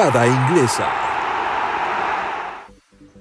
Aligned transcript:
Grada 0.00 0.26
Inglesa. 0.26 0.88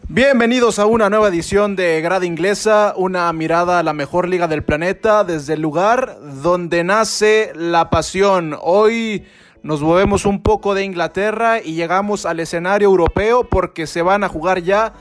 Bienvenidos 0.07 0.79
a 0.79 0.85
una 0.85 1.09
nueva 1.09 1.27
edición 1.27 1.75
de 1.75 1.99
Grada 1.99 2.25
Inglesa, 2.25 2.93
una 2.95 3.33
mirada 3.33 3.79
a 3.79 3.83
la 3.83 3.91
mejor 3.91 4.29
liga 4.29 4.47
del 4.47 4.63
planeta 4.63 5.25
desde 5.25 5.55
el 5.55 5.61
lugar 5.61 6.17
donde 6.41 6.85
nace 6.85 7.51
la 7.53 7.89
pasión. 7.89 8.55
Hoy 8.61 9.25
nos 9.61 9.81
movemos 9.81 10.25
un 10.25 10.41
poco 10.41 10.73
de 10.73 10.85
Inglaterra 10.85 11.59
y 11.61 11.73
llegamos 11.73 12.25
al 12.25 12.39
escenario 12.39 12.87
europeo 12.87 13.43
porque 13.43 13.85
se 13.85 14.01
van 14.01 14.23
a 14.23 14.29
jugar 14.29 14.61
ya 14.61 14.93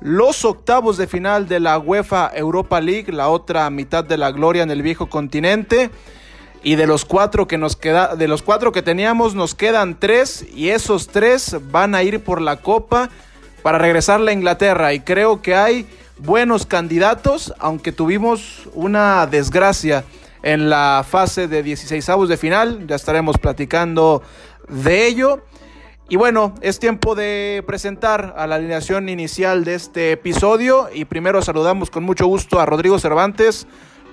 los 0.00 0.42
octavos 0.42 0.96
de 0.96 1.06
final 1.06 1.48
de 1.48 1.60
la 1.60 1.78
UEFA 1.78 2.30
Europa 2.34 2.80
League, 2.80 3.12
la 3.12 3.28
otra 3.28 3.68
mitad 3.68 4.04
de 4.04 4.16
la 4.16 4.30
gloria 4.30 4.62
en 4.62 4.70
el 4.70 4.80
viejo 4.80 5.10
continente. 5.10 5.90
Y 6.62 6.74
de 6.74 6.86
los 6.86 7.04
cuatro 7.04 7.46
que 7.46 7.58
nos 7.58 7.76
queda, 7.76 8.16
de 8.16 8.28
los 8.28 8.42
cuatro 8.42 8.72
que 8.72 8.82
teníamos, 8.82 9.34
nos 9.34 9.54
quedan 9.54 9.98
tres. 9.98 10.44
Y 10.54 10.70
esos 10.70 11.08
tres 11.08 11.56
van 11.70 11.94
a 11.94 12.02
ir 12.02 12.22
por 12.24 12.40
la 12.40 12.56
copa 12.56 13.10
para 13.62 13.78
regresar 13.78 14.20
a 14.20 14.32
Inglaterra. 14.32 14.92
Y 14.92 15.00
creo 15.00 15.42
que 15.42 15.54
hay 15.54 15.86
buenos 16.18 16.66
candidatos, 16.66 17.54
aunque 17.58 17.92
tuvimos 17.92 18.68
una 18.74 19.26
desgracia 19.26 20.04
en 20.42 20.70
la 20.70 21.04
fase 21.08 21.48
de 21.48 21.62
16 21.62 22.08
avos 22.08 22.28
de 22.28 22.36
final. 22.36 22.86
Ya 22.86 22.96
estaremos 22.96 23.38
platicando 23.38 24.22
de 24.68 25.06
ello. 25.06 25.42
Y 26.08 26.14
bueno, 26.14 26.54
es 26.60 26.78
tiempo 26.78 27.16
de 27.16 27.64
presentar 27.66 28.34
a 28.36 28.46
la 28.46 28.54
alineación 28.54 29.08
inicial 29.08 29.64
de 29.64 29.74
este 29.74 30.12
episodio. 30.12 30.88
Y 30.94 31.04
primero 31.04 31.42
saludamos 31.42 31.90
con 31.90 32.04
mucho 32.04 32.26
gusto 32.26 32.60
a 32.60 32.66
Rodrigo 32.66 33.00
Cervantes. 33.00 33.66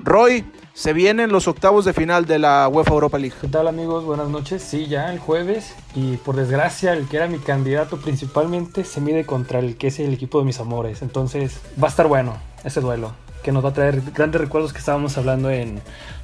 Roy, 0.03 0.43
se 0.73 0.91
vienen 0.91 1.31
los 1.31 1.47
octavos 1.47 1.85
de 1.85 1.93
final 1.93 2.25
de 2.25 2.39
la 2.39 2.67
UEFA 2.67 2.93
Europa 2.93 3.19
League. 3.19 3.35
¿Qué 3.39 3.47
tal 3.47 3.67
amigos? 3.67 4.05
Buenas 4.05 4.27
noches. 4.29 4.63
Sí, 4.63 4.87
ya 4.87 5.13
el 5.13 5.19
jueves. 5.19 5.75
Y 5.93 6.17
por 6.17 6.35
desgracia, 6.35 6.93
el 6.93 7.07
que 7.07 7.17
era 7.17 7.27
mi 7.27 7.37
candidato 7.37 7.97
principalmente 7.97 8.83
se 8.83 8.99
mide 8.99 9.25
contra 9.25 9.59
el 9.59 9.77
que 9.77 9.87
es 9.87 9.99
el 9.99 10.13
equipo 10.13 10.39
de 10.39 10.45
mis 10.45 10.59
amores. 10.59 11.03
Entonces 11.03 11.59
va 11.81 11.87
a 11.87 11.91
estar 11.91 12.07
bueno 12.07 12.37
ese 12.63 12.81
duelo. 12.81 13.11
Que 13.43 13.51
nos 13.51 13.63
va 13.63 13.69
a 13.69 13.73
traer 13.73 14.01
grandes 14.13 14.41
recuerdos 14.41 14.73
que 14.73 14.79
estábamos 14.79 15.17
hablando 15.17 15.51
en 15.51 15.79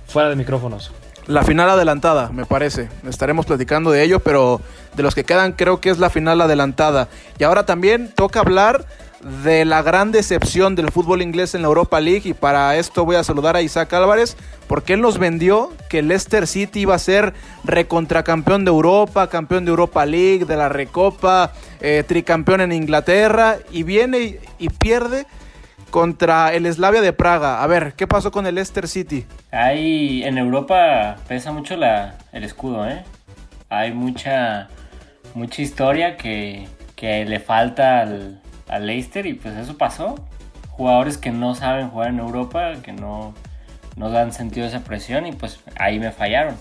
fuera 0.08 0.30
de 0.30 0.36
micrófonos. 0.36 0.92
La 1.27 1.44
final 1.44 1.70
adelantada, 1.70 2.30
me 2.30 2.45
parece. 2.45 2.89
Estaremos 3.08 3.45
platicando 3.45 3.92
de 3.92 4.03
ello, 4.03 4.20
pero 4.20 4.61
de 4.95 5.03
los 5.03 5.14
que 5.14 5.25
quedan 5.25 5.52
creo 5.52 5.80
que 5.80 5.92
es 5.92 6.00
la 6.00 6.09
final 6.09 6.42
adelantada. 6.42 7.08
Y 7.38 7.44
ahora 7.44 7.67
también 7.67 8.11
toca 8.16 8.39
hablar 8.39 8.88
de 9.21 9.65
la 9.65 9.81
gran 9.81 10.11
decepción 10.11 10.75
del 10.75 10.91
fútbol 10.91 11.21
inglés 11.21 11.53
en 11.53 11.61
la 11.61 11.67
Europa 11.67 11.99
League 11.99 12.29
y 12.29 12.33
para 12.33 12.77
esto 12.77 13.05
voy 13.05 13.17
a 13.17 13.23
saludar 13.23 13.55
a 13.55 13.61
Isaac 13.61 13.93
Álvarez 13.93 14.37
porque 14.67 14.93
él 14.93 15.01
nos 15.01 15.17
vendió 15.17 15.73
que 15.89 16.01
Leicester 16.01 16.47
City 16.47 16.81
iba 16.81 16.95
a 16.95 16.99
ser 16.99 17.33
recontracampeón 17.63 18.63
de 18.65 18.69
Europa, 18.69 19.27
campeón 19.27 19.65
de 19.65 19.71
Europa 19.71 20.05
League, 20.05 20.45
de 20.45 20.55
la 20.55 20.69
Recopa, 20.69 21.51
eh, 21.81 22.03
tricampeón 22.07 22.61
en 22.61 22.71
Inglaterra 22.71 23.57
y 23.71 23.83
viene 23.83 24.39
y, 24.57 24.69
pierde 24.69 25.25
contra 25.89 26.53
el 26.53 26.71
Slavia 26.71 27.01
de 27.01 27.11
Praga. 27.11 27.63
A 27.63 27.67
ver, 27.67 27.93
¿qué 27.97 28.08
pasó 28.08 28.31
con 28.31 28.45
el 28.47 28.55
Leicester 28.55 28.87
City? 28.87 29.25
Hay 29.52 30.23
en 30.23 30.37
Europa 30.37 31.17
pesa 31.27 31.52
mucho 31.52 31.73
el 31.73 32.43
escudo, 32.43 32.87
¿eh? 32.87 33.03
Hay 33.69 33.91
mucha 33.91 34.69
mucha 35.33 35.61
historia 35.61 36.15
que, 36.15 36.67
que 36.95 37.25
le 37.25 37.39
falta 37.39 38.02
al 38.02 38.39
a 38.69 38.80
Leicester 38.80 39.25
y 39.25 39.33
pues 39.33 39.55
eso 39.57 39.77
pasó. 39.77 40.15
Jugadores 40.69 41.17
que 41.17 41.31
no 41.31 41.55
saben 41.55 41.89
jugar 41.89 42.09
en 42.09 42.19
Europa, 42.19 42.73
que 42.83 42.93
no, 42.93 43.33
no 43.97 44.09
dan 44.09 44.31
sentido 44.31 44.65
esa 44.65 44.83
presión 44.83 45.25
y 45.27 45.33
pues 45.33 45.59
ahí 45.77 45.99
me 45.99 46.11
fallaron. 46.11 46.55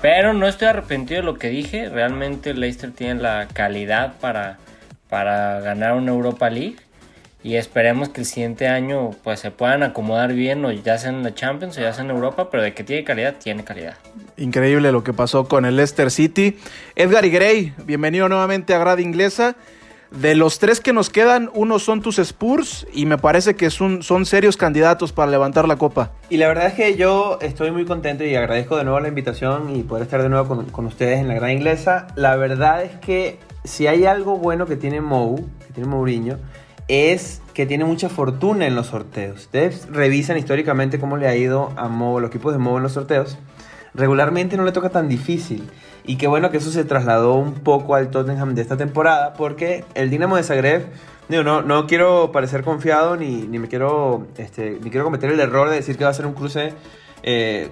Pero 0.00 0.34
no 0.34 0.46
estoy 0.46 0.68
arrepentido 0.68 1.20
de 1.20 1.26
lo 1.26 1.38
que 1.38 1.48
dije, 1.48 1.88
realmente 1.88 2.54
Leicester 2.54 2.92
tiene 2.92 3.20
la 3.22 3.48
calidad 3.52 4.14
para, 4.20 4.58
para 5.08 5.60
ganar 5.60 5.94
una 5.94 6.12
Europa 6.12 6.50
League 6.50 6.76
y 7.42 7.56
esperemos 7.56 8.08
que 8.08 8.22
el 8.22 8.26
siguiente 8.26 8.68
año 8.68 9.10
pues 9.22 9.40
se 9.40 9.50
puedan 9.50 9.82
acomodar 9.82 10.32
bien 10.32 10.64
o 10.64 10.72
ya 10.72 10.96
sea 10.96 11.10
en 11.10 11.22
la 11.22 11.34
Champions 11.34 11.76
o 11.76 11.80
ya 11.80 11.92
sea 11.92 12.02
en 12.02 12.10
Europa, 12.10 12.50
pero 12.50 12.62
de 12.62 12.72
que 12.72 12.84
tiene 12.84 13.04
calidad, 13.04 13.34
tiene 13.42 13.64
calidad. 13.64 13.96
Increíble 14.36 14.90
lo 14.92 15.04
que 15.04 15.12
pasó 15.12 15.46
con 15.46 15.64
el 15.64 15.76
Leicester 15.76 16.10
City. 16.10 16.58
Edgar 16.96 17.24
y 17.24 17.30
Gray, 17.30 17.74
bienvenido 17.84 18.28
nuevamente 18.28 18.74
a 18.74 18.78
Grada 18.78 19.00
Inglesa. 19.02 19.56
De 20.20 20.36
los 20.36 20.60
tres 20.60 20.80
que 20.80 20.92
nos 20.92 21.10
quedan, 21.10 21.50
uno 21.54 21.80
son 21.80 22.00
tus 22.00 22.20
Spurs 22.20 22.86
y 22.92 23.04
me 23.04 23.18
parece 23.18 23.56
que 23.56 23.68
son, 23.70 24.04
son 24.04 24.26
serios 24.26 24.56
candidatos 24.56 25.12
para 25.12 25.28
levantar 25.28 25.66
la 25.66 25.74
copa. 25.74 26.12
Y 26.30 26.36
la 26.36 26.46
verdad 26.46 26.68
es 26.68 26.74
que 26.74 26.96
yo 26.96 27.38
estoy 27.40 27.72
muy 27.72 27.84
contento 27.84 28.22
y 28.22 28.36
agradezco 28.36 28.76
de 28.76 28.84
nuevo 28.84 29.00
la 29.00 29.08
invitación 29.08 29.74
y 29.74 29.82
poder 29.82 30.04
estar 30.04 30.22
de 30.22 30.28
nuevo 30.28 30.46
con, 30.46 30.66
con 30.66 30.86
ustedes 30.86 31.18
en 31.18 31.26
la 31.26 31.34
gran 31.34 31.50
inglesa. 31.50 32.06
La 32.14 32.36
verdad 32.36 32.84
es 32.84 32.92
que 33.00 33.40
si 33.64 33.88
hay 33.88 34.06
algo 34.06 34.36
bueno 34.38 34.66
que 34.66 34.76
tiene 34.76 35.00
Mou, 35.00 35.48
que 35.66 35.72
tiene 35.72 35.88
Mourinho, 35.88 36.38
es 36.86 37.42
que 37.52 37.66
tiene 37.66 37.84
mucha 37.84 38.08
fortuna 38.08 38.68
en 38.68 38.76
los 38.76 38.88
sorteos. 38.88 39.40
Ustedes 39.40 39.88
revisan 39.90 40.38
históricamente 40.38 41.00
cómo 41.00 41.16
le 41.16 41.26
ha 41.26 41.34
ido 41.34 41.72
a 41.76 41.88
Mou, 41.88 42.20
los 42.20 42.30
equipos 42.30 42.52
de 42.52 42.60
Mou 42.60 42.76
en 42.76 42.84
los 42.84 42.92
sorteos. 42.92 43.36
Regularmente 43.94 44.56
no 44.56 44.64
le 44.64 44.70
toca 44.70 44.90
tan 44.90 45.08
difícil. 45.08 45.68
Y 46.06 46.16
qué 46.16 46.26
bueno 46.26 46.50
que 46.50 46.58
eso 46.58 46.70
se 46.70 46.84
trasladó 46.84 47.34
un 47.34 47.54
poco 47.54 47.94
al 47.94 48.10
Tottenham 48.10 48.54
de 48.54 48.62
esta 48.62 48.76
temporada, 48.76 49.32
porque 49.34 49.84
el 49.94 50.10
Dinamo 50.10 50.36
de 50.36 50.42
Zagreb, 50.42 50.86
digo, 51.28 51.42
no, 51.42 51.62
no 51.62 51.86
quiero 51.86 52.30
parecer 52.30 52.62
confiado 52.62 53.16
ni, 53.16 53.42
ni 53.42 53.58
me 53.58 53.68
quiero, 53.68 54.26
este, 54.36 54.78
ni 54.82 54.90
quiero 54.90 55.04
cometer 55.04 55.30
el 55.30 55.40
error 55.40 55.70
de 55.70 55.76
decir 55.76 55.96
que 55.96 56.04
va 56.04 56.10
a 56.10 56.14
ser 56.14 56.26
un 56.26 56.34
cruce 56.34 56.74
eh, 57.22 57.70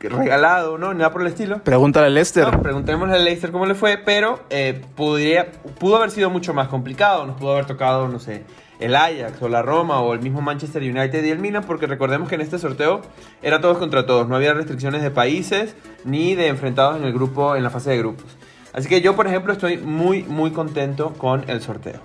regalado, 0.00 0.78
¿no? 0.78 0.94
Nada 0.94 1.10
por 1.10 1.20
el 1.20 1.28
estilo. 1.28 1.62
Pregúntale 1.62 2.06
a 2.06 2.10
Leicester. 2.10 2.50
No, 2.50 2.62
preguntémosle 2.62 3.16
a 3.16 3.18
Leicester 3.18 3.52
cómo 3.52 3.66
le 3.66 3.74
fue, 3.74 3.98
pero 3.98 4.40
eh, 4.50 4.80
podría, 4.96 5.52
pudo 5.78 5.96
haber 5.96 6.10
sido 6.10 6.30
mucho 6.30 6.54
más 6.54 6.68
complicado, 6.68 7.26
nos 7.26 7.36
pudo 7.36 7.52
haber 7.52 7.66
tocado, 7.66 8.08
no 8.08 8.18
sé, 8.18 8.44
el 8.80 8.94
Ajax 8.96 9.40
o 9.40 9.48
la 9.48 9.62
Roma 9.62 10.00
o 10.00 10.14
el 10.14 10.20
mismo 10.20 10.40
Manchester 10.40 10.82
United 10.82 11.24
y 11.24 11.30
el 11.30 11.38
Milan, 11.38 11.64
porque 11.66 11.86
recordemos 11.86 12.28
que 12.28 12.34
en 12.34 12.40
este 12.40 12.58
sorteo 12.58 13.02
era 13.42 13.60
todos 13.60 13.78
contra 13.78 14.06
todos, 14.06 14.28
no 14.28 14.36
había 14.36 14.54
restricciones 14.54 15.02
de 15.02 15.10
países 15.10 15.74
ni 16.04 16.34
de 16.34 16.48
enfrentados 16.48 16.96
en 16.96 17.04
el 17.04 17.12
grupo, 17.12 17.56
en 17.56 17.62
la 17.62 17.70
fase 17.70 17.90
de 17.90 17.98
grupos. 17.98 18.36
Así 18.72 18.88
que 18.88 19.00
yo, 19.00 19.14
por 19.14 19.26
ejemplo, 19.26 19.52
estoy 19.52 19.78
muy, 19.78 20.24
muy 20.24 20.50
contento 20.50 21.12
con 21.12 21.48
el 21.48 21.62
sorteo. 21.62 22.00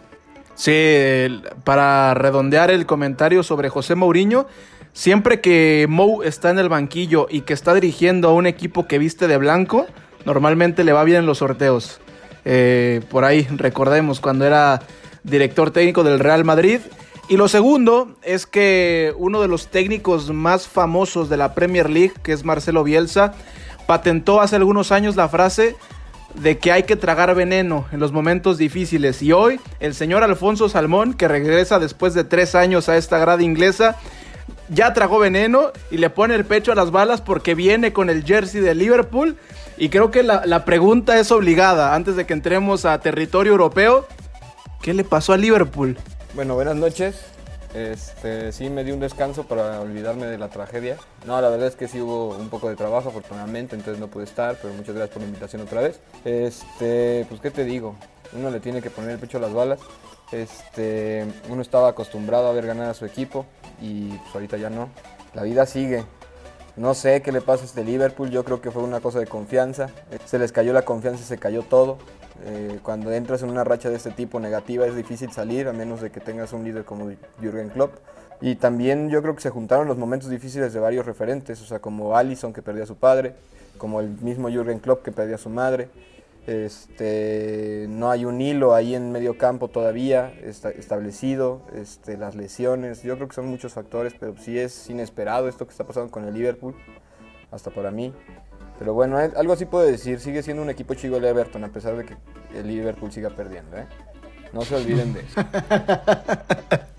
Sí, 0.54 1.42
para 1.64 2.14
redondear 2.14 2.70
el 2.70 2.86
comentario 2.86 3.44
sobre 3.44 3.70
José 3.70 3.96
Mourinho, 3.96 4.46
siempre 4.94 5.40
que 5.42 5.88
Mou 5.90 6.22
está 6.22 6.50
en 6.52 6.60
el 6.60 6.70
banquillo 6.70 7.28
y 7.30 7.42
que 7.42 7.54
está 7.54 7.74
dirigiendo 7.74 8.30
a 8.30 8.34
un 8.34 8.46
equipo 8.46 8.86
que 8.86 9.00
viste 9.00 9.28
de 9.28 9.38
blanco, 9.38 9.88
normalmente 10.26 10.84
le 10.84 10.92
va 10.92 11.04
bien 11.06 11.20
en 11.20 11.26
los 11.26 11.40
sorteos. 11.40 12.02
Eh, 12.46 13.02
por 13.10 13.26
ahí, 13.26 13.48
recordemos, 13.56 14.20
cuando 14.20 14.46
era 14.46 14.82
director 15.24 15.72
técnico 15.72 16.04
del 16.04 16.20
Real 16.20 16.46
Madrid. 16.46 16.80
Y 17.30 17.38
lo 17.38 17.48
segundo 17.48 18.16
es 18.24 18.48
que 18.48 19.14
uno 19.18 19.40
de 19.42 19.48
los 19.48 19.68
técnicos 19.68 20.32
más 20.32 20.68
famosos 20.68 21.30
de 21.30 21.38
la 21.38 21.54
Premier 21.54 21.90
League, 21.90 22.14
que 22.24 22.34
es 22.34 22.44
Marcelo 22.44 22.84
Bielsa, 22.84 23.34
patentó 23.86 24.42
hace 24.42 24.56
algunos 24.56 24.92
años 24.92 25.16
la 25.16 25.30
frase 25.30 25.76
de 26.36 26.58
que 26.58 26.72
hay 26.72 26.84
que 26.84 26.96
tragar 26.96 27.34
veneno 27.36 27.86
en 27.92 28.00
los 28.00 28.12
momentos 28.12 28.58
difíciles. 28.58 29.22
Y 29.22 29.32
hoy 29.32 29.60
el 29.80 29.94
señor 29.94 30.24
Alfonso 30.24 30.70
Salmón, 30.70 31.14
que 31.14 31.28
regresa 31.28 31.80
después 31.80 32.14
de 32.14 32.24
tres 32.24 32.56
años 32.56 32.90
a 32.90 32.98
esta 32.98 33.18
grada 33.18 33.44
inglesa, 33.44 33.98
ya 34.70 34.94
tragó 34.94 35.20
veneno 35.20 35.72
y 35.92 35.98
le 35.98 36.10
pone 36.10 36.36
el 36.36 36.46
pecho 36.46 36.72
a 36.72 36.76
las 36.76 36.92
balas 36.92 37.22
porque 37.22 37.56
viene 37.56 37.94
con 37.94 38.10
el 38.10 38.24
jersey 38.24 38.62
de 38.62 38.76
Liverpool. 38.76 39.38
Y 39.78 39.90
creo 39.90 40.12
que 40.12 40.24
la, 40.24 40.46
la 40.46 40.66
pregunta 40.66 41.20
es 41.20 41.32
obligada 41.32 41.96
antes 41.96 42.16
de 42.16 42.26
que 42.26 42.34
entremos 42.34 42.86
a 42.86 43.00
territorio 43.00 43.52
europeo. 43.54 44.08
¿Qué 44.82 44.94
le 44.94 45.04
pasó 45.04 45.34
a 45.34 45.38
Liverpool? 45.38 45.98
Bueno, 46.36 46.56
buenas 46.56 46.76
noches. 46.78 47.26
Este, 47.74 48.54
sí, 48.54 48.70
me 48.70 48.86
di 48.86 48.92
un 48.92 49.02
descanso 49.02 49.44
para 49.44 49.82
olvidarme 49.82 50.26
de 50.26 50.38
la 50.38 50.48
tragedia. 50.48 50.96
No, 51.26 51.40
la 51.42 51.50
verdad 51.50 51.68
es 51.68 51.76
que 51.76 51.90
sí 51.90 52.00
hubo 52.00 52.30
un 52.30 52.50
poco 52.50 52.70
de 52.70 52.78
trabajo, 52.78 53.10
afortunadamente, 53.10 53.76
entonces 53.76 54.00
no 54.00 54.08
pude 54.08 54.24
estar, 54.24 54.58
pero 54.62 54.74
muchas 54.74 54.96
gracias 54.96 55.14
por 55.14 55.22
la 55.22 55.28
invitación 55.28 55.62
otra 55.62 55.82
vez. 55.82 56.00
Este, 56.24 57.26
pues, 57.28 57.42
¿qué 57.42 57.52
te 57.52 57.66
digo? 57.66 57.96
Uno 58.32 58.50
le 58.52 58.62
tiene 58.62 58.82
que 58.82 58.90
poner 58.90 59.12
el 59.12 59.20
pecho 59.20 59.38
a 59.38 59.42
las 59.42 59.54
balas. 59.54 59.82
Este, 60.32 61.26
uno 61.50 61.62
estaba 61.62 61.90
acostumbrado 61.90 62.48
a 62.48 62.54
ver 62.54 62.66
ganar 62.66 62.90
a 62.90 62.94
su 62.94 63.06
equipo 63.06 63.46
y 63.82 64.10
pues 64.10 64.34
ahorita 64.34 64.56
ya 64.56 64.70
no. 64.70 64.88
La 65.34 65.44
vida 65.44 65.66
sigue. 65.66 66.06
No 66.78 66.94
sé 66.94 67.22
qué 67.22 67.34
le 67.34 67.42
pasa 67.42 67.64
a 67.64 67.66
este 67.66 67.84
Liverpool, 67.84 68.30
yo 68.30 68.46
creo 68.46 68.62
que 68.62 68.72
fue 68.72 68.82
una 68.82 69.02
cosa 69.02 69.20
de 69.20 69.28
confianza. 69.28 69.90
Se 70.26 70.40
les 70.40 70.54
cayó 70.54 70.72
la 70.72 70.84
confianza 70.84 71.22
y 71.22 71.26
se 71.26 71.38
cayó 71.38 71.64
todo. 71.64 71.98
Eh, 72.46 72.80
cuando 72.84 73.12
entras 73.12 73.44
en 73.44 73.50
una 73.50 73.64
racha 73.64 73.90
de 73.90 73.96
este 73.96 74.12
tipo 74.12 74.40
negativa 74.40 74.86
es 74.86 74.96
difícil 74.96 75.32
salir, 75.32 75.68
a 75.68 75.74
menos 75.74 76.02
de 76.02 76.10
que 76.10 76.20
tengas 76.20 76.54
un 76.54 76.64
líder 76.64 76.86
como 76.86 77.10
Jürgen 77.40 77.70
Klopp. 77.70 77.94
Y 78.42 78.56
también 78.56 79.10
yo 79.10 79.22
creo 79.22 79.36
que 79.36 79.42
se 79.42 79.50
juntaron 79.50 79.88
los 79.88 79.98
momentos 79.98 80.30
difíciles 80.30 80.74
de 80.74 80.80
varios 80.80 81.06
referentes, 81.06 81.62
o 81.62 81.66
sea, 81.66 81.80
como 81.80 82.16
Allison 82.16 82.54
que 82.54 82.62
perdió 82.62 82.84
a 82.84 82.88
su 82.88 82.96
padre, 82.96 83.34
como 83.78 84.00
el 84.00 84.10
mismo 84.22 84.50
Jürgen 84.50 84.80
Klopp 84.80 85.04
que 85.04 85.12
perdió 85.12 85.36
a 85.36 85.40
su 85.40 85.50
madre. 85.50 85.90
Este, 86.48 87.86
no 87.90 88.10
hay 88.10 88.26
un 88.26 88.42
hilo 88.42 88.74
ahí 88.74 88.96
en 88.96 89.12
medio 89.12 89.38
campo 89.38 89.68
todavía 89.68 90.34
está 90.42 90.72
establecido, 90.72 91.62
este, 91.76 92.18
las 92.18 92.34
lesiones, 92.34 93.04
yo 93.04 93.16
creo 93.18 93.28
que 93.28 93.36
son 93.36 93.48
muchos 93.48 93.74
factores, 93.74 94.16
pero 94.20 94.36
sí 94.38 94.58
es 94.58 94.90
inesperado 94.90 95.48
esto 95.48 95.68
que 95.68 95.72
está 95.72 95.84
pasando 95.84 96.10
con 96.10 96.26
el 96.26 96.34
Liverpool, 96.34 96.74
hasta 97.52 97.70
para 97.70 97.92
mí. 97.92 98.14
Pero 98.80 98.94
bueno, 98.94 99.20
eh, 99.20 99.32
algo 99.36 99.54
así 99.54 99.66
puedo 99.66 99.86
decir, 99.86 100.20
sigue 100.20 100.42
siendo 100.42 100.64
un 100.64 100.70
equipo 100.70 100.94
chico 100.94 101.18
el 101.18 101.26
Everton, 101.26 101.66
a 101.66 101.68
pesar 101.68 101.98
de 101.98 102.06
que 102.06 102.16
el 102.56 102.68
Liverpool 102.68 103.12
siga 103.12 103.30
perdiendo, 103.30 103.78
¿eh? 103.78 103.86
No 104.54 104.62
se 104.62 104.76
olviden 104.76 105.14
de 105.14 105.20
eso. 105.20 105.42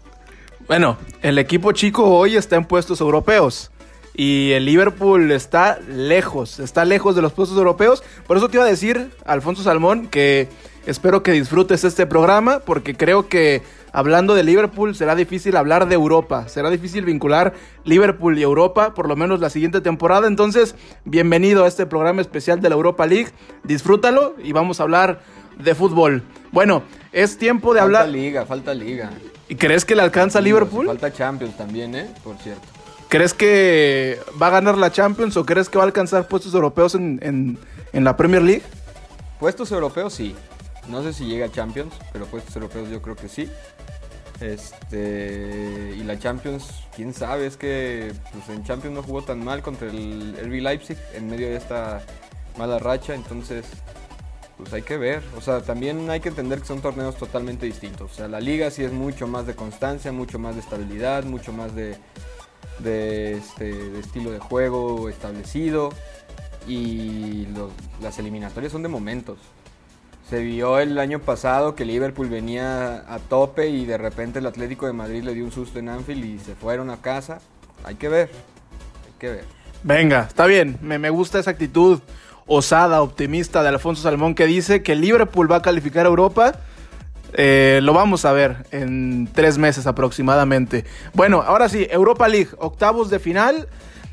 Bueno, 0.71 0.99
el 1.23 1.37
equipo 1.39 1.73
chico 1.73 2.05
hoy 2.05 2.37
está 2.37 2.55
en 2.55 2.65
puestos 2.65 3.01
europeos. 3.01 3.73
Y 4.15 4.53
el 4.53 4.67
Liverpool 4.67 5.33
está 5.33 5.81
lejos, 5.81 6.61
está 6.61 6.85
lejos 6.85 7.17
de 7.17 7.23
los 7.23 7.33
puestos 7.33 7.59
europeos. 7.59 8.05
Por 8.25 8.37
eso 8.37 8.49
te 8.49 8.57
iba 8.57 8.65
a 8.65 8.69
decir, 8.69 9.11
Alfonso 9.25 9.65
Salmón, 9.65 10.07
que 10.07 10.47
espero 10.87 11.25
que 11.25 11.33
disfrutes 11.33 11.83
este 11.83 12.07
programa, 12.07 12.61
porque 12.61 12.95
creo 12.95 13.29
que 13.29 13.63
hablando 13.93 14.35
de 14.35 14.45
Liverpool 14.45 14.95
será 14.95 15.15
difícil 15.15 15.57
hablar 15.57 15.89
de 15.89 15.95
Europa. 15.95 16.49
Será 16.49 16.71
difícil 16.71 17.05
vincular 17.05 17.55
Liverpool 17.85 18.39
y 18.39 18.43
Europa, 18.43 18.95
por 18.95 19.09
lo 19.09 19.17
menos 19.17 19.41
la 19.41 19.51
siguiente 19.51 19.81
temporada. 19.81 20.27
Entonces, 20.27 20.75
bienvenido 21.05 21.65
a 21.65 21.69
este 21.69 21.87
programa 21.87 22.21
especial 22.21 22.61
de 22.61 22.69
la 22.69 22.75
Europa 22.75 23.07
League. 23.07 23.31
Disfrútalo 23.65 24.35
y 24.43 24.53
vamos 24.53 24.81
a 24.81 24.85
hablar 24.85 25.21
de 25.59 25.75
fútbol. 25.75 26.23
Bueno, 26.53 26.83
es 27.13 27.37
tiempo 27.39 27.75
de 27.75 27.81
falta 27.81 28.01
hablar. 28.01 28.13
liga, 28.13 28.47
falta 28.47 28.75
liga. 28.75 29.11
¿Y 29.49 29.57
crees 29.57 29.85
que 29.85 29.95
le 29.97 30.03
alcanza 30.03 30.39
a 30.39 30.43
Liverpool? 30.43 30.87
Falta 30.87 31.13
Champions 31.13 31.57
también, 31.57 31.95
¿eh? 31.95 32.09
Por 32.23 32.37
cierto. 32.39 32.63
¿Crees 33.09 33.35
que 33.35 34.21
va 34.41 34.47
a 34.47 34.51
ganar 34.51 34.79
la 34.79 34.93
Champions 34.93 35.37
o 35.37 35.45
crees 35.45 35.69
que 35.69 35.77
va 35.79 35.83
a 35.83 35.87
alcanzar 35.87 36.29
puestos 36.29 36.55
europeos 36.55 36.95
en, 36.95 37.19
en- 37.23 37.59
en 37.93 38.05
la 38.05 38.17
Premier 38.17 38.41
League? 38.43 38.63
Puestos 39.41 39.73
europeos 39.73 40.15
sí. 40.15 40.37
No 40.91 41.03
sé 41.03 41.13
si 41.13 41.27
llega 41.27 41.47
a 41.47 41.53
Champions, 41.53 41.95
pero 42.13 42.27
puestos 42.27 42.55
europeos 42.57 42.89
yo 42.91 43.01
creo 43.01 43.17
que 43.17 43.29
sí. 43.29 43.49
Este 44.41 45.95
y 45.97 46.03
la 46.03 46.19
Champions, 46.19 46.85
quién 46.97 47.13
sabe, 47.13 47.47
es 47.47 47.57
que 47.57 48.13
pues, 48.33 48.49
en 48.49 48.65
Champions 48.65 48.97
no 48.97 49.03
jugó 49.03 49.23
tan 49.23 49.45
mal 49.45 49.63
contra 49.63 49.89
el 49.89 50.35
RB 50.43 50.63
Leipzig 50.63 50.97
en 51.15 51.29
medio 51.29 51.49
de 51.49 51.57
esta 51.57 52.03
mala 52.57 52.79
racha, 52.79 53.15
entonces 53.15 53.67
pues 54.57 54.73
hay 54.73 54.83
que 54.83 54.97
ver. 54.97 55.23
O 55.37 55.41
sea, 55.41 55.63
también 55.63 56.09
hay 56.11 56.21
que 56.21 56.29
entender 56.29 56.61
que 56.61 56.67
son 56.67 56.81
torneos 56.81 57.17
totalmente 57.17 57.67
distintos. 57.67 58.13
O 58.13 58.15
sea, 58.15 58.29
la 58.29 58.41
liga 58.41 58.71
sí 58.71 58.83
es 58.83 58.93
mucho 58.93 59.27
más 59.27 59.47
de 59.47 59.55
constancia, 59.55 60.13
mucho 60.13 60.39
más 60.39 60.55
de 60.55 60.61
estabilidad, 60.61 61.25
mucho 61.25 61.53
más 61.53 61.75
de, 61.75 61.97
de, 62.79 63.35
este, 63.35 63.73
de 63.73 64.01
estilo 64.01 64.31
de 64.31 64.39
juego 64.39 65.09
establecido. 65.09 65.91
Y 66.67 67.47
las 68.03 68.19
eliminatorias 68.19 68.73
son 68.73 68.83
de 68.83 68.89
momentos. 68.89 69.39
Se 70.31 70.39
vio 70.39 70.79
el 70.79 70.97
año 71.01 71.19
pasado 71.19 71.75
que 71.75 71.85
Liverpool 71.85 72.29
venía 72.29 73.05
a 73.13 73.19
tope 73.19 73.69
y 73.69 73.85
de 73.85 73.99
repente 73.99 74.39
el 74.39 74.47
Atlético 74.47 74.87
de 74.87 74.93
Madrid 74.93 75.25
le 75.25 75.35
dio 75.35 75.45
un 75.45 75.51
susto 75.51 75.81
en 75.81 75.89
Anfield 75.89 76.25
y 76.25 76.39
se 76.39 76.55
fueron 76.55 76.89
a 76.89 76.99
casa. 76.99 77.41
Hay 77.83 77.97
que 77.97 78.09
ver, 78.09 78.31
hay 79.07 79.13
que 79.19 79.29
ver. 79.29 79.45
Venga, 79.83 80.27
está 80.29 80.47
bien. 80.47 80.79
Me, 80.83 81.01
me 81.01 81.11
gusta 81.11 81.41
esa 81.41 81.51
actitud 81.51 81.99
osada, 82.47 83.03
optimista 83.03 83.65
de 83.65 83.71
Alfonso 83.71 84.03
Salmón 84.03 84.37
que 84.37 84.47
dice 84.47 84.85
que 84.85 84.95
Liverpool 84.95 85.51
va 85.51 85.57
a 85.57 85.63
calificar 85.63 86.07
a 86.07 86.11
Europa. 86.11 86.61
Eh, 87.33 87.81
lo 87.83 87.93
vamos 87.93 88.25
a 88.25 88.31
ver 88.31 88.67
en 88.71 89.29
tres 89.35 89.59
meses 89.59 89.89
aproximadamente. 89.89 90.85
Bueno, 91.13 91.43
ahora 91.43 91.69
sí, 91.69 91.89
Europa 91.91 92.29
League, 92.29 92.51
octavos 92.59 93.11
de 93.11 93.19
final. 93.19 93.67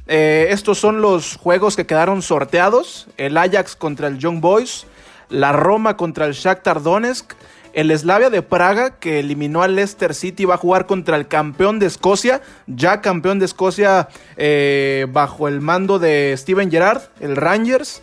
Eh, 0.07 0.47
estos 0.49 0.79
son 0.79 0.99
los 0.99 1.35
juegos 1.35 1.75
que 1.75 1.85
quedaron 1.85 2.23
sorteados. 2.23 3.07
El 3.17 3.37
Ajax 3.37 3.75
contra 3.75 4.07
el 4.07 4.17
Young 4.17 4.41
Boys. 4.41 4.87
La 5.29 5.51
Roma 5.51 5.97
contra 5.97 6.25
el 6.25 6.33
Shakhtar 6.33 6.81
Donetsk. 6.81 7.33
El 7.74 7.95
Slavia 7.95 8.31
de 8.31 8.41
Praga, 8.41 8.97
que 8.97 9.19
eliminó 9.19 9.62
al 9.62 9.75
Leicester 9.75 10.15
City, 10.15 10.45
va 10.45 10.56
a 10.56 10.57
jugar 10.57 10.88
contra 10.88 11.15
el 11.15 11.27
campeón 11.27 11.77
de 11.77 11.85
Escocia, 11.85 12.41
ya 12.65 13.01
campeón 13.01 13.38
de 13.38 13.45
Escocia 13.45 14.07
eh, 14.35 15.06
bajo 15.12 15.47
el 15.47 15.62
mando 15.62 16.00
de 16.00 16.33
Steven 16.38 16.71
Gerrard, 16.71 17.03
el 17.19 17.35
Rangers. 17.35 18.01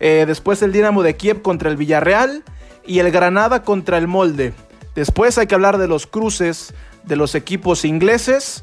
Eh, 0.00 0.24
después 0.26 0.60
el 0.62 0.72
Dinamo 0.72 1.02
de 1.02 1.16
Kiev 1.16 1.40
contra 1.40 1.70
el 1.70 1.76
Villarreal 1.76 2.42
y 2.86 2.98
el 2.98 3.10
Granada 3.10 3.62
contra 3.62 3.96
el 3.96 4.08
Molde. 4.08 4.52
Después 4.94 5.38
hay 5.38 5.46
que 5.46 5.54
hablar 5.54 5.78
de 5.78 5.88
los 5.88 6.06
cruces 6.06 6.74
de 7.04 7.16
los 7.16 7.34
equipos 7.34 7.84
ingleses. 7.84 8.62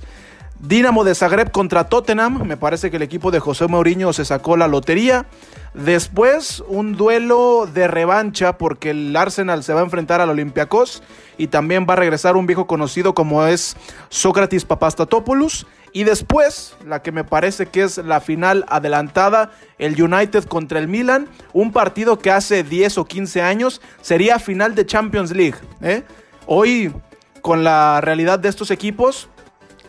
Dinamo 0.63 1.03
de 1.03 1.15
Zagreb 1.15 1.49
contra 1.49 1.85
Tottenham. 1.85 2.43
Me 2.45 2.55
parece 2.55 2.91
que 2.91 2.97
el 2.97 3.01
equipo 3.01 3.31
de 3.31 3.39
José 3.39 3.65
Mourinho 3.65 4.13
se 4.13 4.25
sacó 4.25 4.57
la 4.57 4.67
lotería. 4.67 5.25
Después 5.73 6.63
un 6.67 6.95
duelo 6.95 7.67
de 7.73 7.87
revancha 7.87 8.59
porque 8.59 8.91
el 8.91 9.15
Arsenal 9.15 9.63
se 9.63 9.73
va 9.73 9.79
a 9.79 9.83
enfrentar 9.83 10.21
al 10.21 10.29
Olympiacos 10.29 11.01
y 11.39 11.47
también 11.47 11.87
va 11.89 11.93
a 11.93 11.95
regresar 11.97 12.35
un 12.35 12.45
viejo 12.45 12.67
conocido 12.67 13.15
como 13.15 13.43
es 13.47 13.75
Sócrates 14.09 14.63
Papastatopoulos. 14.63 15.65
Y 15.93 16.03
después, 16.03 16.75
la 16.85 17.01
que 17.01 17.11
me 17.11 17.23
parece 17.23 17.65
que 17.65 17.81
es 17.81 17.97
la 17.97 18.21
final 18.21 18.63
adelantada, 18.69 19.49
el 19.79 19.99
United 19.99 20.43
contra 20.43 20.77
el 20.77 20.87
Milan, 20.87 21.27
un 21.53 21.71
partido 21.71 22.19
que 22.19 22.29
hace 22.29 22.63
10 22.63 22.99
o 22.99 23.05
15 23.05 23.41
años 23.41 23.81
sería 24.01 24.37
final 24.37 24.75
de 24.75 24.85
Champions 24.85 25.31
League. 25.31 25.57
¿eh? 25.81 26.03
Hoy, 26.45 26.93
con 27.41 27.63
la 27.63 27.99
realidad 27.99 28.37
de 28.37 28.49
estos 28.49 28.69
equipos, 28.69 29.27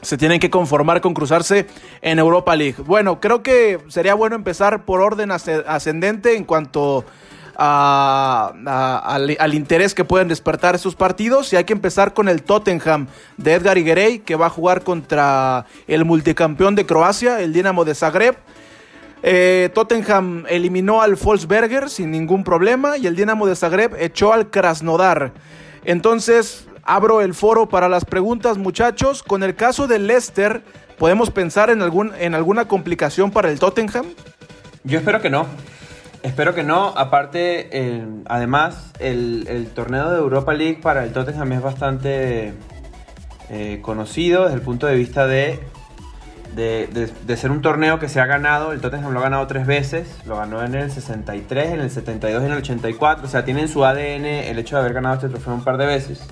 se 0.03 0.17
tienen 0.19 0.41
que 0.41 0.51
conformar 0.51 1.01
con 1.01 1.15
cruzarse 1.15 1.67
en 2.01 2.19
Europa 2.19 2.55
League. 2.57 2.77
Bueno, 2.85 3.21
creo 3.21 3.43
que 3.43 3.79
sería 3.89 4.15
bueno 4.15 4.37
empezar 4.37 4.85
por 4.85 5.01
orden 5.01 5.31
asce- 5.31 5.65
ascendente 5.67 6.37
en 6.37 6.45
cuanto 6.45 7.05
a- 7.57 8.53
a- 8.67 9.15
al, 9.15 9.55
interés 9.55 9.95
que 9.95 10.05
pueden 10.05 10.27
despertar 10.29 10.75
estos 10.75 10.97
partidos. 10.97 11.53
Y 11.53 11.57
hay 11.57 11.65
que 11.65 11.73
empezar 11.73 12.15
con 12.15 12.29
el 12.29 12.43
Tottenham 12.43 13.07
de 13.37 13.55
Edgar 13.55 13.79
Iguerey, 13.79 14.19
que 14.21 14.37
va 14.37 14.47
a 14.47 14.51
jugar 14.51 14.83
contra 14.83 15.67
el 15.87 16.05
multicampeón 16.05 16.75
de 16.75 16.85
Croacia, 16.87 17.41
el 17.41 17.53
Dinamo 17.53 17.85
de 17.85 17.95
Zagreb. 17.95 18.37
Eh, 19.23 19.71
Tottenham 19.73 20.45
eliminó 20.49 21.01
al 21.01 21.15
Wolfsberger 21.15 21.89
sin 21.89 22.11
ningún 22.11 22.43
problema 22.43 22.99
y 22.99 23.07
el 23.07 23.15
Dinamo 23.15 23.47
de 23.47 23.55
Zagreb 23.55 23.95
echó 24.01 24.33
al 24.33 24.51
Krasnodar. 24.51 25.33
Entonces, 25.85 26.67
abro 26.85 27.21
el 27.21 27.35
foro 27.35 27.69
para 27.69 27.89
las 27.89 28.05
preguntas, 28.05 28.59
muchachos. 28.59 29.23
Con 29.23 29.43
el 29.43 29.55
caso 29.55 29.87
del 29.87 30.07
Leicester, 30.07 30.63
¿podemos 30.99 31.31
pensar 31.31 31.71
en, 31.71 31.83
algún, 31.83 32.13
en 32.19 32.35
alguna 32.35 32.67
complicación 32.67 33.31
para 33.31 33.51
el 33.51 33.59
Tottenham? 33.59 34.07
Yo 34.85 34.99
espero 34.99 35.21
que 35.21 35.31
no. 35.31 35.47
Espero 36.23 36.55
que 36.55 36.63
no. 36.63 36.89
Aparte, 36.97 37.69
eh, 37.73 38.05
además, 38.27 38.93
el, 39.01 39.69
torneo 39.75 40.11
de 40.11 40.19
Europa 40.19 40.55
League 40.55 40.79
para 40.83 41.05
el 41.05 41.13
Tottenham 41.13 41.53
es 41.53 41.63
bastante 41.63 42.55
eh, 43.51 43.81
conocido 43.83 44.45
desde 44.45 44.55
el 44.57 44.63
punto 44.63 44.87
de 44.87 44.95
vista 44.95 45.27
de, 45.27 45.61
de, 46.55 46.87
de- 46.93 47.11
de 47.27 47.37
ser 47.37 47.51
un 47.51 47.61
torneo 47.61 47.99
que 47.99 48.09
se 48.09 48.21
ha 48.21 48.27
ganado. 48.27 48.73
El 48.73 48.81
Tottenham 48.81 49.13
lo 49.13 49.19
ha 49.19 49.23
ganado 49.25 49.47
tres 49.49 49.67
veces. 49.67 50.09
Lo 50.27 50.37
ganó 50.37 50.63
en 50.65 50.75
el 50.77 50.91
63, 50.93 51.73
en 51.73 51.81
el 51.81 51.91
72 51.91 52.43
y 52.43 52.47
en 52.47 52.53
el 52.53 52.59
84. 52.59 53.27
O 53.27 53.29
sea, 53.29 53.45
tiene 53.45 53.63
en 53.63 53.69
su 53.69 53.85
ADN 53.85 54.25
el 54.27 54.59
hecho 54.61 54.77
de 54.77 54.81
haber 54.83 54.93
ganado 54.95 55.17
este 55.17 55.29
trofeo 55.29 55.55
un 55.55 55.65
par 55.65 55.77
de 55.77 55.87
veces. 55.87 56.23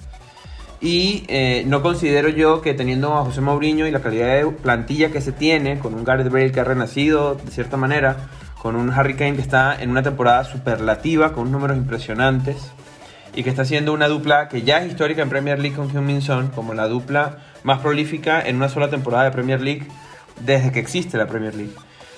Y 0.80 1.25
eh, 1.28 1.64
no 1.66 1.82
considero 1.82 2.30
yo 2.30 2.62
que 2.62 2.72
teniendo 2.72 3.14
a 3.14 3.25
José 3.25 3.42
Mourinho 3.42 3.87
y 3.87 3.90
la 3.90 4.00
calidad 4.00 4.34
de 4.34 4.46
plantilla 4.46 5.10
que 5.10 5.20
se 5.20 5.32
tiene, 5.32 5.78
con 5.78 5.94
un 5.94 6.04
Gareth 6.04 6.30
Bale 6.30 6.52
que 6.52 6.60
ha 6.60 6.64
renacido 6.64 7.34
de 7.34 7.50
cierta 7.50 7.76
manera, 7.76 8.28
con 8.62 8.76
un 8.76 8.90
Harry 8.90 9.14
Kane 9.14 9.37
que 9.37 9.42
está 9.42 9.80
en 9.80 9.90
una 9.90 10.02
temporada 10.02 10.44
superlativa, 10.44 11.32
con 11.32 11.52
números 11.52 11.76
impresionantes, 11.76 12.72
y 13.34 13.42
que 13.42 13.50
está 13.50 13.62
haciendo 13.62 13.92
una 13.92 14.08
dupla 14.08 14.49
que 14.49 14.62
ya 14.62 14.82
es 14.82 14.90
histórica 14.90 15.22
en 15.22 15.28
Premier 15.28 15.58
League 15.58 15.76
con 15.76 15.90
Heung-Min 15.90 16.22
Son, 16.22 16.49
como 16.49 16.72
la 16.72 16.88
dupla 16.88 17.38
más 17.62 17.80
prolífica 17.80 18.40
en 18.40 18.56
una 18.56 18.68
sola 18.68 18.88
temporada 18.88 19.25
de 19.25 19.30
Premier 19.32 19.60
League 19.60 19.87
desde 20.44 20.72
que 20.72 20.80
existe 20.80 21.18
la 21.18 21.26
Premier 21.26 21.54
League. 21.54 21.72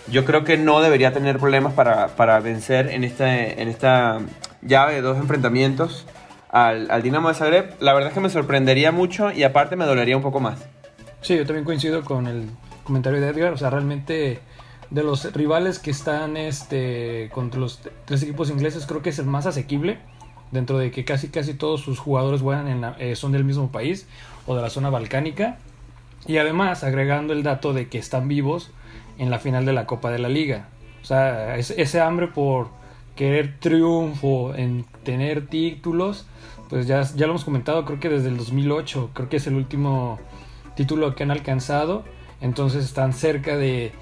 Yo 0.08 0.24
creo 0.24 0.44
que 0.44 0.56
no 0.56 0.80
debería 0.80 1.12
tener 1.12 1.38
problemas 1.38 1.74
para, 1.74 2.08
para 2.16 2.40
vencer 2.40 2.90
en, 2.90 3.04
este, 3.04 3.60
en 3.60 3.68
esta 3.68 4.20
llave 4.62 4.94
de 4.94 5.00
dos 5.00 5.18
enfrentamientos 5.18 6.06
al, 6.52 6.90
al 6.90 7.02
Dinamo 7.02 7.28
de 7.28 7.34
Zagreb. 7.34 7.74
La 7.80 7.92
verdad 7.94 8.10
es 8.10 8.14
que 8.14 8.20
me 8.20 8.30
sorprendería 8.30 8.92
mucho 8.92 9.32
y 9.32 9.42
aparte 9.42 9.74
me 9.74 9.84
dolería 9.84 10.16
un 10.16 10.22
poco 10.22 10.38
más. 10.38 10.64
Sí, 11.22 11.36
yo 11.36 11.44
también 11.46 11.64
coincido 11.64 12.04
con 12.04 12.26
el 12.28 12.48
comentario 12.84 13.20
de 13.20 13.28
Edgar. 13.28 13.52
O 13.52 13.56
sea, 13.58 13.70
realmente 13.70 14.38
de 14.90 15.02
los 15.02 15.32
rivales 15.32 15.78
que 15.78 15.90
están 15.90 16.36
este, 16.36 17.30
contra 17.32 17.58
los 17.58 17.80
tres 18.04 18.22
equipos 18.22 18.50
ingleses, 18.50 18.86
creo 18.86 19.02
que 19.02 19.10
es 19.10 19.18
el 19.18 19.26
más 19.26 19.46
asequible. 19.46 19.98
Dentro 20.50 20.76
de 20.76 20.90
que 20.90 21.04
casi 21.06 21.28
casi 21.28 21.54
todos 21.54 21.80
sus 21.80 21.98
jugadores 21.98 22.42
juegan 22.42 22.94
eh, 22.98 23.16
son 23.16 23.32
del 23.32 23.42
mismo 23.44 23.72
país 23.72 24.06
o 24.46 24.54
de 24.54 24.60
la 24.60 24.68
zona 24.68 24.90
balcánica. 24.90 25.56
Y 26.26 26.36
además, 26.36 26.84
agregando 26.84 27.32
el 27.32 27.42
dato 27.42 27.72
de 27.72 27.88
que 27.88 27.96
están 27.98 28.28
vivos 28.28 28.70
en 29.18 29.30
la 29.30 29.38
final 29.38 29.64
de 29.64 29.72
la 29.72 29.86
Copa 29.86 30.10
de 30.10 30.18
la 30.18 30.28
Liga. 30.28 30.68
O 31.02 31.06
sea, 31.06 31.56
es- 31.56 31.70
ese 31.70 32.00
hambre 32.00 32.26
por 32.28 32.68
querer 33.16 33.58
triunfo, 33.60 34.54
en 34.54 34.84
tener 35.04 35.46
títulos, 35.46 36.26
pues 36.72 36.86
ya, 36.86 37.02
ya 37.02 37.26
lo 37.26 37.32
hemos 37.32 37.44
comentado, 37.44 37.84
creo 37.84 38.00
que 38.00 38.08
desde 38.08 38.30
el 38.30 38.38
2008, 38.38 39.10
creo 39.12 39.28
que 39.28 39.36
es 39.36 39.46
el 39.46 39.56
último 39.56 40.18
título 40.74 41.14
que 41.14 41.22
han 41.22 41.30
alcanzado. 41.30 42.02
Entonces 42.40 42.86
están 42.86 43.12
cerca 43.12 43.58
de 43.58 43.92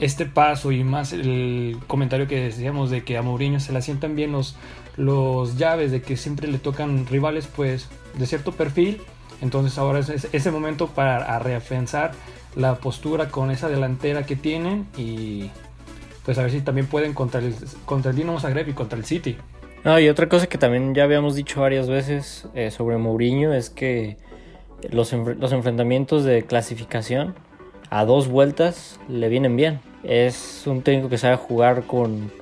este 0.00 0.26
paso 0.26 0.72
y 0.72 0.82
más 0.82 1.12
el 1.12 1.78
comentario 1.86 2.26
que 2.26 2.40
decíamos 2.40 2.90
de 2.90 3.04
que 3.04 3.16
a 3.16 3.22
Mourinho 3.22 3.60
se 3.60 3.70
le 3.70 3.78
asientan 3.78 4.16
bien 4.16 4.32
los, 4.32 4.56
los 4.96 5.56
llaves, 5.56 5.92
de 5.92 6.02
que 6.02 6.16
siempre 6.16 6.48
le 6.48 6.58
tocan 6.58 7.06
rivales 7.06 7.46
pues 7.46 7.88
de 8.18 8.26
cierto 8.26 8.50
perfil. 8.50 9.00
Entonces 9.40 9.78
ahora 9.78 10.00
es 10.00 10.08
es 10.08 10.28
ese 10.32 10.50
momento 10.50 10.88
para 10.88 11.18
a 11.18 11.38
reafianzar 11.38 12.10
la 12.56 12.74
postura 12.74 13.28
con 13.28 13.52
esa 13.52 13.68
delantera 13.68 14.26
que 14.26 14.34
tienen 14.34 14.88
y 14.96 15.52
pues 16.24 16.38
a 16.38 16.42
ver 16.42 16.50
si 16.50 16.60
también 16.60 16.88
pueden 16.88 17.14
contra 17.14 17.38
el, 17.38 17.54
contra 17.84 18.10
el 18.10 18.16
Dinamo 18.16 18.40
Zagreb 18.40 18.68
y 18.68 18.72
contra 18.72 18.98
el 18.98 19.04
City. 19.04 19.36
No, 19.86 20.00
y 20.00 20.08
otra 20.08 20.28
cosa 20.28 20.48
que 20.48 20.58
también 20.58 20.96
ya 20.96 21.04
habíamos 21.04 21.36
dicho 21.36 21.60
varias 21.60 21.88
veces 21.88 22.48
eh, 22.56 22.72
sobre 22.72 22.96
Mourinho 22.96 23.54
es 23.54 23.70
que 23.70 24.16
los, 24.90 25.12
los 25.12 25.52
enfrentamientos 25.52 26.24
de 26.24 26.44
clasificación 26.44 27.36
a 27.88 28.04
dos 28.04 28.26
vueltas 28.26 28.98
le 29.08 29.28
vienen 29.28 29.54
bien. 29.54 29.78
Es 30.02 30.64
un 30.66 30.82
técnico 30.82 31.08
que 31.08 31.18
sabe 31.18 31.36
jugar 31.36 31.84
con, 31.84 32.32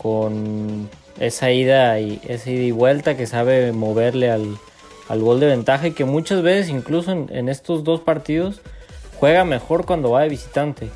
con 0.00 0.88
esa 1.18 1.50
ida 1.50 1.98
y 1.98 2.20
esa 2.28 2.52
ida 2.52 2.62
y 2.62 2.70
vuelta, 2.70 3.16
que 3.16 3.26
sabe 3.26 3.72
moverle 3.72 4.30
al, 4.30 4.56
al 5.08 5.20
gol 5.22 5.40
de 5.40 5.46
ventaja 5.46 5.88
y 5.88 5.90
que 5.90 6.04
muchas 6.04 6.40
veces, 6.42 6.68
incluso 6.68 7.10
en, 7.10 7.26
en, 7.32 7.48
estos 7.48 7.82
dos 7.82 8.00
partidos, 8.00 8.60
juega 9.18 9.44
mejor 9.44 9.86
cuando 9.86 10.12
va 10.12 10.22
de 10.22 10.28
visitante. 10.28 10.88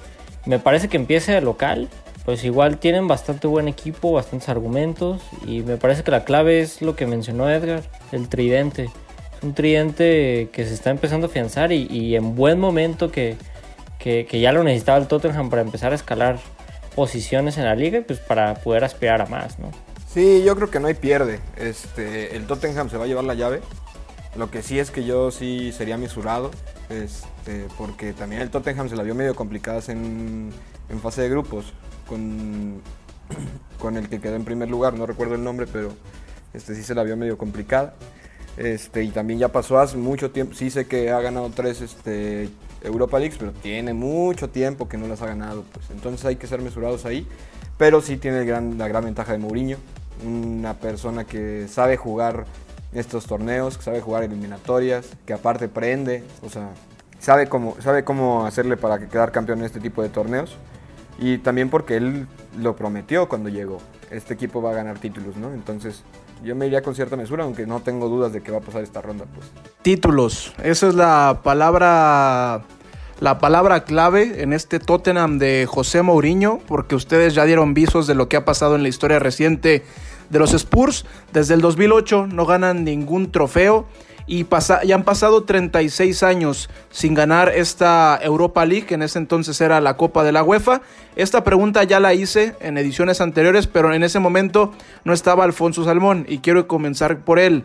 Me 0.47 0.61
parece 0.61 0.87
que 0.87 0.99
empiece 0.99 1.33
de 1.33 1.41
local, 1.41 1.89
pues 2.31 2.45
igual 2.45 2.79
tienen 2.79 3.09
bastante 3.09 3.49
buen 3.49 3.67
equipo, 3.67 4.13
bastantes 4.13 4.49
argumentos 4.49 5.21
y 5.45 5.63
me 5.63 5.79
parece 5.79 6.05
que 6.05 6.13
la 6.13 6.23
clave 6.23 6.61
es 6.61 6.81
lo 6.81 6.95
que 6.95 7.05
mencionó 7.05 7.51
Edgar, 7.51 7.83
el 8.13 8.29
tridente. 8.29 8.85
Es 8.85 9.43
un 9.43 9.53
tridente 9.53 10.49
que 10.53 10.65
se 10.65 10.73
está 10.73 10.91
empezando 10.91 11.27
a 11.27 11.31
afianzar 11.31 11.73
y, 11.73 12.15
en 12.15 12.37
buen 12.37 12.61
momento 12.61 13.11
que, 13.11 13.37
que, 13.99 14.25
ya 14.41 14.53
lo 14.53 14.63
necesitaba 14.63 14.99
el 14.99 15.09
Tottenham 15.09 15.51
para 15.51 15.63
empezar 15.63 15.91
a 15.91 15.97
escalar 15.97 16.39
posiciones 16.95 17.59
en 17.59 17.65
la 17.65 17.75
liga 17.75 18.01
pues 18.07 18.21
para 18.21 18.55
poder 18.55 18.85
aspirar 18.85 19.21
a 19.23 19.27
más, 19.27 19.59
¿no? 19.59 19.73
Sí, 20.15 20.45
yo 20.45 20.55
creo 20.55 20.71
que 20.71 20.79
no 20.79 20.87
hay 20.87 20.95
pierde. 20.95 21.41
Este, 21.57 22.37
el 22.37 22.47
Tottenham 22.47 22.91
se 22.91 22.97
va 22.97 23.07
a 23.07 23.09
llevar 23.09 23.25
la 23.25 23.35
llave. 23.35 23.61
Lo 24.37 24.53
que 24.53 24.63
sí 24.63 24.79
es 24.79 24.93
que 24.93 25.03
yo 25.03 25.33
sí 25.33 25.73
sería 25.73 25.97
misurado, 25.97 26.53
este, 26.91 27.67
porque 27.77 28.13
también 28.13 28.41
el 28.41 28.51
Tottenham 28.51 28.89
se 28.89 28.95
la 28.95 29.03
vio 29.03 29.17
medio 29.17 29.35
complicada 29.35 29.83
en, 29.89 30.53
en 30.91 31.01
fase 31.01 31.23
de 31.23 31.29
grupos 31.29 31.75
con, 32.11 32.83
con 33.79 33.97
el 33.97 34.09
que 34.09 34.21
quedó 34.21 34.35
en 34.35 34.45
primer 34.45 34.69
lugar, 34.69 34.95
no 34.95 35.07
recuerdo 35.07 35.37
el 35.37 35.45
nombre, 35.45 35.67
pero 35.73 35.93
este 36.53 36.75
sí 36.75 36.83
se 36.83 36.95
la 36.95 37.05
vio 37.05 37.17
medio 37.17 37.39
complicada. 37.39 37.95
Este, 38.57 39.05
y 39.05 39.11
también 39.11 39.39
ya 39.39 39.49
pasó 39.49 39.79
hace 39.79 39.97
mucho 39.97 40.33
tiempo, 40.33 40.55
sí 40.55 40.71
sé 40.71 40.87
que 40.87 41.11
ha 41.11 41.21
ganado 41.21 41.51
tres 41.55 41.81
este, 41.81 42.51
Europa 42.83 43.19
Leagues, 43.19 43.39
pero 43.39 43.53
tiene 43.53 43.95
mucho 43.95 44.51
tiempo 44.51 44.89
que 44.89 44.99
no 44.99 45.07
las 45.07 45.23
ha 45.23 45.27
ganado, 45.27 45.65
pues 45.73 45.89
entonces 45.91 46.27
hay 46.27 46.37
que 46.37 46.49
ser 46.49 46.61
mesurados 46.61 47.07
ahí, 47.07 47.27
pero 47.79 48.03
sí 48.03 48.17
tiene 48.17 48.41
el 48.41 48.47
gran, 48.47 48.77
la 48.77 48.89
gran 48.89 49.05
ventaja 49.05 49.33
de 49.33 49.39
Mourinho, 49.39 49.79
una 50.27 50.75
persona 50.75 51.25
que 51.25 51.69
sabe 51.69 51.97
jugar 51.97 52.45
estos 52.93 53.25
torneos, 53.27 53.79
que 53.79 53.85
sabe 53.85 54.01
jugar 54.01 54.25
eliminatorias, 54.25 55.07
que 55.25 55.33
aparte 55.33 55.69
prende, 55.69 56.25
o 56.43 56.51
sea, 56.51 56.71
sabe 57.21 57.49
cómo, 57.49 57.77
sabe 57.81 58.05
cómo 58.05 58.45
hacerle 58.45 58.77
para 58.77 58.99
quedar 58.99 59.31
campeón 59.31 59.61
en 59.61 59.67
este 59.67 59.81
tipo 59.81 60.03
de 60.03 60.09
torneos. 60.09 60.57
Y 61.21 61.39
también 61.39 61.69
porque 61.69 61.97
él 61.97 62.27
lo 62.59 62.75
prometió 62.75 63.29
cuando 63.29 63.49
llegó. 63.49 63.79
Este 64.11 64.35
equipo 64.35 64.61
va 64.61 64.71
a 64.71 64.75
ganar 64.75 64.99
títulos, 64.99 65.37
¿no? 65.37 65.53
Entonces, 65.53 66.03
yo 66.43 66.57
me 66.57 66.67
iría 66.67 66.83
con 66.83 66.95
cierta 66.95 67.17
mesura, 67.17 67.45
aunque 67.45 67.67
no 67.67 67.81
tengo 67.81 68.09
dudas 68.09 68.33
de 68.33 68.43
que 68.43 68.51
va 68.51 68.59
a 68.59 68.63
pasar 68.63 68.83
esta 68.83 69.03
ronda, 69.03 69.27
pues. 69.35 69.47
Títulos, 69.83 70.55
esa 70.63 70.89
es 70.89 70.95
la 70.95 71.41
palabra 71.45 72.65
la 73.21 73.39
palabra 73.39 73.85
clave 73.85 74.43
en 74.43 74.55
este 74.55 74.81
Tottenham 74.81 75.39
de 75.39 75.67
José 75.69 76.01
Mourinho, 76.01 76.59
porque 76.67 76.95
ustedes 76.95 77.35
ya 77.35 77.45
dieron 77.45 77.75
visos 77.75 78.07
de 78.07 78.15
lo 78.15 78.31
que 78.31 78.39
ha 78.39 78.47
pasado 78.47 78.77
en 78.77 78.83
la 78.83 78.89
historia 78.89 79.19
reciente 79.19 79.85
de 80.31 80.39
los 80.39 80.55
Spurs. 80.55 81.05
Desde 81.31 81.53
el 81.53 81.61
2008 81.61 82.29
no 82.29 82.47
ganan 82.47 82.83
ningún 82.83 83.31
trofeo 83.31 83.87
y 84.31 84.93
han 84.93 85.03
pasado 85.03 85.43
36 85.43 86.23
años 86.23 86.71
sin 86.91 87.15
ganar 87.15 87.49
esta 87.49 88.17
Europa 88.23 88.65
League, 88.65 88.87
que 88.87 88.95
en 88.95 89.03
ese 89.03 89.19
entonces 89.19 89.61
era 89.61 89.81
la 89.81 89.97
Copa 89.97 90.23
de 90.23 90.31
la 90.31 90.45
UEFA. 90.45 90.83
Esta 91.17 91.43
pregunta 91.43 91.83
ya 91.83 91.99
la 91.99 92.15
hice 92.15 92.55
en 92.61 92.79
ediciones 92.79 93.21
anteriores, 93.21 93.67
pero 93.67 93.93
en 93.93 94.05
ese 94.05 94.21
momento 94.21 94.73
no 95.03 95.13
estaba 95.13 95.43
Alfonso 95.43 95.83
Salmón 95.83 96.27
y 96.29 96.39
quiero 96.39 96.69
comenzar 96.69 97.25
por 97.25 97.41
él. 97.41 97.65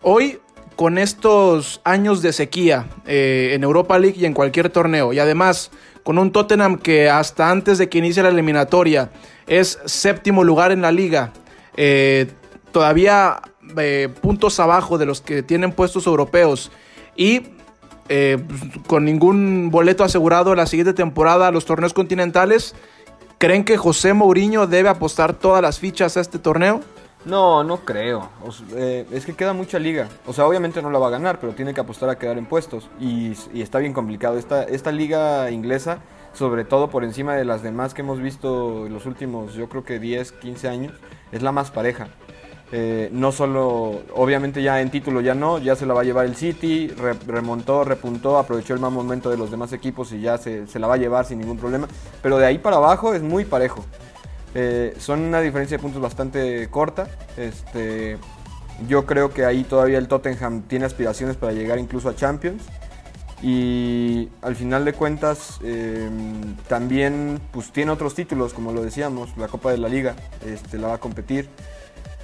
Hoy, 0.00 0.38
con 0.76 0.96
estos 0.96 1.82
años 1.84 2.22
de 2.22 2.32
sequía 2.32 2.86
eh, 3.04 3.50
en 3.52 3.62
Europa 3.62 3.98
League 3.98 4.16
y 4.18 4.24
en 4.24 4.32
cualquier 4.32 4.70
torneo, 4.70 5.12
y 5.12 5.18
además 5.18 5.70
con 6.04 6.16
un 6.16 6.32
Tottenham 6.32 6.78
que 6.78 7.10
hasta 7.10 7.50
antes 7.50 7.76
de 7.76 7.90
que 7.90 7.98
inicie 7.98 8.22
la 8.22 8.30
eliminatoria 8.30 9.10
es 9.46 9.78
séptimo 9.84 10.42
lugar 10.42 10.72
en 10.72 10.80
la 10.80 10.90
liga, 10.90 11.34
eh, 11.76 12.28
todavía 12.72 13.42
eh, 13.76 14.08
puntos 14.20 14.58
abajo 14.60 14.98
de 14.98 15.06
los 15.06 15.20
que 15.20 15.42
tienen 15.42 15.72
puestos 15.72 16.06
europeos 16.06 16.70
y 17.16 17.42
eh, 18.08 18.38
con 18.86 19.04
ningún 19.04 19.70
boleto 19.70 20.04
asegurado 20.04 20.54
la 20.54 20.66
siguiente 20.66 20.92
temporada 20.92 21.48
a 21.48 21.50
los 21.52 21.64
torneos 21.64 21.92
continentales, 21.92 22.74
¿creen 23.38 23.64
que 23.64 23.76
José 23.76 24.12
Mourinho 24.12 24.66
debe 24.66 24.88
apostar 24.88 25.34
todas 25.34 25.62
las 25.62 25.78
fichas 25.78 26.16
a 26.16 26.20
este 26.20 26.38
torneo? 26.38 26.80
No, 27.24 27.62
no 27.62 27.78
creo. 27.78 28.28
Eh, 28.74 29.06
es 29.12 29.24
que 29.24 29.34
queda 29.34 29.52
mucha 29.52 29.78
liga. 29.78 30.08
O 30.26 30.32
sea, 30.32 30.46
obviamente 30.46 30.82
no 30.82 30.90
la 30.90 30.98
va 30.98 31.06
a 31.06 31.10
ganar, 31.10 31.38
pero 31.38 31.52
tiene 31.52 31.72
que 31.72 31.80
apostar 31.80 32.10
a 32.10 32.18
quedar 32.18 32.36
en 32.36 32.46
puestos. 32.46 32.90
Y, 32.98 33.32
y 33.54 33.62
está 33.62 33.78
bien 33.78 33.92
complicado. 33.92 34.38
Esta, 34.38 34.64
esta 34.64 34.90
liga 34.90 35.50
inglesa, 35.50 35.98
sobre 36.32 36.64
todo 36.64 36.90
por 36.90 37.04
encima 37.04 37.36
de 37.36 37.44
las 37.44 37.62
demás 37.62 37.94
que 37.94 38.02
hemos 38.02 38.20
visto 38.20 38.86
en 38.86 38.92
los 38.92 39.06
últimos, 39.06 39.54
yo 39.54 39.68
creo 39.68 39.84
que 39.84 40.00
10, 40.00 40.32
15 40.32 40.68
años, 40.68 40.92
es 41.30 41.42
la 41.42 41.52
más 41.52 41.70
pareja. 41.70 42.08
Eh, 42.74 43.10
no 43.12 43.32
solo, 43.32 44.00
obviamente 44.14 44.62
ya 44.62 44.80
en 44.80 44.90
título 44.90 45.20
ya 45.20 45.34
no, 45.34 45.58
ya 45.58 45.76
se 45.76 45.84
la 45.84 45.92
va 45.92 46.00
a 46.00 46.04
llevar 46.04 46.24
el 46.24 46.36
City, 46.36 46.88
re, 46.88 47.12
remontó, 47.26 47.84
repuntó, 47.84 48.38
aprovechó 48.38 48.72
el 48.72 48.80
mal 48.80 48.92
momento 48.92 49.28
de 49.28 49.36
los 49.36 49.50
demás 49.50 49.74
equipos 49.74 50.10
y 50.12 50.22
ya 50.22 50.38
se, 50.38 50.66
se, 50.66 50.78
la 50.78 50.86
va 50.86 50.94
a 50.94 50.96
llevar 50.96 51.26
sin 51.26 51.38
ningún 51.38 51.58
problema. 51.58 51.86
Pero 52.22 52.38
de 52.38 52.46
ahí 52.46 52.56
para 52.56 52.76
abajo 52.76 53.12
es 53.12 53.22
muy 53.22 53.44
parejo. 53.44 53.84
Eh, 54.54 54.94
son 54.98 55.20
una 55.20 55.40
diferencia 55.40 55.76
de 55.76 55.82
puntos 55.82 56.00
bastante 56.00 56.68
corta. 56.70 57.08
Este, 57.36 58.16
yo 58.88 59.04
creo 59.04 59.32
que 59.32 59.44
ahí 59.44 59.64
todavía 59.64 59.98
el 59.98 60.08
Tottenham 60.08 60.62
tiene 60.62 60.86
aspiraciones 60.86 61.36
para 61.36 61.52
llegar 61.52 61.78
incluso 61.78 62.08
a 62.08 62.16
Champions. 62.16 62.62
Y 63.42 64.28
al 64.40 64.54
final 64.54 64.84
de 64.84 64.92
cuentas 64.92 65.58
eh, 65.64 66.08
también 66.68 67.40
pues, 67.50 67.72
tiene 67.72 67.90
otros 67.90 68.14
títulos, 68.14 68.54
como 68.54 68.72
lo 68.72 68.82
decíamos, 68.82 69.36
la 69.36 69.48
Copa 69.48 69.72
de 69.72 69.78
la 69.78 69.88
Liga, 69.88 70.14
este, 70.46 70.78
la 70.78 70.88
va 70.88 70.94
a 70.94 70.98
competir. 70.98 71.48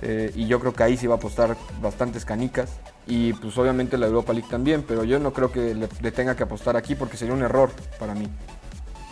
Eh, 0.03 0.33
y 0.35 0.47
yo 0.47 0.61
creo 0.61 0.73
que 0.73 0.83
ahí 0.83 0.97
sí 0.97 1.07
va 1.07 1.15
a 1.15 1.19
apostar 1.19 1.57
bastantes 1.81 2.25
canicas. 2.25 2.71
Y 3.07 3.33
pues 3.35 3.57
obviamente 3.59 3.97
la 3.99 4.07
Europa 4.07 4.33
League 4.33 4.49
también, 4.51 4.85
pero 4.87 5.05
yo 5.05 5.19
no 5.19 5.33
creo 5.33 5.51
que 5.51 5.75
le, 5.75 5.89
le, 6.01 6.13
tenga 6.13 6.37
que 6.37 6.43
apostar 6.43 6.77
aquí 6.77 6.95
porque 6.95 7.17
sería 7.17 7.35
un 7.35 7.43
error 7.43 7.71
para 7.99 8.15
mí. 8.15 8.29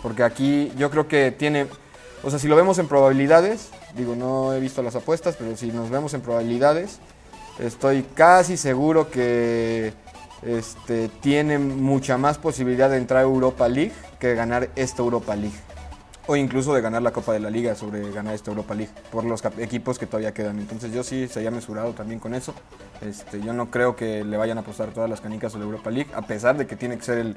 Porque 0.02 0.22
aquí 0.22 0.72
yo 0.76 0.90
creo 0.90 1.08
que 1.08 1.32
tiene, 1.32 1.66
o 2.22 2.30
sea, 2.30 2.38
si 2.38 2.46
lo 2.46 2.56
vemos 2.56 2.78
en 2.78 2.88
probabilidades, 2.88 3.70
digo, 3.96 4.14
no 4.14 4.52
he 4.52 4.60
visto 4.60 4.82
las 4.82 4.94
apuestas, 4.96 5.36
pero 5.36 5.56
si 5.56 5.72
nos 5.72 5.90
vemos 5.90 6.14
en 6.14 6.20
probabilidades, 6.20 6.98
estoy 7.58 8.04
casi 8.14 8.56
seguro 8.56 9.10
que 9.10 9.94
este, 10.42 11.08
tiene 11.20 11.58
mucha 11.58 12.18
más 12.18 12.38
posibilidad 12.38 12.90
de 12.90 12.98
entrar 12.98 13.20
a 13.20 13.22
Europa 13.22 13.66
League 13.68 13.92
que 14.20 14.34
ganar 14.34 14.68
esta 14.76 15.02
Europa 15.02 15.34
League 15.34 15.65
o 16.26 16.36
incluso 16.36 16.74
de 16.74 16.80
ganar 16.80 17.02
la 17.02 17.12
Copa 17.12 17.32
de 17.32 17.40
la 17.40 17.50
Liga 17.50 17.74
sobre 17.74 18.10
ganar 18.12 18.34
esta 18.34 18.50
Europa 18.50 18.74
League 18.74 18.92
por 19.10 19.24
los 19.24 19.42
equipos 19.58 19.98
que 19.98 20.06
todavía 20.06 20.34
quedan. 20.34 20.58
Entonces 20.58 20.92
yo 20.92 21.02
sí 21.02 21.28
sería 21.28 21.50
mesurado 21.50 21.92
también 21.92 22.20
con 22.20 22.34
eso. 22.34 22.54
Este, 23.00 23.40
yo 23.40 23.52
no 23.52 23.70
creo 23.70 23.96
que 23.96 24.24
le 24.24 24.36
vayan 24.36 24.58
a 24.58 24.62
apostar 24.62 24.90
todas 24.90 25.08
las 25.08 25.20
canicas 25.20 25.54
a 25.54 25.58
la 25.58 25.64
Europa 25.64 25.90
League, 25.90 26.10
a 26.14 26.22
pesar 26.22 26.56
de 26.56 26.66
que 26.66 26.76
tiene 26.76 26.96
que 26.96 27.04
ser 27.04 27.36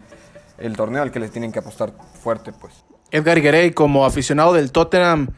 el, 0.58 0.76
torneo 0.76 1.02
al 1.02 1.12
que 1.12 1.20
les 1.20 1.32
tienen 1.32 1.52
que 1.52 1.60
apostar 1.60 1.94
fuerte. 2.22 2.52
pues. 2.52 2.74
Edgar 3.12 3.42
Guerrey, 3.42 3.72
como 3.72 4.06
aficionado 4.06 4.54
del 4.54 4.72
Tottenham, 4.72 5.30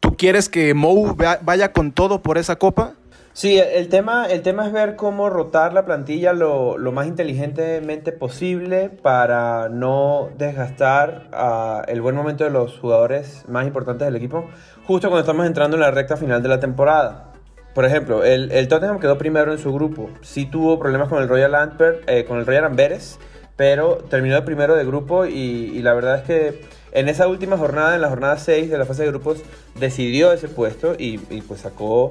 ¿tú 0.00 0.16
quieres 0.16 0.48
que 0.48 0.74
Mou 0.74 1.16
vaya 1.42 1.72
con 1.72 1.92
todo 1.92 2.22
por 2.22 2.38
esa 2.38 2.56
copa? 2.56 2.94
Sí, 3.32 3.58
el 3.58 3.88
tema, 3.88 4.26
el 4.26 4.42
tema 4.42 4.66
es 4.66 4.72
ver 4.72 4.96
cómo 4.96 5.30
rotar 5.30 5.72
la 5.72 5.84
plantilla 5.84 6.32
lo, 6.32 6.76
lo 6.76 6.90
más 6.90 7.06
inteligentemente 7.06 8.10
posible 8.10 8.88
para 8.88 9.68
no 9.68 10.30
desgastar 10.36 11.28
uh, 11.32 11.88
el 11.88 12.00
buen 12.00 12.16
momento 12.16 12.42
de 12.42 12.50
los 12.50 12.78
jugadores 12.80 13.44
más 13.48 13.66
importantes 13.66 14.04
del 14.06 14.16
equipo, 14.16 14.50
justo 14.84 15.08
cuando 15.08 15.20
estamos 15.20 15.46
entrando 15.46 15.76
en 15.76 15.82
la 15.82 15.92
recta 15.92 16.16
final 16.16 16.42
de 16.42 16.48
la 16.48 16.58
temporada. 16.58 17.32
Por 17.72 17.84
ejemplo, 17.84 18.24
el, 18.24 18.50
el 18.50 18.66
Tottenham 18.66 18.98
quedó 18.98 19.16
primero 19.16 19.52
en 19.52 19.58
su 19.58 19.72
grupo. 19.72 20.10
Sí 20.22 20.46
tuvo 20.46 20.80
problemas 20.80 21.08
con 21.08 21.22
el 21.22 21.28
Royal 21.28 21.54
Antwerp, 21.54 22.02
eh, 22.08 22.24
con 22.24 22.38
el 22.38 22.46
Royal 22.46 22.64
Amberes, 22.64 23.20
pero 23.54 23.98
terminó 24.10 24.34
de 24.34 24.42
primero 24.42 24.74
de 24.74 24.84
grupo 24.84 25.24
y, 25.24 25.70
y 25.72 25.82
la 25.82 25.94
verdad 25.94 26.16
es 26.16 26.22
que 26.24 26.60
en 26.92 27.08
esa 27.08 27.28
última 27.28 27.56
jornada, 27.56 27.94
en 27.94 28.00
la 28.00 28.08
jornada 28.08 28.36
6 28.36 28.68
de 28.70 28.76
la 28.76 28.86
fase 28.86 29.04
de 29.04 29.08
grupos, 29.10 29.38
decidió 29.76 30.32
ese 30.32 30.48
puesto 30.48 30.94
y, 30.98 31.20
y 31.30 31.42
pues 31.42 31.60
sacó 31.60 32.10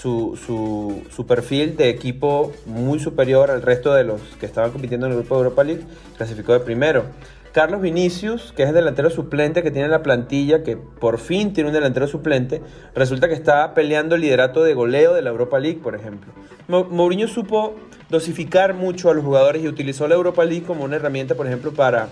su, 0.00 0.38
su, 0.46 1.02
su, 1.10 1.26
perfil 1.26 1.76
de 1.76 1.88
equipo 1.88 2.52
muy 2.66 3.00
superior 3.00 3.50
al 3.50 3.62
resto 3.62 3.92
de 3.94 4.04
los 4.04 4.20
que 4.38 4.46
estaban 4.46 4.70
compitiendo 4.70 5.06
en 5.06 5.12
el 5.12 5.18
grupo 5.18 5.34
de 5.34 5.42
Europa 5.42 5.64
League, 5.64 5.82
clasificó 6.16 6.52
de 6.52 6.60
primero. 6.60 7.04
Carlos 7.52 7.80
Vinicius, 7.80 8.52
que 8.52 8.62
es 8.62 8.68
el 8.68 8.74
delantero 8.76 9.10
suplente 9.10 9.62
que 9.62 9.72
tiene 9.72 9.88
la 9.88 10.02
plantilla, 10.02 10.62
que 10.62 10.76
por 10.76 11.18
fin 11.18 11.52
tiene 11.52 11.70
un 11.70 11.74
delantero 11.74 12.06
suplente, 12.06 12.62
resulta 12.94 13.26
que 13.26 13.34
está 13.34 13.74
peleando 13.74 14.14
el 14.14 14.20
liderato 14.20 14.62
de 14.62 14.74
goleo 14.74 15.14
de 15.14 15.22
la 15.22 15.30
Europa 15.30 15.58
League, 15.58 15.80
por 15.82 15.96
ejemplo. 15.96 16.32
Mourinho 16.68 17.26
supo 17.26 17.74
dosificar 18.08 18.74
mucho 18.74 19.10
a 19.10 19.14
los 19.14 19.24
jugadores 19.24 19.64
y 19.64 19.68
utilizó 19.68 20.06
la 20.06 20.14
Europa 20.14 20.44
League 20.44 20.64
como 20.64 20.84
una 20.84 20.96
herramienta, 20.96 21.34
por 21.34 21.46
ejemplo, 21.46 21.72
para 21.72 22.10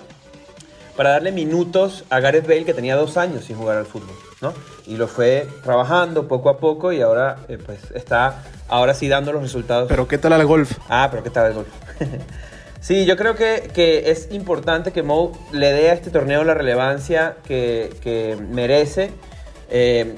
para 0.97 1.11
darle 1.11 1.33
minutos 1.33 2.05
a 2.11 2.21
Gareth 2.21 2.47
Bale 2.47 2.65
que 2.65 2.75
tenía 2.75 2.97
dos 2.97 3.17
años 3.17 3.45
sin 3.45 3.57
jugar 3.57 3.77
al 3.77 3.87
fútbol, 3.87 4.15
¿no? 4.41 4.53
Y 4.87 4.97
lo 4.97 5.09
fue 5.09 5.47
trabajando 5.63 6.27
poco 6.27 6.49
a 6.49 6.59
poco 6.59 6.93
y 6.93 7.03
ahora 7.03 7.39
eh, 7.49 7.59
pues 7.65 7.91
está 7.95 8.43
ahora 8.69 8.95
sí 8.95 9.09
dando 9.09 9.33
los 9.33 9.43
resultados. 9.43 9.89
Pero 9.89 10.09
¿qué 10.09 10.19
tal 10.19 10.33
el 10.33 10.47
golf? 10.47 10.79
Ah, 10.89 11.09
pero 11.11 11.23
¿qué 11.23 11.31
tal 11.31 11.49
el 11.49 11.55
golf? 11.55 11.69
sí, 12.81 13.05
yo 13.05 13.17
creo 13.17 13.37
que, 13.37 13.71
que, 13.75 14.11
es 14.11 14.29
importante 14.33 14.93
que 14.93 15.03
Mo 15.03 15.33
le 15.53 15.73
dé 15.73 15.91
a 15.91 15.93
este 15.93 16.11
torneo 16.11 16.45
la 16.45 16.55
relevancia 16.55 17.37
que, 17.47 17.95
que 18.01 18.37
merece. 18.51 19.11
Eh, 19.71 20.17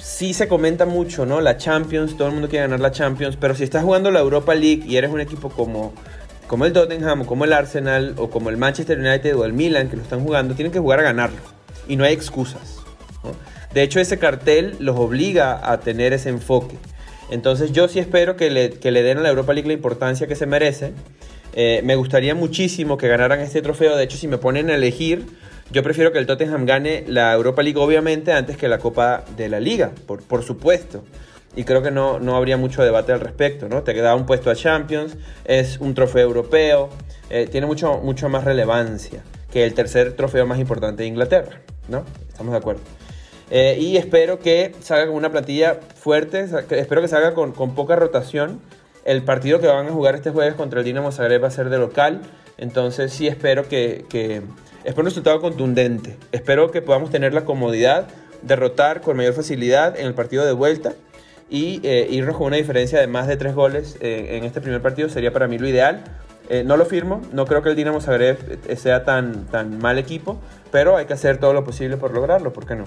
sí 0.00 0.34
se 0.34 0.48
comenta 0.48 0.86
mucho, 0.86 1.26
¿no? 1.26 1.40
La 1.40 1.56
Champions, 1.56 2.16
todo 2.16 2.28
el 2.28 2.34
mundo 2.34 2.48
quiere 2.48 2.64
ganar 2.64 2.80
la 2.80 2.90
Champions, 2.90 3.36
pero 3.38 3.54
si 3.54 3.64
estás 3.64 3.84
jugando 3.84 4.10
la 4.10 4.20
Europa 4.20 4.54
League 4.54 4.82
y 4.86 4.96
eres 4.96 5.10
un 5.10 5.20
equipo 5.20 5.50
como, 5.50 5.92
como 6.50 6.64
el 6.64 6.72
Tottenham, 6.72 7.26
como 7.26 7.44
el 7.44 7.52
Arsenal, 7.52 8.14
o 8.16 8.28
como 8.28 8.50
el 8.50 8.56
Manchester 8.56 8.98
United 8.98 9.36
o 9.36 9.44
el 9.44 9.52
Milan 9.52 9.88
que 9.88 9.94
lo 9.94 10.02
están 10.02 10.18
jugando, 10.18 10.56
tienen 10.56 10.72
que 10.72 10.80
jugar 10.80 10.98
a 10.98 11.04
ganarlo. 11.04 11.38
Y 11.86 11.94
no 11.94 12.02
hay 12.02 12.12
excusas. 12.12 12.78
De 13.72 13.84
hecho, 13.84 14.00
ese 14.00 14.18
cartel 14.18 14.74
los 14.80 14.98
obliga 14.98 15.60
a 15.62 15.78
tener 15.78 16.12
ese 16.12 16.28
enfoque. 16.28 16.74
Entonces 17.30 17.70
yo 17.70 17.86
sí 17.86 18.00
espero 18.00 18.34
que 18.34 18.50
le, 18.50 18.70
que 18.70 18.90
le 18.90 19.04
den 19.04 19.18
a 19.18 19.20
la 19.20 19.28
Europa 19.28 19.52
League 19.52 19.68
la 19.68 19.74
importancia 19.74 20.26
que 20.26 20.34
se 20.34 20.46
merece. 20.46 20.92
Eh, 21.52 21.82
me 21.84 21.94
gustaría 21.94 22.34
muchísimo 22.34 22.98
que 22.98 23.06
ganaran 23.06 23.38
este 23.38 23.62
trofeo. 23.62 23.96
De 23.96 24.02
hecho, 24.02 24.16
si 24.16 24.26
me 24.26 24.36
ponen 24.36 24.70
a 24.70 24.74
elegir, 24.74 25.26
yo 25.70 25.84
prefiero 25.84 26.10
que 26.10 26.18
el 26.18 26.26
Tottenham 26.26 26.66
gane 26.66 27.04
la 27.06 27.32
Europa 27.32 27.62
League, 27.62 27.78
obviamente, 27.78 28.32
antes 28.32 28.56
que 28.56 28.66
la 28.66 28.78
Copa 28.78 29.24
de 29.36 29.48
la 29.48 29.60
Liga, 29.60 29.92
por, 30.08 30.24
por 30.24 30.42
supuesto. 30.42 31.04
Y 31.56 31.64
creo 31.64 31.82
que 31.82 31.90
no, 31.90 32.20
no 32.20 32.36
habría 32.36 32.56
mucho 32.56 32.82
debate 32.82 33.12
al 33.12 33.20
respecto, 33.20 33.68
¿no? 33.68 33.82
Te 33.82 33.92
queda 33.94 34.14
un 34.14 34.26
puesto 34.26 34.50
a 34.50 34.54
Champions, 34.54 35.16
es 35.44 35.78
un 35.78 35.94
trofeo 35.94 36.22
europeo, 36.22 36.90
eh, 37.28 37.48
tiene 37.50 37.66
mucho, 37.66 37.98
mucho 37.98 38.28
más 38.28 38.44
relevancia 38.44 39.22
que 39.50 39.64
el 39.64 39.74
tercer 39.74 40.12
trofeo 40.14 40.46
más 40.46 40.60
importante 40.60 41.02
de 41.02 41.08
Inglaterra, 41.08 41.60
¿no? 41.88 42.04
Estamos 42.28 42.52
de 42.52 42.58
acuerdo. 42.58 42.82
Eh, 43.50 43.78
y 43.80 43.96
espero 43.96 44.38
que 44.38 44.72
salga 44.80 45.06
con 45.06 45.16
una 45.16 45.32
plantilla 45.32 45.80
fuerte, 45.96 46.46
espero 46.70 47.00
que 47.00 47.08
salga 47.08 47.34
con, 47.34 47.50
con, 47.50 47.74
poca 47.74 47.96
rotación. 47.96 48.60
El 49.04 49.24
partido 49.24 49.58
que 49.60 49.66
van 49.66 49.88
a 49.88 49.90
jugar 49.90 50.14
este 50.14 50.30
jueves 50.30 50.54
contra 50.54 50.80
el 50.80 50.84
Dinamo 50.84 51.10
Zagreb 51.10 51.42
va 51.42 51.48
a 51.48 51.50
ser 51.50 51.68
de 51.68 51.78
local, 51.78 52.20
entonces 52.58 53.12
sí 53.12 53.26
espero 53.26 53.66
que, 53.68 54.04
que 54.08 54.42
Espero 54.82 55.02
un 55.02 55.06
resultado 55.06 55.42
contundente. 55.42 56.16
Espero 56.32 56.70
que 56.70 56.80
podamos 56.80 57.10
tener 57.10 57.34
la 57.34 57.44
comodidad 57.44 58.08
de 58.40 58.56
rotar 58.56 59.02
con 59.02 59.14
mayor 59.14 59.34
facilidad 59.34 59.98
en 59.98 60.06
el 60.06 60.14
partido 60.14 60.46
de 60.46 60.52
vuelta 60.52 60.94
y 61.50 61.80
eh, 61.82 62.06
irnos 62.10 62.36
con 62.36 62.46
una 62.46 62.56
diferencia 62.56 63.00
de 63.00 63.08
más 63.08 63.26
de 63.26 63.36
tres 63.36 63.54
goles 63.54 63.98
eh, 64.00 64.36
en 64.38 64.44
este 64.44 64.60
primer 64.60 64.80
partido 64.80 65.08
sería 65.08 65.32
para 65.32 65.48
mí 65.48 65.58
lo 65.58 65.68
ideal. 65.68 66.04
Eh, 66.48 66.64
no 66.64 66.76
lo 66.76 66.84
firmo, 66.84 67.20
no 67.32 67.44
creo 67.46 67.62
que 67.62 67.68
el 67.68 67.76
Dinamo 67.76 68.00
Zagreb 68.00 68.38
sea 68.76 69.04
tan, 69.04 69.46
tan 69.46 69.78
mal 69.78 69.98
equipo, 69.98 70.40
pero 70.72 70.96
hay 70.96 71.06
que 71.06 71.12
hacer 71.12 71.38
todo 71.38 71.52
lo 71.52 71.64
posible 71.64 71.96
por 71.96 72.12
lograrlo, 72.12 72.52
¿por 72.52 72.66
qué 72.66 72.74
no? 72.74 72.84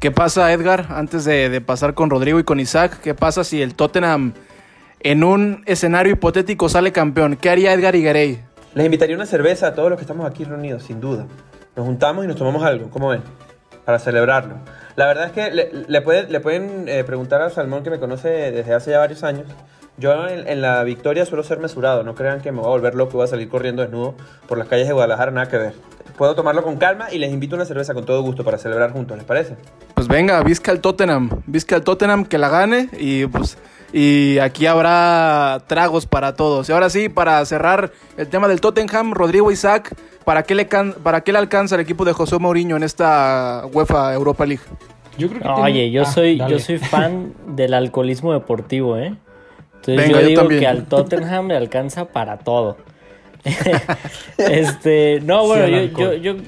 ¿Qué 0.00 0.10
pasa, 0.10 0.52
Edgar, 0.52 0.88
antes 0.90 1.24
de, 1.24 1.48
de 1.48 1.60
pasar 1.62 1.94
con 1.94 2.10
Rodrigo 2.10 2.38
y 2.38 2.44
con 2.44 2.60
Isaac? 2.60 3.00
¿Qué 3.02 3.14
pasa 3.14 3.42
si 3.42 3.62
el 3.62 3.74
Tottenham 3.74 4.34
en 5.00 5.24
un 5.24 5.62
escenario 5.64 6.12
hipotético 6.12 6.68
sale 6.68 6.92
campeón? 6.92 7.36
¿Qué 7.36 7.48
haría 7.48 7.72
Edgar 7.72 7.94
Higuerey? 7.94 8.40
Les 8.74 8.84
invitaría 8.84 9.16
una 9.16 9.24
cerveza 9.24 9.68
a 9.68 9.74
todos 9.74 9.88
los 9.88 9.98
que 9.98 10.02
estamos 10.02 10.28
aquí 10.28 10.44
reunidos, 10.44 10.82
sin 10.82 11.00
duda. 11.00 11.26
Nos 11.76 11.86
juntamos 11.86 12.24
y 12.24 12.28
nos 12.28 12.36
tomamos 12.36 12.62
algo, 12.64 12.90
¿cómo 12.90 13.08
ven? 13.08 13.22
Para 13.84 13.98
celebrarlo. 13.98 14.56
La 14.96 15.06
verdad 15.06 15.26
es 15.26 15.32
que 15.32 15.50
le, 15.50 16.00
pueden 16.02 16.88
eh, 16.88 17.04
preguntar 17.04 17.42
a 17.42 17.50
Salmón, 17.50 17.82
que 17.82 17.90
me 17.90 17.98
conoce 17.98 18.28
desde 18.28 18.72
hace 18.74 18.92
ya 18.92 18.98
varios 18.98 19.24
años. 19.24 19.46
Yo 19.96 20.26
en, 20.26 20.60
la 20.60 20.82
victoria 20.82 21.24
suelo 21.24 21.44
ser 21.44 21.58
mesurado, 21.58 22.02
no 22.02 22.16
crean 22.16 22.40
que 22.40 22.50
me 22.50 22.58
voy 22.58 22.66
a 22.66 22.70
volver 22.70 22.96
loco 22.96 23.12
voy 23.12 23.24
a 23.24 23.28
salir 23.28 23.48
corriendo 23.48 23.82
desnudo 23.82 24.16
por 24.48 24.58
las 24.58 24.66
calles 24.66 24.88
de 24.88 24.92
Guadalajara, 24.92 25.30
nada 25.30 25.48
que 25.48 25.56
ver. 25.56 25.74
Puedo 26.16 26.34
tomarlo 26.34 26.64
con 26.64 26.78
calma 26.78 27.12
y 27.12 27.18
les 27.18 27.32
invito 27.32 27.54
una 27.54 27.64
cerveza 27.64 27.94
con 27.94 28.04
todo 28.04 28.20
gusto 28.22 28.44
para 28.44 28.58
celebrar 28.58 28.90
juntos, 28.92 29.16
¿les 29.16 29.24
parece? 29.24 29.56
Pues 29.94 30.08
venga, 30.08 30.42
visca 30.42 30.72
el 30.72 30.80
Tottenham, 30.80 31.42
visca 31.46 31.76
el 31.76 31.82
Tottenham 31.82 32.24
que 32.24 32.38
la 32.38 32.48
gane 32.48 32.88
y 32.98 33.26
pues 33.26 33.56
y 33.96 34.40
aquí 34.40 34.66
habrá 34.66 35.62
tragos 35.68 36.04
para 36.04 36.34
todos. 36.34 36.68
Y 36.68 36.72
ahora 36.72 36.90
sí, 36.90 37.08
para 37.08 37.44
cerrar 37.44 37.92
el 38.16 38.26
tema 38.26 38.48
del 38.48 38.60
Tottenham, 38.60 39.12
Rodrigo 39.12 39.52
Isaac, 39.52 39.94
¿para 40.24 40.42
qué 40.42 40.56
le, 40.56 40.64
para 40.66 41.20
qué 41.20 41.30
le 41.30 41.38
alcanza 41.38 41.76
el 41.76 41.80
equipo 41.80 42.04
de 42.04 42.12
José 42.12 42.36
Mourinho 42.40 42.76
en 42.76 42.82
esta 42.82 43.62
UEFA 43.72 44.12
Europa 44.12 44.46
League? 44.46 44.64
Yo 45.16 45.28
creo 45.28 45.42
que 45.42 45.48
Oye, 45.48 45.72
tiene... 45.74 45.90
yo, 45.92 46.02
ah, 46.02 46.06
soy, 46.06 46.38
yo 46.38 46.58
soy 46.58 46.78
fan 46.78 47.34
del 47.46 47.72
alcoholismo 47.72 48.32
deportivo, 48.32 48.98
¿eh? 48.98 49.14
Entonces 49.76 50.08
Venga, 50.08 50.22
yo 50.22 50.26
digo 50.26 50.42
yo 50.42 50.48
que 50.48 50.66
al 50.66 50.86
Tottenham 50.86 51.46
le 51.46 51.56
alcanza 51.56 52.06
para 52.06 52.38
todo. 52.38 52.76
este, 54.38 55.20
no, 55.22 55.46
bueno, 55.46 55.66
sí, 55.66 55.92
yo, 55.96 56.14
yo, 56.14 56.34
yo 56.34 56.42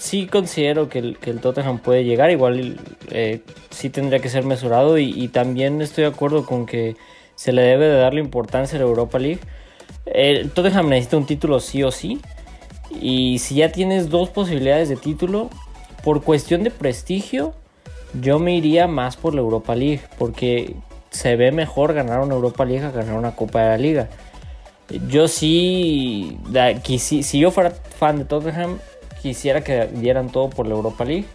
sí 0.00 0.26
considero 0.26 0.88
que 0.88 0.98
el, 0.98 1.18
que 1.18 1.30
el 1.30 1.40
Tottenham 1.40 1.78
puede 1.78 2.04
llegar, 2.04 2.30
igual 2.30 2.78
eh, 3.10 3.42
sí 3.68 3.90
tendría 3.90 4.18
que 4.18 4.30
ser 4.30 4.44
mesurado 4.44 4.98
y, 4.98 5.28
también 5.28 5.82
estoy 5.82 6.04
de 6.04 6.10
acuerdo 6.10 6.46
con 6.46 6.64
que 6.64 6.96
se 7.34 7.52
le 7.52 7.62
debe 7.62 7.86
de 7.86 7.96
darle 7.96 8.20
importancia 8.20 8.78
a 8.78 8.82
la 8.82 8.88
Europa 8.88 9.18
League. 9.18 9.40
El 10.06 10.50
Tottenham 10.50 10.88
necesita 10.88 11.18
un 11.18 11.26
título 11.26 11.60
sí 11.60 11.82
o 11.82 11.90
sí 11.90 12.18
y 12.98 13.40
si 13.40 13.56
ya 13.56 13.72
tienes 13.72 14.08
dos 14.08 14.30
posibilidades 14.30 14.88
de 14.88 14.96
título, 14.96 15.50
por 16.02 16.22
cuestión 16.22 16.64
de 16.64 16.70
prestigio, 16.70 17.52
yo 18.18 18.38
me 18.38 18.56
iría 18.56 18.86
más 18.86 19.18
por 19.18 19.34
la 19.34 19.42
Europa 19.42 19.74
League 19.74 20.00
porque 20.18 20.76
se 21.10 21.36
ve 21.36 21.52
mejor 21.52 21.92
ganar 21.92 22.20
una 22.20 22.34
Europa 22.34 22.64
League 22.64 22.86
a 22.86 22.90
ganar 22.90 23.16
una 23.16 23.36
Copa 23.36 23.60
de 23.60 23.68
la 23.68 23.76
Liga. 23.76 24.08
Yo 25.08 25.28
sí, 25.28 26.38
si 26.96 27.38
yo 27.38 27.50
fuera 27.50 27.70
fan 27.70 28.18
de 28.18 28.24
Tottenham, 28.24 28.78
quisiera 29.20 29.62
que 29.62 29.86
dieran 29.86 30.30
todo 30.30 30.50
por 30.50 30.66
la 30.66 30.74
Europa 30.74 31.04
League. 31.04 31.26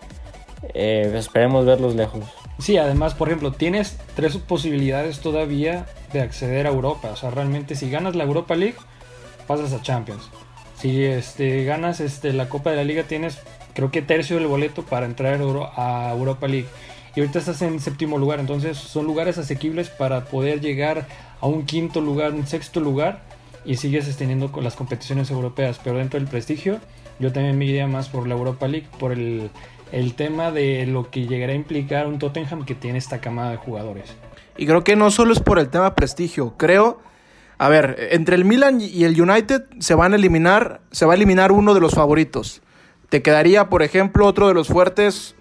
Eh, 0.73 1.13
esperemos 1.15 1.65
verlos 1.65 1.95
lejos. 1.95 2.23
Sí, 2.59 2.77
además, 2.77 3.13
por 3.13 3.27
ejemplo, 3.27 3.51
tienes 3.51 3.97
tres 4.15 4.37
posibilidades 4.37 5.19
todavía 5.19 5.85
de 6.13 6.21
acceder 6.21 6.67
a 6.67 6.69
Europa. 6.69 7.09
O 7.11 7.15
sea, 7.15 7.29
realmente 7.31 7.75
si 7.75 7.89
ganas 7.89 8.15
la 8.15 8.23
Europa 8.23 8.55
League, 8.55 8.77
pasas 9.47 9.73
a 9.73 9.81
Champions. 9.81 10.29
Si 10.77 11.03
este, 11.03 11.63
ganas 11.65 11.99
este, 11.99 12.33
la 12.33 12.49
Copa 12.49 12.71
de 12.71 12.77
la 12.77 12.83
Liga, 12.83 13.03
tienes 13.03 13.39
creo 13.73 13.91
que 13.91 14.01
tercio 14.01 14.37
del 14.37 14.47
boleto 14.47 14.83
para 14.83 15.05
entrar 15.05 15.33
a 15.33 16.11
Europa 16.11 16.47
League. 16.47 16.67
Y 17.15 17.19
ahorita 17.19 17.39
estás 17.39 17.61
en 17.61 17.79
séptimo 17.79 18.17
lugar, 18.17 18.39
entonces 18.39 18.77
son 18.77 19.05
lugares 19.05 19.37
asequibles 19.37 19.89
para 19.89 20.25
poder 20.25 20.59
llegar 20.59 21.05
a 21.39 21.47
un 21.47 21.65
quinto 21.65 22.01
lugar, 22.01 22.33
un 22.33 22.47
sexto 22.47 22.79
lugar 22.79 23.21
y 23.65 23.77
sigues 23.77 24.15
teniendo 24.17 24.51
con 24.51 24.63
las 24.63 24.75
competiciones 24.75 25.31
europeas. 25.31 25.79
Pero 25.83 25.97
dentro 25.97 26.19
del 26.19 26.29
prestigio, 26.29 26.79
yo 27.19 27.31
también 27.31 27.57
me 27.57 27.65
iría 27.65 27.87
más 27.87 28.09
por 28.09 28.27
la 28.27 28.35
Europa 28.35 28.67
League, 28.67 28.87
por 28.99 29.11
el, 29.11 29.49
el 29.91 30.13
tema 30.13 30.51
de 30.51 30.85
lo 30.85 31.09
que 31.09 31.27
llegará 31.27 31.53
a 31.53 31.55
implicar 31.55 32.07
un 32.07 32.19
Tottenham 32.19 32.65
que 32.65 32.75
tiene 32.75 32.97
esta 32.97 33.19
camada 33.19 33.51
de 33.51 33.57
jugadores. 33.57 34.15
Y 34.57 34.65
creo 34.65 34.83
que 34.83 34.95
no 34.95 35.11
solo 35.11 35.33
es 35.33 35.39
por 35.39 35.59
el 35.59 35.69
tema 35.69 35.95
prestigio, 35.95 36.55
creo, 36.57 36.99
a 37.57 37.69
ver, 37.69 38.09
entre 38.11 38.35
el 38.35 38.45
Milan 38.45 38.79
y 38.81 39.03
el 39.03 39.19
United 39.19 39.63
se 39.79 39.95
van 39.95 40.13
a 40.13 40.15
eliminar, 40.15 40.81
se 40.91 41.05
va 41.05 41.13
a 41.13 41.15
eliminar 41.15 41.51
uno 41.51 41.73
de 41.73 41.81
los 41.81 41.93
favoritos. 41.93 42.61
Te 43.09 43.21
quedaría, 43.21 43.69
por 43.69 43.83
ejemplo, 43.83 44.25
otro 44.25 44.47
de 44.47 44.53
los 44.53 44.67
fuertes, 44.67 45.35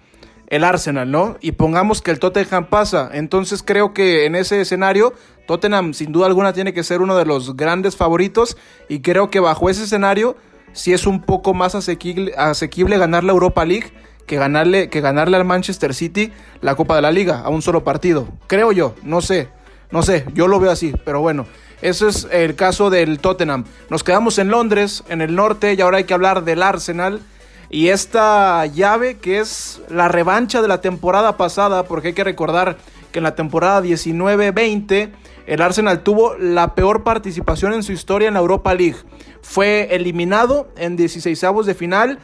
el 0.47 0.63
Arsenal, 0.63 1.09
¿no? 1.09 1.37
Y 1.41 1.53
pongamos 1.53 2.01
que 2.01 2.11
el 2.11 2.19
Tottenham 2.19 2.67
pasa. 2.67 3.09
Entonces 3.13 3.63
creo 3.63 3.93
que 3.93 4.25
en 4.25 4.35
ese 4.35 4.61
escenario, 4.61 5.13
Tottenham 5.47 5.93
sin 5.93 6.11
duda 6.11 6.27
alguna 6.27 6.53
tiene 6.53 6.73
que 6.73 6.83
ser 6.83 7.01
uno 7.01 7.15
de 7.15 7.25
los 7.25 7.55
grandes 7.55 7.95
favoritos. 7.95 8.57
Y 8.89 9.01
creo 9.01 9.29
que 9.29 9.39
bajo 9.39 9.69
ese 9.69 9.83
escenario, 9.83 10.37
sí 10.73 10.93
es 10.93 11.07
un 11.07 11.21
poco 11.21 11.53
más 11.53 11.75
asequible, 11.75 12.97
ganar 12.97 13.23
la 13.23 13.31
Europa 13.31 13.65
League 13.65 13.91
que 14.27 14.37
ganarle, 14.37 14.89
que 14.89 15.01
ganarle 15.01 15.37
al 15.37 15.45
Manchester 15.45 15.93
City 15.93 16.31
la 16.61 16.75
Copa 16.75 16.95
de 16.95 17.01
la 17.03 17.11
Liga 17.11 17.41
a 17.41 17.49
un 17.49 17.61
solo 17.61 17.83
partido. 17.83 18.27
Creo 18.47 18.71
yo, 18.71 18.95
no 19.03 19.21
sé, 19.21 19.49
no 19.91 20.01
sé, 20.01 20.25
yo 20.33 20.47
lo 20.47 20.59
veo 20.59 20.71
así, 20.71 20.93
pero 21.05 21.21
bueno. 21.21 21.45
Ese 21.81 22.07
es 22.07 22.27
el 22.31 22.55
caso 22.55 22.89
del 22.89 23.19
Tottenham. 23.19 23.65
Nos 23.89 24.03
quedamos 24.03 24.39
en 24.39 24.49
Londres, 24.49 25.03
en 25.09 25.21
el 25.21 25.35
norte, 25.35 25.73
y 25.73 25.81
ahora 25.81 25.97
hay 25.97 26.05
que 26.05 26.13
hablar 26.13 26.43
del 26.43 26.63
Arsenal. 26.63 27.21
Y 27.69 27.89
esta 27.89 28.65
llave 28.67 29.17
que 29.17 29.39
es 29.39 29.81
la 29.89 30.07
revancha 30.07 30.61
de 30.61 30.67
la 30.67 30.81
temporada 30.81 31.37
pasada, 31.37 31.83
porque 31.83 32.09
hay 32.09 32.13
que 32.13 32.23
recordar 32.23 32.77
que 33.11 33.19
en 33.19 33.23
la 33.23 33.35
temporada 33.35 33.81
19-20 33.81 35.11
el 35.47 35.61
Arsenal 35.61 36.01
tuvo 36.01 36.35
la 36.35 36.75
peor 36.75 37.03
participación 37.03 37.73
en 37.73 37.83
su 37.83 37.91
historia 37.91 38.27
en 38.27 38.33
la 38.33 38.39
Europa 38.39 38.73
League. 38.73 38.97
Fue 39.41 39.89
eliminado 39.91 40.67
en 40.75 40.95
16 40.95 41.41
de 41.65 41.75
final 41.75 42.19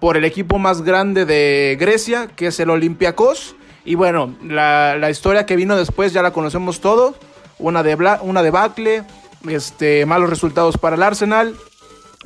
por 0.00 0.16
el 0.16 0.24
equipo 0.24 0.58
más 0.58 0.82
grande 0.82 1.24
de 1.24 1.76
Grecia, 1.80 2.28
que 2.28 2.48
es 2.48 2.60
el 2.60 2.70
Olympiacos. 2.70 3.56
Y 3.84 3.94
bueno, 3.94 4.36
la, 4.42 4.96
la 4.96 5.10
historia 5.10 5.46
que 5.46 5.56
vino 5.56 5.76
después 5.76 6.12
ya 6.12 6.22
la 6.22 6.32
conocemos 6.32 6.80
todos. 6.80 7.16
Una, 7.58 7.82
de 7.82 7.96
una 8.20 8.42
debacle, 8.42 9.04
este, 9.48 10.04
malos 10.04 10.28
resultados 10.28 10.76
para 10.76 10.96
el 10.96 11.02
Arsenal, 11.02 11.56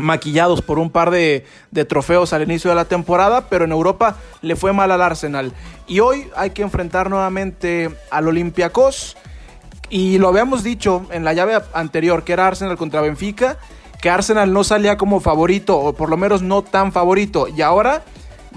maquillados 0.01 0.63
por 0.63 0.79
un 0.79 0.91
par 0.91 1.11
de, 1.11 1.45
trofeos 1.89 2.33
al 2.33 2.43
inicio 2.43 2.71
de 2.71 2.77
la 2.77 2.85
temporada, 2.85 3.49
pero 3.49 3.65
en 3.65 3.73
Europa 3.73 4.17
le 4.43 4.57
fue 4.57 4.73
mal 4.73 4.91
al 4.91 5.03
Arsenal. 5.03 5.53
Y 5.87 6.01
hoy 6.01 6.29
hay 6.37 6.51
que 6.51 6.63
enfrentar 6.63 7.11
nuevamente 7.11 7.91
al 8.11 8.29
Olympiacos. 8.29 9.17
Y 9.89 10.19
lo 10.19 10.29
habíamos 10.29 10.63
dicho 10.63 11.07
en 11.11 11.25
la 11.25 11.33
llave 11.33 11.59
anterior, 11.73 12.23
que 12.25 12.33
era 12.33 12.47
Arsenal 12.47 12.77
contra 12.77 13.01
Benfica. 13.01 13.59
que 14.01 14.09
Arsenal 14.09 14.51
no 14.51 14.65
salía 14.65 14.97
como 14.97 15.21
favorito, 15.21 15.79
o 15.79 15.93
por 15.93 16.09
lo 16.09 16.17
menos 16.17 16.41
no 16.41 16.63
tan 16.63 16.91
favorito. 16.91 17.49
Y 17.49 17.61
ahora 17.61 18.03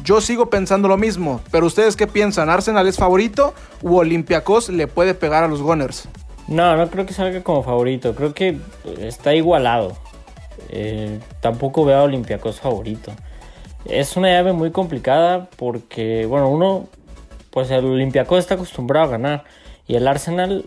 yo 0.04 0.22
sigo 0.22 0.50
pensando 0.50 0.88
lo 0.88 0.98
mismo. 0.98 1.42
Pero 1.52 1.66
ustedes 1.66 1.96
qué 1.96 2.08
piensan? 2.08 2.50
¿Arsenal 2.50 2.88
es 2.88 2.98
favorito 2.98 3.54
o 3.82 3.98
Olympiacos 3.98 4.70
le 4.70 4.88
puede 4.88 5.14
pegar 5.14 5.44
a 5.44 5.48
los 5.48 5.62
Gunners? 5.62 6.08
No, 6.48 6.76
no 6.76 6.90
creo 6.90 7.06
que 7.06 7.14
salga 7.14 7.44
como 7.44 7.64
favorito. 7.64 8.16
Creo 8.16 8.34
que 8.34 8.58
está 9.00 9.34
igualado. 9.34 9.98
Eh, 10.70 11.20
tampoco 11.42 11.86
veo 11.86 11.98
a 12.00 12.04
Olympiacos 12.04 12.60
favorito. 12.60 13.12
Es 13.86 14.16
una 14.16 14.30
llave 14.30 14.54
muy 14.54 14.72
complicada 14.72 15.50
porque, 15.58 16.26
bueno, 16.26 16.50
uno, 16.50 16.88
pues 17.50 17.70
el 17.72 17.86
Olympiacos 17.86 18.40
está 18.40 18.56
acostumbrado 18.56 19.08
a 19.08 19.12
ganar 19.12 19.44
y 19.88 19.96
el 19.96 20.08
Arsenal 20.08 20.66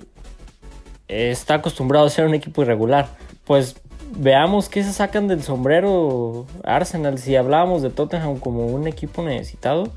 está 1.08 1.54
acostumbrado 1.54 2.06
a 2.06 2.10
ser 2.10 2.26
un 2.26 2.34
equipo 2.34 2.62
irregular. 2.62 3.08
Pues 3.44 3.76
veamos 4.14 4.68
qué 4.68 4.82
se 4.82 4.92
sacan 4.92 5.28
del 5.28 5.42
sombrero 5.42 6.46
Arsenal. 6.64 7.18
Si 7.18 7.36
hablábamos 7.36 7.82
de 7.82 7.90
Tottenham 7.90 8.38
como 8.38 8.66
un 8.66 8.86
equipo 8.86 9.22
necesitado, 9.22 9.88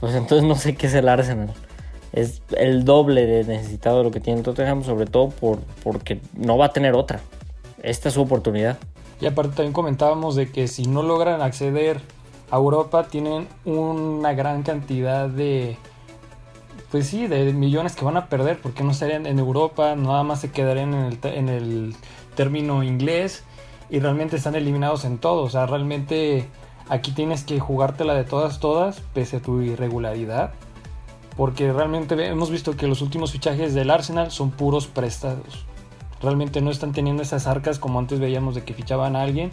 pues 0.00 0.14
entonces 0.14 0.46
no 0.46 0.54
sé 0.54 0.74
qué 0.74 0.86
es 0.86 0.94
el 0.94 1.08
Arsenal. 1.08 1.52
Es 2.12 2.42
el 2.56 2.84
doble 2.84 3.26
de 3.26 3.44
necesitado 3.44 3.98
de 3.98 4.04
lo 4.04 4.10
que 4.10 4.20
tiene 4.20 4.42
Tottenham, 4.42 4.82
sobre 4.82 5.06
todo 5.06 5.28
por, 5.28 5.60
porque 5.82 6.20
no 6.34 6.56
va 6.56 6.66
a 6.66 6.72
tener 6.72 6.94
otra. 6.94 7.20
Esta 7.82 8.08
es 8.08 8.14
su 8.14 8.22
oportunidad. 8.22 8.78
Y 9.20 9.26
aparte 9.26 9.56
también 9.56 9.72
comentábamos 9.72 10.36
de 10.36 10.50
que 10.50 10.68
si 10.68 10.86
no 10.86 11.02
logran 11.02 11.42
acceder 11.42 12.00
a 12.50 12.56
Europa, 12.56 13.08
tienen 13.08 13.48
una 13.64 14.32
gran 14.32 14.62
cantidad 14.62 15.28
de, 15.28 15.76
pues 16.90 17.08
sí, 17.08 17.26
de 17.26 17.52
millones 17.52 17.96
que 17.96 18.04
van 18.04 18.16
a 18.16 18.26
perder 18.26 18.58
porque 18.60 18.84
no 18.84 18.92
estarían 18.92 19.26
en 19.26 19.38
Europa, 19.38 19.94
nada 19.96 20.22
más 20.22 20.40
se 20.40 20.50
quedarían 20.50 20.94
en 20.94 21.04
el, 21.04 21.18
en 21.22 21.48
el 21.48 21.96
término 22.34 22.82
inglés 22.82 23.44
y 23.90 24.00
realmente 24.00 24.36
están 24.36 24.54
eliminados 24.54 25.04
en 25.04 25.18
todo. 25.18 25.42
O 25.42 25.50
sea, 25.50 25.66
realmente 25.66 26.48
aquí 26.88 27.12
tienes 27.12 27.44
que 27.44 27.60
jugártela 27.60 28.14
de 28.14 28.24
todas, 28.24 28.60
todas, 28.60 29.00
pese 29.12 29.38
a 29.38 29.42
tu 29.42 29.60
irregularidad. 29.60 30.52
Porque 31.36 31.72
realmente 31.72 32.14
hemos 32.26 32.50
visto 32.50 32.76
que 32.76 32.88
los 32.88 33.00
últimos 33.00 33.32
fichajes 33.32 33.74
del 33.74 33.90
Arsenal 33.90 34.30
son 34.30 34.50
puros 34.50 34.86
prestados. 34.86 35.66
Realmente 36.20 36.60
no 36.60 36.70
están 36.70 36.92
teniendo 36.92 37.22
esas 37.22 37.46
arcas 37.46 37.78
como 37.78 37.98
antes 37.98 38.20
veíamos 38.20 38.54
de 38.54 38.64
que 38.64 38.74
fichaban 38.74 39.16
a 39.16 39.22
alguien. 39.22 39.50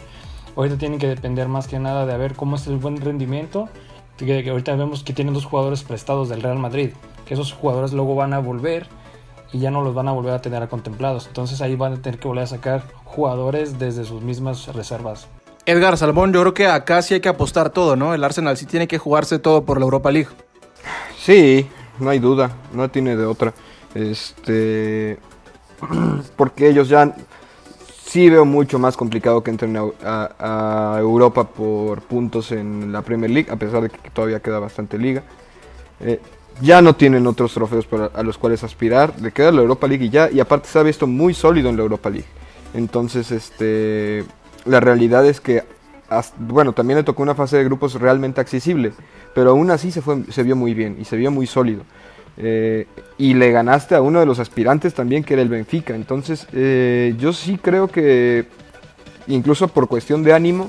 Ahorita 0.56 0.78
tienen 0.78 0.98
que 0.98 1.06
depender 1.06 1.48
más 1.48 1.68
que 1.68 1.78
nada 1.78 2.06
de 2.06 2.16
ver 2.16 2.34
cómo 2.34 2.56
es 2.56 2.66
el 2.66 2.76
buen 2.76 3.00
rendimiento. 3.00 3.68
Que 4.16 4.48
ahorita 4.48 4.74
vemos 4.76 5.02
que 5.02 5.12
tienen 5.12 5.34
dos 5.34 5.44
jugadores 5.44 5.82
prestados 5.82 6.28
del 6.28 6.42
Real 6.42 6.58
Madrid. 6.58 6.90
Que 7.26 7.34
esos 7.34 7.52
jugadores 7.52 7.92
luego 7.92 8.14
van 8.14 8.32
a 8.32 8.38
volver 8.38 8.86
y 9.52 9.58
ya 9.58 9.70
no 9.70 9.82
los 9.82 9.94
van 9.94 10.08
a 10.08 10.12
volver 10.12 10.34
a 10.34 10.42
tener 10.42 10.62
a 10.62 10.68
contemplados. 10.68 11.26
Entonces 11.26 11.60
ahí 11.60 11.76
van 11.76 11.94
a 11.94 11.96
tener 11.96 12.18
que 12.18 12.28
volver 12.28 12.44
a 12.44 12.48
sacar 12.48 12.82
jugadores 13.04 13.78
desde 13.78 14.04
sus 14.04 14.22
mismas 14.22 14.66
reservas. 14.74 15.28
Edgar 15.66 15.96
Salmón, 15.96 16.32
yo 16.32 16.40
creo 16.42 16.54
que 16.54 16.66
acá 16.68 17.02
sí 17.02 17.14
hay 17.14 17.20
que 17.20 17.28
apostar 17.28 17.70
todo, 17.70 17.96
¿no? 17.96 18.14
El 18.14 18.22
Arsenal 18.22 18.56
sí 18.56 18.66
tiene 18.66 18.86
que 18.86 18.98
jugarse 18.98 19.38
todo 19.38 19.64
por 19.64 19.78
la 19.78 19.84
Europa 19.84 20.10
League. 20.10 20.28
Sí, 21.18 21.66
no 21.98 22.10
hay 22.10 22.18
duda, 22.18 22.52
no 22.72 22.88
tiene 22.88 23.16
de 23.16 23.26
otra. 23.26 23.52
Este. 23.94 25.18
Porque 26.36 26.68
ellos 26.68 26.88
ya. 26.88 27.14
Sí 28.04 28.30
veo 28.30 28.44
mucho 28.44 28.78
más 28.78 28.96
complicado 28.96 29.42
que 29.42 29.50
entren 29.50 29.76
a, 29.76 30.96
Europa 31.00 31.44
por 31.44 32.02
puntos 32.02 32.52
en 32.52 32.92
la 32.92 33.02
Premier 33.02 33.30
League, 33.30 33.50
a 33.50 33.56
pesar 33.56 33.82
de 33.82 33.90
que 33.90 34.10
todavía 34.10 34.40
queda 34.40 34.60
bastante 34.60 34.96
liga. 34.96 35.24
Eh, 36.00 36.20
ya 36.60 36.80
no 36.80 36.94
tienen 36.94 37.26
otros 37.26 37.52
trofeos 37.52 37.86
a 38.14 38.22
los 38.22 38.38
cuales 38.38 38.64
aspirar, 38.64 39.20
le 39.20 39.32
queda 39.32 39.52
la 39.52 39.60
Europa 39.60 39.86
League 39.86 40.06
y 40.06 40.10
ya, 40.10 40.30
y 40.30 40.40
aparte 40.40 40.68
se 40.68 40.78
ha 40.78 40.82
visto 40.82 41.06
muy 41.06 41.34
sólido 41.34 41.68
en 41.68 41.76
la 41.76 41.82
Europa 41.82 42.08
League. 42.08 42.26
Entonces, 42.74 43.30
este, 43.30 44.24
la 44.64 44.80
realidad 44.80 45.26
es 45.26 45.40
que, 45.40 45.64
bueno, 46.38 46.72
también 46.72 46.98
le 46.98 47.04
tocó 47.04 47.22
una 47.22 47.34
fase 47.34 47.58
de 47.58 47.64
grupos 47.64 47.94
realmente 47.94 48.40
accesible, 48.40 48.92
pero 49.34 49.50
aún 49.50 49.70
así 49.70 49.90
se, 49.90 50.00
fue, 50.00 50.24
se 50.30 50.42
vio 50.42 50.56
muy 50.56 50.74
bien 50.74 50.96
y 51.00 51.04
se 51.04 51.16
vio 51.16 51.30
muy 51.30 51.46
sólido. 51.46 51.82
Eh, 52.38 52.86
y 53.18 53.34
le 53.34 53.50
ganaste 53.50 53.94
a 53.94 54.02
uno 54.02 54.20
de 54.20 54.26
los 54.26 54.38
aspirantes 54.38 54.94
también, 54.94 55.24
que 55.24 55.34
era 55.34 55.42
el 55.42 55.48
Benfica. 55.48 55.94
Entonces, 55.94 56.46
eh, 56.52 57.14
yo 57.18 57.32
sí 57.32 57.58
creo 57.58 57.88
que, 57.88 58.46
incluso 59.26 59.68
por 59.68 59.88
cuestión 59.88 60.22
de 60.22 60.32
ánimo, 60.32 60.68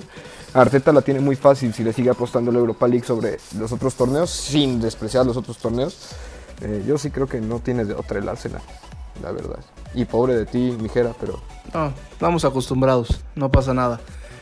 Arteta 0.53 0.93
la 0.93 1.01
tiene 1.01 1.19
muy 1.19 1.36
fácil 1.36 1.73
si 1.73 1.84
le 1.84 1.93
sigue 1.93 2.10
apostando 2.10 2.51
la 2.51 2.60
Europa 2.60 2.88
League 2.88 3.06
sobre 3.06 3.38
los 3.60 3.71
otros 3.71 3.95
torneos, 3.95 4.30
sin 4.30 4.80
despreciar 4.82 5.25
los 5.25 5.38
otros 5.38 5.58
torneos. 5.58 6.15
Eh, 6.62 6.84
yo 6.88 6.97
sí 6.97 7.12
creo 7.12 7.27
que 7.27 7.39
no 7.39 7.60
tienes 7.60 7.88
de 7.88 7.93
otra 7.93 8.19
el 8.19 8.27
Arsenal, 8.27 8.62
la 9.21 9.32
verdad. 9.32 9.60
Y 9.93 10.06
pobre 10.06 10.36
de 10.36 10.45
ti, 10.45 10.75
Mijera, 10.82 11.13
pero... 11.19 11.39
No, 11.73 11.93
estamos 12.12 12.45
acostumbrados, 12.45 13.21
no 13.36 13.51
pasa 13.51 13.73
nada. 13.73 13.99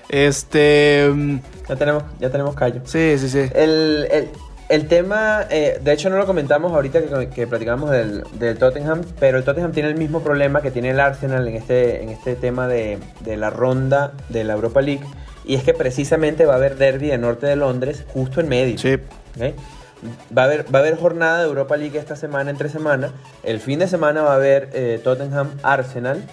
Este... 0.07 1.09
Mm, 1.13 1.39
ya 1.67 1.75
tenemos, 1.75 2.03
ya 2.19 2.29
tenemos 2.29 2.55
callo. 2.55 2.81
Sí, 2.85 3.17
sí, 3.17 3.27
sí. 3.27 3.49
El, 3.53 4.29
tema, 4.87 5.45
eh, 5.49 5.79
de 5.81 5.93
hecho 5.93 6.09
no 6.09 6.17
lo 6.17 6.25
comentamos 6.25 6.73
ahorita 6.73 7.01
que, 7.01 7.29
que 7.29 7.47
platicamos 7.47 7.91
del, 7.91 8.23
del, 8.39 8.57
Tottenham, 8.57 9.01
pero 9.19 9.37
el 9.37 9.43
Tottenham 9.43 9.71
tiene 9.71 9.89
el 9.89 9.95
mismo 9.95 10.21
problema 10.21 10.61
que 10.61 10.71
tiene 10.71 10.89
el 10.89 10.99
Arsenal 10.99 11.47
en 11.47 11.55
este, 11.55 12.01
en 12.01 12.09
este 12.09 12.35
tema 12.35 12.67
de, 12.67 12.97
de 13.21 13.37
la 13.37 13.49
ronda 13.49 14.13
de 14.29 14.43
la 14.43 14.53
Europa 14.53 14.81
League 14.81 15.05
y 15.47 15.55
es 15.55 15.63
que 15.63 15.73
precisamente 15.73 16.45
va 16.45 16.53
a 16.53 16.57
haber 16.57 16.77
derby 16.77 17.11
en 17.11 17.21
norte 17.21 17.45
de 17.45 17.55
Londres 17.55 18.03
justo 18.13 18.41
en 18.41 18.49
medio. 18.49 18.77
Sí. 18.77 18.95
Va, 20.35 20.43
a 20.43 20.45
haber, 20.45 20.73
va 20.73 20.79
a 20.79 20.81
haber 20.81 20.97
jornada 20.97 21.39
de 21.39 21.45
Europa 21.45 21.77
League 21.77 21.97
esta 21.97 22.15
semana, 22.15 22.49
entre 22.49 22.69
semana. 22.69 23.11
El 23.43 23.59
fin 23.59 23.79
de 23.79 23.87
semana 23.87 24.21
va 24.23 24.33
a 24.33 24.35
haber 24.35 24.69
eh, 24.73 24.99
Tottenham-Arsenal. 25.03 26.23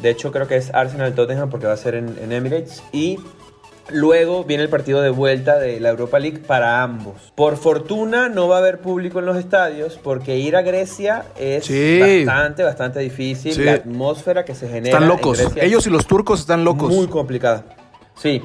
De 0.00 0.10
hecho, 0.10 0.32
creo 0.32 0.48
que 0.48 0.56
es 0.56 0.74
Arsenal-Tottenham 0.74 1.50
porque 1.50 1.66
va 1.66 1.72
a 1.72 1.76
ser 1.76 1.94
en, 1.94 2.32
Emirates. 2.32 2.82
Y 2.92 3.18
Luego 3.90 4.44
viene 4.44 4.62
el 4.62 4.70
partido 4.70 5.02
de 5.02 5.10
vuelta 5.10 5.58
de 5.58 5.78
la 5.78 5.90
Europa 5.90 6.18
League 6.18 6.38
para 6.38 6.82
ambos. 6.82 7.32
Por 7.34 7.56
fortuna 7.56 8.30
no 8.30 8.48
va 8.48 8.56
a 8.56 8.58
haber 8.60 8.80
público 8.80 9.18
en 9.18 9.26
los 9.26 9.36
estadios 9.36 9.98
porque 10.02 10.38
ir 10.38 10.56
a 10.56 10.62
Grecia 10.62 11.26
es 11.38 11.68
bastante, 12.26 12.62
bastante 12.62 13.00
difícil. 13.00 13.64
La 13.64 13.72
atmósfera 13.72 14.44
que 14.44 14.54
se 14.54 14.68
genera. 14.68 14.96
Están 14.96 15.08
locos. 15.08 15.44
Ellos 15.56 15.86
y 15.86 15.90
los 15.90 16.06
turcos 16.06 16.40
están 16.40 16.64
locos. 16.64 16.90
Muy 16.90 17.08
complicada. 17.08 17.64
Sí, 18.16 18.42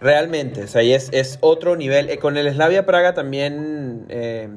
realmente. 0.00 0.64
O 0.64 0.68
sea, 0.68 0.82
y 0.82 0.94
es, 0.94 1.38
otro 1.40 1.76
nivel. 1.76 2.08
Eh, 2.08 2.18
con 2.18 2.38
el 2.38 2.50
Slavia 2.50 2.86
Praga 2.86 3.12
también. 3.12 4.06
Eh, 4.08 4.48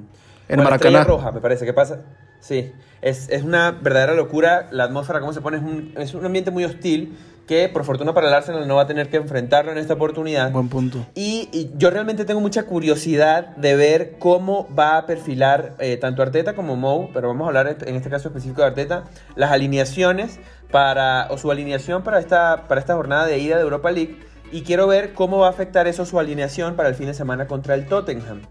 en 0.48 0.64
Maracaná. 0.64 1.04
Roja, 1.04 1.34
me 1.34 1.42
parece. 1.42 1.66
¿Qué 1.66 1.74
pasa? 1.74 2.02
Sí, 2.40 2.72
es, 3.02 3.30
una 3.44 3.72
verdadera 3.72 4.14
locura. 4.14 4.70
La 4.72 4.86
atmósfera, 4.86 5.20
cómo 5.20 5.34
se 5.34 5.42
pone, 5.42 5.58
es 5.58 5.64
un, 5.64 5.94
es 5.98 6.14
un 6.14 6.26
ambiente 6.26 6.50
muy 6.50 6.64
hostil 6.64 7.18
que 7.48 7.70
por 7.70 7.84
fortuna 7.84 8.14
para 8.14 8.28
el 8.28 8.34
Arsenal 8.34 8.68
no 8.68 8.76
va 8.76 8.84
a 8.84 8.88
tener 8.88 9.10
que 9.10 9.18
enfrentarlo 9.18 9.72
en 9.72 9.78
esta 9.78 9.94
oportunidad. 9.94 10.52
Buen 10.52 10.70
punto. 10.70 11.06
Y, 11.16 11.72
yo 11.78 11.90
realmente 11.90 12.26
tengo 12.26 12.40
mucha 12.40 12.64
curiosidad 12.64 13.56
de 13.58 13.76
ver 13.76 14.16
cómo 14.20 14.68
va 14.78 14.98
a 14.98 15.06
perfilar 15.06 15.76
eh, 15.80 15.98
tanto 15.98 16.22
Arteta 16.22 16.56
como 16.56 16.76
Mou, 16.76 17.10
pero 17.14 17.28
vamos 17.28 17.46
a 17.46 17.48
hablar 17.48 17.78
en 17.86 17.96
este 17.96 18.10
caso 18.10 18.30
específico 18.30 18.62
de 18.62 18.68
Arteta, 18.68 19.04
las 19.36 19.52
alineaciones 19.52 20.40
para, 20.72 21.28
o 21.30 21.38
su 21.38 21.52
alineación 21.52 22.04
para 22.04 22.20
esta, 22.20 22.68
para 22.68 22.80
esta 22.80 22.96
jornada 22.96 23.26
de 23.26 23.38
ida 23.40 23.58
de 23.58 23.62
Europa 23.62 23.92
League 23.92 24.18
y 24.52 24.62
quiero 24.62 24.88
ver 24.88 25.14
cómo 25.14 25.40
va 25.40 25.48
a 25.48 25.50
afectar 25.50 25.88
eso 25.88 26.06
su 26.06 26.20
alineación 26.20 26.76
para 26.76 26.88
el 26.90 26.96
fin 26.96 27.08
de 27.08 27.14
semana 27.14 27.48
contra 27.48 27.74
el 27.74 27.88
Tottenham. 27.88 28.42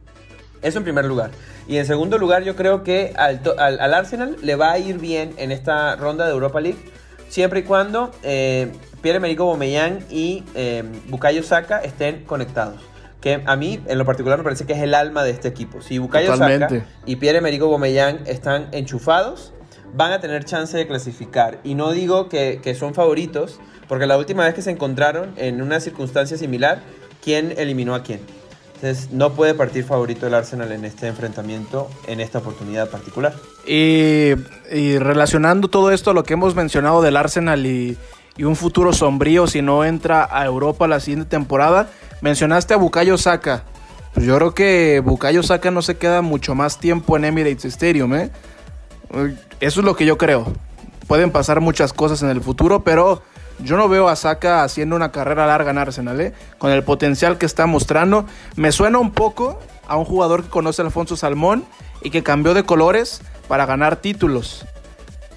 Eso 0.60 0.78
en 0.78 0.84
primer 0.84 1.04
lugar. 1.04 1.30
Y 1.66 1.76
en 1.76 1.86
segundo 1.86 2.18
lugar, 2.18 2.42
yo 2.42 2.56
creo 2.56 2.82
que 2.82 3.12
al, 3.16 3.94
Arsenal 3.94 4.36
le 4.42 4.56
va 4.56 4.72
a 4.72 4.78
ir 4.78 4.98
bien 4.98 5.32
en 5.36 5.52
esta 5.52 5.96
ronda 5.96 6.26
de 6.26 6.32
Europa 6.32 6.60
League, 6.60 6.78
siempre 7.32 7.60
y 7.60 7.62
cuando 7.62 8.10
eh, 8.22 8.70
Pierre-Emerick 9.00 9.40
Aubameyang 9.40 10.00
y 10.10 10.44
eh, 10.54 10.84
Bukayo 11.08 11.42
Saka 11.42 11.78
estén 11.78 12.24
conectados. 12.24 12.82
Que 13.22 13.42
a 13.46 13.56
mí, 13.56 13.80
en 13.86 13.98
lo 13.98 14.04
particular, 14.04 14.36
me 14.36 14.44
parece 14.44 14.66
que 14.66 14.74
es 14.74 14.80
el 14.80 14.92
alma 14.94 15.24
de 15.24 15.30
este 15.30 15.48
equipo. 15.48 15.80
Si 15.80 15.98
Bukayo 15.98 16.36
Saka 16.36 16.68
y 17.06 17.16
Pierre-Emerick 17.16 17.62
Aubameyang 17.62 18.20
están 18.26 18.68
enchufados, 18.72 19.54
van 19.94 20.12
a 20.12 20.20
tener 20.20 20.44
chance 20.44 20.76
de 20.76 20.86
clasificar. 20.86 21.58
Y 21.64 21.74
no 21.74 21.92
digo 21.92 22.28
que, 22.28 22.60
que 22.62 22.74
son 22.74 22.92
favoritos, 22.92 23.60
porque 23.88 24.06
la 24.06 24.18
última 24.18 24.44
vez 24.44 24.52
que 24.52 24.60
se 24.60 24.70
encontraron 24.70 25.32
en 25.38 25.62
una 25.62 25.80
circunstancia 25.80 26.36
similar, 26.36 26.82
¿quién 27.22 27.54
eliminó 27.56 27.94
a 27.94 28.02
quién? 28.02 28.20
No 29.12 29.34
puede 29.34 29.54
partir 29.54 29.84
favorito 29.84 30.26
el 30.26 30.34
Arsenal 30.34 30.72
en 30.72 30.84
este 30.84 31.06
enfrentamiento, 31.06 31.88
en 32.08 32.20
esta 32.20 32.38
oportunidad 32.38 32.90
particular. 32.90 33.32
Y, 33.64 34.34
relacionando 34.98 35.68
todo 35.68 35.92
esto 35.92 36.10
a 36.10 36.14
lo 36.14 36.24
que 36.24 36.32
hemos 36.32 36.56
mencionado 36.56 37.00
del 37.00 37.16
Arsenal 37.16 37.64
y, 37.64 37.96
un 38.38 38.56
futuro 38.56 38.92
sombrío 38.92 39.46
si 39.46 39.62
no 39.62 39.84
entra 39.84 40.26
a 40.28 40.44
Europa 40.46 40.88
la 40.88 40.98
siguiente 40.98 41.28
temporada, 41.28 41.90
mencionaste 42.22 42.74
a 42.74 42.76
Bukayo 42.76 43.16
Saka. 43.18 43.62
Pues 44.14 44.26
yo 44.26 44.36
creo 44.36 44.52
que 44.52 45.00
Bukayo 45.04 45.44
Saka 45.44 45.70
no 45.70 45.80
se 45.80 45.96
queda 45.96 46.20
mucho 46.22 46.56
más 46.56 46.78
tiempo 46.78 47.16
en 47.16 47.24
Emirates 47.24 47.64
Stadium, 47.66 48.14
¿eh? 48.14 48.30
Eso 49.60 49.80
es 49.80 49.84
lo 49.84 49.94
que 49.94 50.06
yo 50.06 50.18
creo. 50.18 50.52
Pueden 51.06 51.30
pasar 51.30 51.60
muchas 51.60 51.92
cosas 51.92 52.22
en 52.22 52.30
el 52.30 52.40
futuro, 52.40 52.82
pero 52.82 53.22
yo 53.62 53.76
no 53.76 53.88
veo 53.88 54.08
a 54.08 54.16
Saka 54.16 54.62
haciendo 54.62 54.96
una 54.96 55.12
carrera 55.12 55.46
larga 55.46 55.70
en 55.70 55.78
Arsenal, 55.78 56.20
¿eh? 56.20 56.34
con 56.58 56.70
el 56.70 56.82
potencial 56.82 57.38
que 57.38 57.46
está 57.46 57.66
mostrando. 57.66 58.26
Me 58.56 58.72
suena 58.72 58.98
un 58.98 59.12
poco 59.12 59.58
a 59.86 59.96
un 59.96 60.04
jugador 60.04 60.44
que 60.44 60.50
conoce 60.50 60.82
a 60.82 60.84
Alfonso 60.84 61.16
Salmón 61.16 61.64
y 62.02 62.10
que 62.10 62.22
cambió 62.22 62.54
de 62.54 62.64
colores 62.64 63.20
para 63.48 63.66
ganar 63.66 63.96
títulos. 63.96 64.64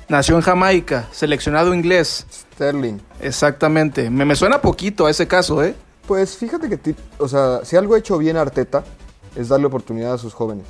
nació 0.08 0.36
en 0.36 0.42
Jamaica, 0.42 1.08
seleccionado 1.12 1.74
inglés. 1.74 2.26
Sterling. 2.32 3.00
Exactamente. 3.20 4.10
Me, 4.10 4.26
me 4.26 4.36
suena 4.36 4.62
poquito 4.62 5.06
a 5.06 5.12
ese 5.12 5.28
caso, 5.28 5.64
¿eh? 5.64 5.76
Pues 6.08 6.38
fíjate 6.38 6.70
que, 6.70 6.96
o 7.18 7.28
sea, 7.28 7.66
si 7.66 7.76
algo 7.76 7.96
ha 7.96 7.98
hecho 7.98 8.18
bien 8.18 8.38
Arteta 8.38 8.84
es 9.36 9.50
darle 9.50 9.66
oportunidad 9.66 10.14
a 10.14 10.18
sus 10.18 10.34
jóvenes. 10.34 10.66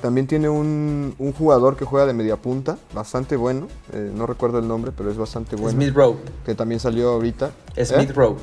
También 0.00 0.26
tiene 0.26 0.48
un, 0.48 1.14
jugador 1.38 1.76
que 1.76 1.84
juega 1.84 2.06
de 2.06 2.14
media 2.14 2.36
punta, 2.36 2.78
bastante 2.94 3.36
bueno. 3.36 3.68
Eh, 3.92 4.10
no 4.14 4.26
recuerdo 4.26 4.58
el 4.58 4.66
nombre, 4.66 4.92
pero 4.96 5.10
es 5.10 5.16
bastante 5.16 5.56
bueno. 5.56 5.72
Smith 5.72 5.94
Rowe. 5.94 6.16
Que 6.44 6.54
también 6.54 6.80
salió 6.80 7.10
ahorita. 7.10 7.50
Smith 7.74 8.10
¿Eh? 8.10 8.12
Rowe. 8.12 8.36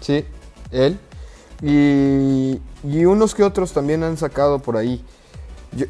Sí, 0.00 0.24
él. 0.70 0.98
Y, 1.62 2.60
y, 2.84 3.04
unos 3.04 3.34
que 3.34 3.42
otros 3.42 3.72
también 3.72 4.02
han 4.02 4.16
sacado 4.16 4.60
por 4.60 4.76
ahí. 4.76 5.04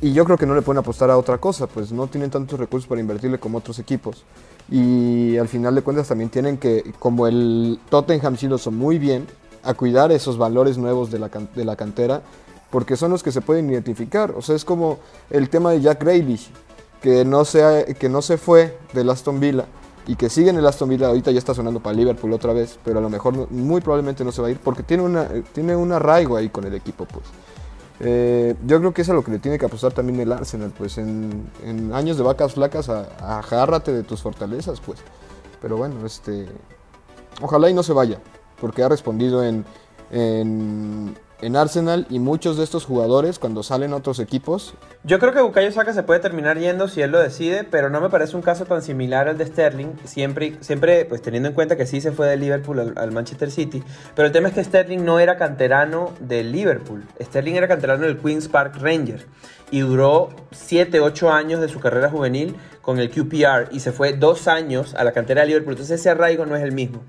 y 0.01 0.13
yo 0.13 0.25
creo 0.25 0.37
que 0.37 0.47
no 0.47 0.55
le 0.55 0.63
pueden 0.63 0.79
apostar 0.79 1.11
a 1.11 1.19
otra 1.19 1.39
cosa, 1.39 1.67
pues 1.67 1.93
no 1.93 2.07
tienen 2.07 2.31
tantos 2.31 2.59
recursos 2.59 2.89
para 2.89 3.01
invertirle 3.01 3.39
como 3.39 3.59
otros 3.59 3.79
equipos. 3.79 4.25
Y 4.71 5.37
al 5.37 5.49
final 5.49 5.75
de 5.75 5.83
cuentas 5.83 6.09
también 6.09 6.31
tienen 6.31 6.57
que, 6.57 6.93
como 6.99 7.27
el 7.27 7.79
Tottenham 7.91 8.37
sí 8.37 8.49
lo 8.49 8.57
son 8.57 8.77
muy 8.77 8.99
bien, 8.99 9.27
a 9.63 9.75
cuidar 9.75 10.11
esos 10.13 10.39
valores 10.39 10.79
nuevos 10.79 11.11
de 11.11 11.19
la, 11.19 11.29
de 11.29 11.65
la 11.65 11.77
cantera 11.77 12.23
porque 12.71 12.97
son 12.97 13.11
los 13.11 13.23
que 13.23 13.33
se 13.33 13.41
pueden 13.41 13.71
identificar. 13.71 14.33
O 14.37 14.43
sea, 14.43 14.55
es 14.57 14.65
como 14.65 14.99
el 15.29 15.51
tema 15.51 15.73
de 15.73 15.81
Jack 15.81 16.03
Grealish, 16.03 16.51
que 17.03 17.25
no 17.25 17.45
se, 17.45 17.97
que 17.99 18.09
no 18.09 18.23
se 18.23 18.39
fue 18.39 18.79
del 18.93 19.11
Aston 19.11 19.41
Villa 19.41 19.67
y 20.07 20.17
que 20.17 20.29
sigue 20.29 20.51
en 20.51 20.57
el 20.57 20.67
Aston 20.67 20.89
Villa, 20.89 21.09
ahorita 21.09 21.31
ya 21.31 21.39
está 21.39 21.55
sonando 21.55 21.81
para 21.81 21.95
Liverpool 21.95 22.33
otra 22.33 22.53
vez, 22.53 22.79
pero 22.85 22.99
a 22.99 23.03
lo 23.03 23.11
mejor 23.11 23.51
muy 23.51 23.81
probablemente 23.81 24.25
no 24.25 24.33
se 24.33 24.43
va 24.43 24.49
a 24.49 24.51
ir 24.51 24.59
porque 24.59 24.83
tiene, 24.83 25.03
una, 25.03 25.29
tiene 25.53 25.77
un 25.77 25.93
arraigo 25.93 26.37
ahí 26.37 26.49
con 26.49 26.65
el 26.65 26.75
equipo, 26.75 27.05
pues. 27.07 27.27
Eh, 28.03 28.55
yo 28.65 28.79
creo 28.79 28.95
que 28.95 29.03
es 29.03 29.11
a 29.11 29.13
lo 29.13 29.23
que 29.23 29.31
le 29.31 29.39
tiene 29.39 29.59
que 29.59 29.67
apostar 29.67 29.93
también 29.93 30.19
el 30.21 30.33
Arsenal, 30.33 30.73
pues 30.77 30.97
en, 30.97 31.51
años 31.93 32.17
de 32.17 32.23
vacas 32.23 32.55
flacas, 32.55 32.89
agárrate 32.89 33.93
de 33.93 34.03
tus 34.03 34.23
fortalezas, 34.23 34.81
pues. 34.81 35.01
Pero 35.61 35.77
bueno, 35.77 36.07
este, 36.07 36.47
ojalá 37.43 37.69
y 37.69 37.75
no 37.75 37.83
se 37.83 37.93
vaya, 37.93 38.19
porque 38.59 38.83
ha 38.83 38.89
respondido 38.89 39.45
en 39.45 39.65
en 41.43 41.57
Arsenal 41.57 42.07
y 42.11 42.19
muchos 42.19 42.57
de 42.57 42.65
estos 42.65 42.85
jugadores 42.85 43.39
cuando 43.39 43.63
salen 43.63 43.93
otros 43.93 44.19
equipos. 44.19 44.75
Yo 45.05 45.19
creo 45.19 45.33
que 45.33 45.41
Bukayo 45.41 45.73
Saka 45.73 45.93
se 45.93 46.03
puede 46.03 46.21
terminar 46.21 46.59
yendo 46.59 46.89
si 46.89 47.03
él 47.03 47.11
lo 47.11 47.21
decide, 47.21 47.65
pero 47.65 47.91
no 47.91 48.01
me 48.01 48.11
parece 48.11 48.37
un 48.37 48.43
caso 48.43 48.65
tan 48.65 48.83
similar 48.83 49.29
al 49.29 49.39
de 49.39 49.47
Sterling, 49.47 49.93
siempre, 50.05 50.57
siempre 50.61 51.05
pues 51.05 51.23
teniendo 51.23 51.49
en 51.49 51.55
cuenta 51.55 51.77
que 51.77 51.87
sí 51.87 52.01
se 52.01 52.13
fue 52.13 52.27
de 52.27 52.37
Liverpool 52.37 52.95
al, 52.97 53.13
Manchester 53.13 53.51
City, 53.51 53.83
pero 54.15 54.27
el 54.27 54.33
tema 54.33 54.49
es 54.49 54.55
que 54.55 54.65
Sterling 54.65 55.05
no 55.05 55.19
era 55.19 55.37
canterano 55.37 56.13
del 56.21 56.53
Liverpool, 56.53 57.05
Sterling 57.21 57.55
era 57.55 57.69
canterano 57.69 58.05
del 58.05 58.19
Queen's 58.19 58.49
Park 58.49 58.77
Ranger 58.81 59.27
y 59.71 59.81
duró 59.81 60.31
7, 60.51 61.01
8 61.01 61.31
años 61.31 61.61
de 61.61 61.69
su 61.69 61.81
carrera 61.81 62.11
juvenil 62.11 62.57
con 62.83 62.99
el 62.99 63.11
QPR 63.11 63.69
y 63.71 63.81
se 63.81 63.93
fue 63.93 64.15
dos 64.15 64.49
años 64.49 64.95
a 64.95 65.05
la 65.05 65.13
cantera 65.13 65.43
de 65.43 65.49
Liverpool, 65.49 65.75
entonces 65.75 66.01
ese 66.01 66.11
arraigo 66.11 66.47
no 66.47 66.57
es 66.57 66.63
el 66.63 66.73
mismo. 66.73 67.03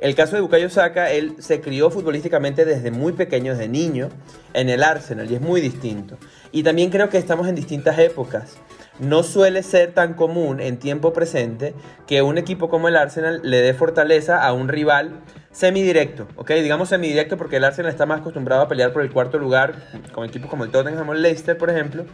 El 0.00 0.14
caso 0.14 0.36
de 0.36 0.42
Bukayo 0.42 0.70
Saka, 0.70 1.10
él 1.10 1.34
se 1.38 1.60
crió 1.60 1.90
futbolísticamente 1.90 2.64
desde 2.64 2.90
muy 2.90 3.12
pequeño, 3.12 3.52
desde 3.52 3.68
niño, 3.68 4.08
en 4.54 4.68
el 4.68 4.82
Arsenal 4.82 5.30
y 5.30 5.34
es 5.34 5.40
muy 5.40 5.60
distinto. 5.60 6.18
Y 6.52 6.62
también 6.62 6.90
creo 6.90 7.08
que 7.08 7.18
estamos 7.18 7.48
en 7.48 7.56
distintas 7.56 7.98
épocas. 7.98 8.56
No 9.00 9.22
suele 9.22 9.62
ser 9.62 9.92
tan 9.94 10.14
común 10.14 10.60
en 10.60 10.78
tiempo 10.78 11.12
presente 11.12 11.74
que 12.06 12.22
un 12.22 12.38
equipo 12.38 12.68
como 12.68 12.88
el 12.88 12.96
Arsenal 12.96 13.40
le 13.42 13.60
dé 13.60 13.74
fortaleza 13.74 14.44
a 14.44 14.52
un 14.52 14.68
rival 14.68 15.20
semidirecto, 15.58 16.28
¿ok? 16.36 16.52
Digamos 16.52 16.88
semidirecto 16.88 17.36
porque 17.36 17.56
el 17.56 17.64
Arsenal 17.64 17.90
está 17.90 18.06
más 18.06 18.20
acostumbrado 18.20 18.62
a 18.62 18.68
pelear 18.68 18.92
por 18.92 19.02
el 19.02 19.10
cuarto 19.10 19.38
lugar 19.38 19.74
con 20.12 20.24
equipos 20.24 20.48
como 20.48 20.62
el 20.62 20.70
Tottenham 20.70 21.08
o 21.08 21.14
el 21.14 21.20
Leicester, 21.20 21.58
por 21.58 21.68
ejemplo. 21.68 22.04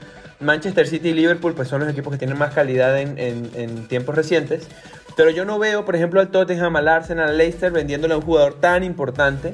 Manchester 0.41 0.87
City 0.87 1.11
y 1.11 1.13
Liverpool 1.13 1.53
pues 1.53 1.69
son 1.69 1.81
los 1.81 1.91
equipos 1.91 2.11
que 2.11 2.19
tienen 2.19 2.39
más 2.39 2.55
calidad 2.55 2.99
en, 2.99 3.87
tiempos 3.89 4.15
recientes. 4.15 4.67
Pero 5.15 5.29
yo 5.29 5.45
no 5.45 5.59
veo, 5.59 5.85
por 5.85 5.95
ejemplo, 5.95 6.21
al 6.21 6.29
Tottenham, 6.29 6.75
al 6.77 6.89
Arsenal, 6.89 7.29
al 7.29 7.37
Leicester 7.37 7.71
vendiéndole 7.71 8.15
a 8.15 8.17
un 8.17 8.23
jugador 8.23 8.55
tan 8.55 8.83
importante 8.83 9.53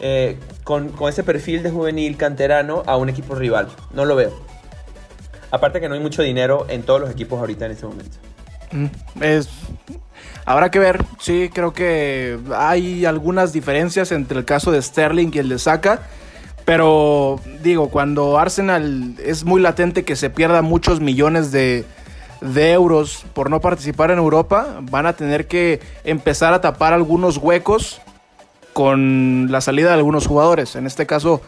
eh, 0.00 0.36
con, 0.64 0.92
ese 1.08 1.22
perfil 1.22 1.62
de 1.62 1.70
juvenil 1.70 2.16
canterano 2.16 2.82
a 2.86 2.96
un 2.96 3.08
equipo 3.08 3.36
rival. 3.36 3.68
No 3.94 4.04
lo 4.04 4.16
veo. 4.16 4.32
Aparte 5.52 5.80
que 5.80 5.88
no 5.88 5.94
hay 5.94 6.00
mucho 6.00 6.22
dinero 6.22 6.66
en 6.68 6.82
todos 6.82 7.00
los 7.00 7.10
equipos 7.10 7.38
ahorita 7.38 7.66
en 7.66 7.70
este 7.70 7.86
momento. 7.86 8.16
Mm, 8.72 9.22
es, 9.22 9.48
habrá 10.48 10.70
que 10.70 10.78
ver, 10.78 11.04
sí, 11.20 11.50
creo 11.52 11.74
que 11.74 12.38
hay 12.56 13.04
algunas 13.04 13.52
diferencias 13.52 14.12
entre 14.12 14.38
el 14.38 14.46
caso 14.46 14.72
de 14.72 14.80
Sterling 14.80 15.30
y 15.34 15.38
el 15.40 15.50
de 15.50 15.58
Saka. 15.58 16.00
Pero 16.64 17.38
digo, 17.62 17.90
cuando 17.90 18.38
Arsenal 18.38 19.14
es 19.22 19.44
muy 19.44 19.60
latente 19.60 20.04
que 20.04 20.16
se 20.16 20.30
pierda 20.30 20.62
muchos 20.62 21.00
millones 21.00 21.52
de, 21.52 21.84
de 22.40 22.72
euros 22.72 23.26
por 23.34 23.50
no 23.50 23.60
participar 23.60 24.10
en 24.10 24.16
Europa, 24.16 24.78
van 24.82 25.04
a 25.04 25.12
tener 25.12 25.46
que 25.48 25.80
empezar 26.04 26.54
a 26.54 26.62
tapar 26.62 26.94
algunos 26.94 27.36
huecos 27.36 28.00
con 28.72 29.48
la 29.50 29.60
salida 29.60 29.88
de 29.88 29.94
algunos 29.94 30.26
jugadores. 30.26 30.76
En 30.76 30.86
este 30.86 31.04
caso, 31.04 31.42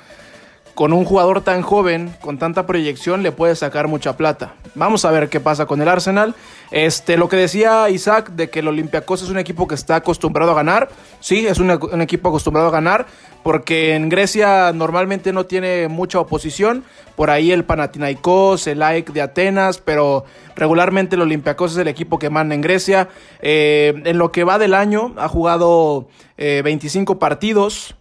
con 0.81 0.95
un 0.95 1.05
jugador 1.05 1.43
tan 1.43 1.61
joven, 1.61 2.11
con 2.23 2.39
tanta 2.39 2.67
proyección, 2.67 3.23
le 3.23 3.33
puede 3.33 3.55
sacar 3.55 3.87
mucha 3.87 4.17
plata. 4.17 4.55
Vamos 4.75 5.05
a 5.05 5.11
ver 5.11 5.29
qué 5.29 5.39
pasa 5.39 5.67
con 5.67 5.83
el 5.83 5.89
Arsenal. 5.89 6.35
Este, 6.71 7.19
lo 7.19 7.29
que 7.29 7.37
decía 7.37 7.91
Isaac 7.91 8.31
de 8.31 8.49
que 8.49 8.61
el 8.61 8.69
Olympiacos 8.69 9.21
es 9.21 9.29
un 9.29 9.37
equipo 9.37 9.69
que 9.69 9.75
está 9.75 9.97
acostumbrado 9.97 10.53
a 10.53 10.55
ganar. 10.55 10.89
Sí, 11.21 11.47
es 11.47 11.59
un, 11.59 12.01
equipo 12.01 12.31
acostumbrado 12.31 12.69
a 12.69 12.71
ganar 12.71 13.05
porque 13.43 13.95
en 13.95 14.09
Grecia 14.09 14.73
normalmente 14.73 15.35
no 15.35 15.45
tiene 15.45 15.89
mucha 15.89 16.19
oposición. 16.19 16.83
Por 17.15 17.29
ahí 17.29 17.53
el 17.53 17.65
Panathinaikos, 17.65 18.67
el 18.67 18.83
AEK 18.83 19.13
de 19.13 19.21
Atenas, 19.21 19.77
pero 19.77 20.25
regularmente 20.57 21.15
el 21.17 21.21
Olympiacos 21.21 21.73
es 21.73 21.77
el 21.77 21.89
equipo 21.89 22.19
que 22.19 22.31
manda 22.31 22.55
en 22.55 22.63
Grecia. 22.63 23.11
Eh, 23.43 24.01
en 24.07 24.17
lo 24.17 24.33
que 24.33 24.45
va 24.45 24.59
del 24.59 24.73
año 24.73 25.13
ha 25.19 25.29
jugado 25.29 26.09
25 26.39 27.13
eh, 27.13 27.17
partidos, 27.17 27.97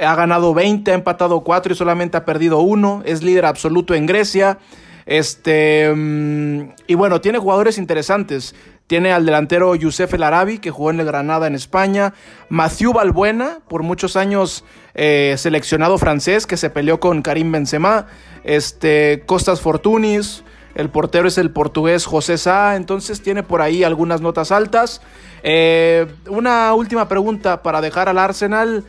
ha 0.00 0.14
ganado 0.14 0.54
20, 0.54 0.90
ha 0.90 0.94
empatado 0.94 1.40
4 1.40 1.72
y 1.72 1.76
solamente 1.76 2.16
ha 2.16 2.24
perdido 2.24 2.60
1. 2.60 3.02
Es 3.04 3.22
líder 3.22 3.46
absoluto 3.46 3.94
en 3.94 4.06
Grecia. 4.06 4.58
Este, 5.06 5.92
mm, 5.94 6.70
y 6.86 6.94
bueno, 6.94 7.20
tiene 7.20 7.38
jugadores 7.38 7.78
interesantes. 7.78 8.54
Tiene 8.86 9.12
al 9.12 9.26
delantero 9.26 9.74
Youssef 9.74 10.12
El 10.14 10.22
Arabi, 10.22 10.58
que 10.58 10.70
jugó 10.70 10.90
en 10.90 11.00
el 11.00 11.06
Granada 11.06 11.46
en 11.46 11.54
España. 11.54 12.14
Mathieu 12.48 12.92
Balbuena, 12.92 13.58
por 13.68 13.82
muchos 13.82 14.16
años 14.16 14.64
eh, 14.94 15.34
seleccionado 15.36 15.98
francés, 15.98 16.46
que 16.46 16.56
se 16.56 16.70
peleó 16.70 16.98
con 16.98 17.22
Karim 17.22 17.52
Benzema. 17.52 18.06
Este, 18.44 19.22
Costas 19.26 19.60
Fortunis. 19.60 20.42
El 20.74 20.90
portero 20.90 21.26
es 21.28 21.38
el 21.38 21.50
portugués 21.50 22.06
José 22.06 22.38
Sá. 22.38 22.76
Entonces 22.76 23.20
tiene 23.20 23.42
por 23.42 23.60
ahí 23.60 23.84
algunas 23.84 24.20
notas 24.20 24.52
altas. 24.52 25.02
Eh, 25.42 26.06
una 26.28 26.72
última 26.74 27.08
pregunta 27.08 27.62
para 27.62 27.80
dejar 27.80 28.08
al 28.08 28.18
Arsenal. 28.18 28.84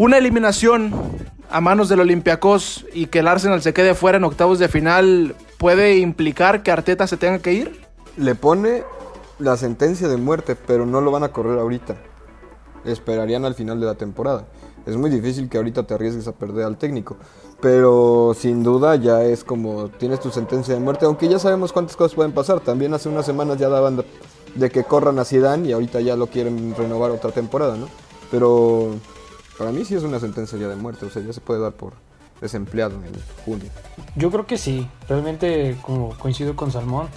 Una 0.00 0.16
eliminación 0.16 0.94
a 1.50 1.60
manos 1.60 1.90
del 1.90 2.00
Olympiacos 2.00 2.86
y 2.94 3.08
que 3.08 3.18
el 3.18 3.28
Arsenal 3.28 3.60
se 3.60 3.74
quede 3.74 3.94
fuera 3.94 4.16
en 4.16 4.24
octavos 4.24 4.58
de 4.58 4.66
final 4.66 5.34
puede 5.58 5.98
implicar 5.98 6.62
que 6.62 6.70
Arteta 6.70 7.06
se 7.06 7.18
tenga 7.18 7.40
que 7.40 7.52
ir? 7.52 7.82
le 8.16 8.34
pone 8.34 8.82
la 9.38 9.58
sentencia 9.58 10.08
de 10.08 10.16
muerte, 10.16 10.56
pero 10.56 10.86
no 10.86 11.02
lo 11.02 11.10
van 11.10 11.22
a 11.22 11.32
correr 11.32 11.58
ahorita. 11.58 11.96
Esperarían 12.86 13.44
al 13.44 13.54
final 13.54 13.78
de 13.78 13.84
la 13.84 13.94
temporada. 13.94 14.46
Es 14.86 14.96
muy 14.96 15.10
difícil 15.10 15.50
que 15.50 15.58
ahorita 15.58 15.82
te 15.82 15.92
arriesgues 15.92 16.26
a 16.28 16.32
perder 16.32 16.64
al 16.64 16.78
técnico. 16.78 17.18
Pero 17.60 18.34
sin 18.34 18.62
duda 18.62 18.96
ya 18.96 19.22
es 19.22 19.44
como 19.44 19.90
tienes 19.90 20.20
tu 20.20 20.30
sentencia 20.30 20.72
de 20.72 20.80
muerte, 20.80 21.04
aunque 21.04 21.28
ya 21.28 21.38
sabemos 21.38 21.74
cuántas 21.74 21.94
cosas 21.94 22.14
pueden 22.14 22.32
pasar. 22.32 22.60
También 22.60 22.94
hace 22.94 23.10
unas 23.10 23.26
semanas 23.26 23.58
ya 23.58 23.68
daban 23.68 24.02
de, 24.54 24.70
que 24.70 24.82
corran 24.82 25.18
a 25.18 25.26
Zidane 25.26 25.68
y 25.68 25.72
ahorita 25.72 26.00
ya 26.00 26.16
lo 26.16 26.28
quieren 26.28 26.74
renovar 26.74 27.10
otra 27.10 27.32
temporada, 27.32 27.76
¿no? 27.76 27.86
Pero 28.30 28.94
para 29.60 29.72
mí 29.72 29.84
sí 29.84 29.94
es 29.94 30.02
una 30.02 30.18
sentencia 30.18 30.58
ya 30.58 30.66
de 30.68 30.76
muerte, 30.76 31.06
o 31.06 31.10
sea, 31.10 31.22
ya 31.22 31.32
se 31.32 31.40
puede 31.40 31.60
dar 31.60 31.72
por 31.72 31.92
desempleado 32.40 32.96
en 32.96 33.12
junio. 33.44 33.70
Yo 34.16 34.30
creo 34.30 34.46
que 34.46 34.58
sí, 34.58 34.88
realmente 35.08 35.76
como 35.82 36.16
coincido 36.18 36.56
con 36.56 36.72
Salmón, 36.72 37.08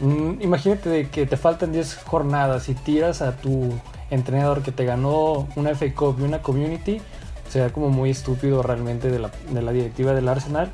Mm, 0.00 0.42
imagínate 0.42 1.08
que 1.08 1.26
te 1.26 1.36
faltan 1.36 1.72
10 1.72 2.02
jornadas 2.04 2.68
y 2.68 2.74
tiras 2.74 3.22
a 3.22 3.36
tu 3.36 3.72
entrenador 4.10 4.62
que 4.62 4.70
te 4.70 4.84
ganó 4.84 5.48
una 5.56 5.70
FA 5.70 5.92
Cup 5.94 6.16
y 6.20 6.22
una 6.22 6.42
Community. 6.42 7.00
Sería 7.48 7.72
como 7.72 7.88
muy 7.88 8.10
estúpido 8.10 8.62
realmente 8.62 9.10
de 9.10 9.18
la, 9.18 9.72
directiva 9.72 10.12
del 10.12 10.28
Arsenal. 10.28 10.70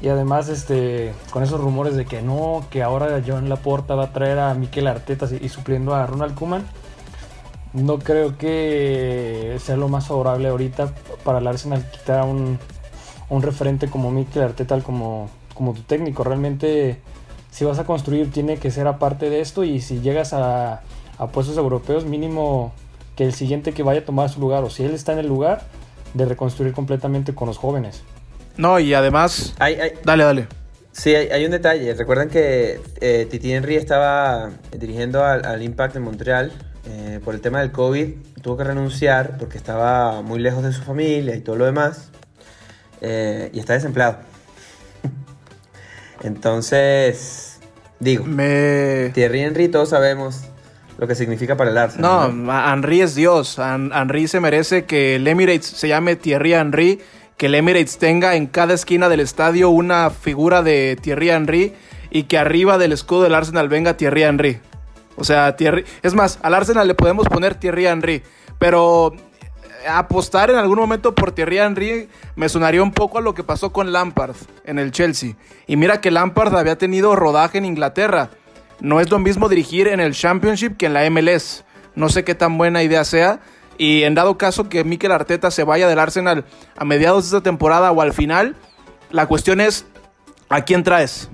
Y 0.00 0.08
además, 0.08 0.48
este, 0.48 1.12
con 1.30 1.42
esos 1.42 1.60
rumores 1.60 1.96
de 1.96 2.04
que 2.04 2.22
no, 2.22 2.64
que 2.70 2.82
ahora 2.82 3.22
John 3.26 3.48
Laporta 3.48 3.94
va 3.94 4.04
a 4.04 4.12
traer 4.12 4.38
a 4.38 4.54
Mikel 4.54 4.86
Arteta 4.86 5.26
y, 5.40 5.48
supliendo 5.48 5.94
a 5.94 6.06
Ronald 6.06 6.34
Koeman, 6.34 6.64
no 7.76 7.98
creo 7.98 8.36
que 8.38 9.58
sea 9.60 9.76
lo 9.76 9.88
más 9.88 10.06
favorable 10.06 10.48
ahorita 10.48 10.92
para 11.24 11.38
el 11.38 11.46
Arsenal 11.46 11.88
quitar 11.90 12.20
a 12.20 12.24
un, 12.24 12.58
un 13.28 13.42
referente 13.42 13.88
como 13.88 14.10
Mikel 14.10 14.42
Arteta 14.42 14.80
como, 14.80 15.28
como 15.54 15.74
tu 15.74 15.82
técnico. 15.82 16.24
Realmente 16.24 17.00
si 17.50 17.64
vas 17.64 17.78
a 17.78 17.84
construir 17.84 18.30
tiene 18.30 18.58
que 18.58 18.70
ser 18.70 18.86
aparte 18.86 19.30
de 19.30 19.40
esto 19.40 19.64
y 19.64 19.80
si 19.80 20.00
llegas 20.00 20.32
a, 20.32 20.82
puestos 21.32 21.56
europeos 21.56 22.04
mínimo 22.04 22.74
que 23.16 23.24
el 23.24 23.32
siguiente 23.32 23.72
que 23.72 23.82
vaya 23.82 24.00
a 24.00 24.04
tomar 24.04 24.28
su 24.28 24.40
lugar 24.40 24.62
o 24.62 24.70
si 24.70 24.84
él 24.84 24.92
está 24.92 25.12
en 25.12 25.20
el 25.20 25.26
lugar 25.26 25.62
de 26.12 26.26
reconstruir 26.26 26.72
completamente 26.72 27.34
con 27.34 27.48
los 27.48 27.56
jóvenes. 27.56 28.02
No, 28.58 28.78
y 28.78 28.92
además... 28.94 29.54
Dale, 29.58 30.24
dale. 30.24 30.46
Sí, 30.92 31.14
hay, 31.14 31.44
un 31.44 31.50
detalle. 31.50 31.92
Recuerden 31.94 32.30
que 32.30 32.80
eh, 33.00 33.26
Titi 33.30 33.52
Henry 33.52 33.76
estaba 33.76 34.50
dirigiendo 34.78 35.24
al, 35.24 35.62
Impact 35.62 35.96
en 35.96 36.02
Montreal 36.02 36.52
eh, 36.88 37.20
por 37.24 37.34
el 37.34 37.40
tema 37.40 37.60
del 37.60 37.72
COVID. 37.72 38.14
Tuvo 38.42 38.56
que 38.56 38.64
renunciar 38.64 39.38
porque 39.38 39.58
estaba 39.58 40.22
muy 40.22 40.38
lejos 40.38 40.62
de 40.62 40.72
su 40.72 40.82
familia 40.82 41.34
y 41.34 41.40
todo 41.40 41.56
lo 41.56 41.64
demás. 41.64 42.10
Eh, 43.00 43.50
y 43.52 43.58
está 43.58 43.72
desempleado. 43.72 44.18
Entonces, 46.22 47.58
digo, 47.98 48.24
Me... 48.24 49.10
Thierry 49.14 49.40
Henry 49.40 49.68
todos 49.68 49.90
sabemos 49.90 50.44
lo 50.98 51.06
que 51.06 51.14
significa 51.14 51.56
para 51.56 51.70
el 51.70 51.78
Arsenal. 51.78 52.44
No, 52.44 52.72
Henry 52.72 53.02
es 53.02 53.14
Dios. 53.14 53.58
Henry 53.58 54.28
se 54.28 54.40
merece 54.40 54.84
que 54.84 55.16
el 55.16 55.26
Emirates 55.26 55.66
se 55.66 55.88
llame 55.88 56.16
Thierry 56.16 56.54
Henry, 56.54 57.00
que 57.36 57.46
el 57.46 57.54
Emirates 57.54 57.98
tenga 57.98 58.34
en 58.36 58.46
cada 58.46 58.74
esquina 58.74 59.08
del 59.08 59.20
estadio 59.20 59.70
una 59.70 60.10
figura 60.10 60.62
de 60.62 60.96
Thierry 61.00 61.30
Henry 61.30 61.74
y 62.10 62.24
que 62.24 62.38
arriba 62.38 62.78
del 62.78 62.92
escudo 62.92 63.24
del 63.24 63.34
Arsenal 63.34 63.68
venga 63.68 63.96
Thierry 63.96 64.22
Henry. 64.22 64.60
O 65.16 65.24
sea, 65.24 65.56
Thierry... 65.56 65.84
Es 66.02 66.14
más, 66.14 66.38
al 66.42 66.54
Arsenal 66.54 66.86
le 66.86 66.94
podemos 66.94 67.26
poner 67.26 67.54
Thierry 67.54 67.86
Henry, 67.86 68.22
pero 68.58 69.12
apostar 69.88 70.50
en 70.50 70.56
algún 70.56 70.78
momento 70.78 71.14
por 71.14 71.32
Thierry 71.32 71.58
Henry 71.58 72.08
me 72.34 72.48
sonaría 72.48 72.82
un 72.82 72.92
poco 72.92 73.18
a 73.18 73.20
lo 73.20 73.34
que 73.34 73.44
pasó 73.44 73.72
con 73.72 73.92
Lampard 73.92 74.36
en 74.64 74.78
el 74.78 74.92
Chelsea. 74.92 75.36
Y 75.66 75.76
mira 75.76 76.00
que 76.00 76.10
Lampard 76.10 76.54
había 76.56 76.78
tenido 76.78 77.16
rodaje 77.16 77.58
en 77.58 77.64
Inglaterra. 77.64 78.30
No 78.80 79.00
es 79.00 79.10
lo 79.10 79.18
mismo 79.18 79.48
dirigir 79.48 79.88
en 79.88 80.00
el 80.00 80.12
Championship 80.12 80.76
que 80.76 80.86
en 80.86 80.94
la 80.94 81.08
MLS. 81.10 81.64
No 81.94 82.08
sé 82.08 82.24
qué 82.24 82.34
tan 82.34 82.58
buena 82.58 82.82
idea 82.82 83.04
sea. 83.04 83.40
Y 83.78 84.02
en 84.02 84.14
dado 84.14 84.38
caso 84.38 84.68
que 84.68 84.84
Mikel 84.84 85.12
Arteta 85.12 85.50
se 85.50 85.64
vaya 85.64 85.88
del 85.88 85.98
Arsenal 85.98 86.44
a 86.76 86.84
mediados 86.84 87.24
de 87.24 87.36
esta 87.36 87.42
temporada 87.42 87.92
o 87.92 88.00
al 88.00 88.12
final, 88.12 88.56
la 89.10 89.26
cuestión 89.26 89.60
es 89.60 89.86
¿a 90.48 90.62
quién 90.62 90.82
traes? 90.82 91.30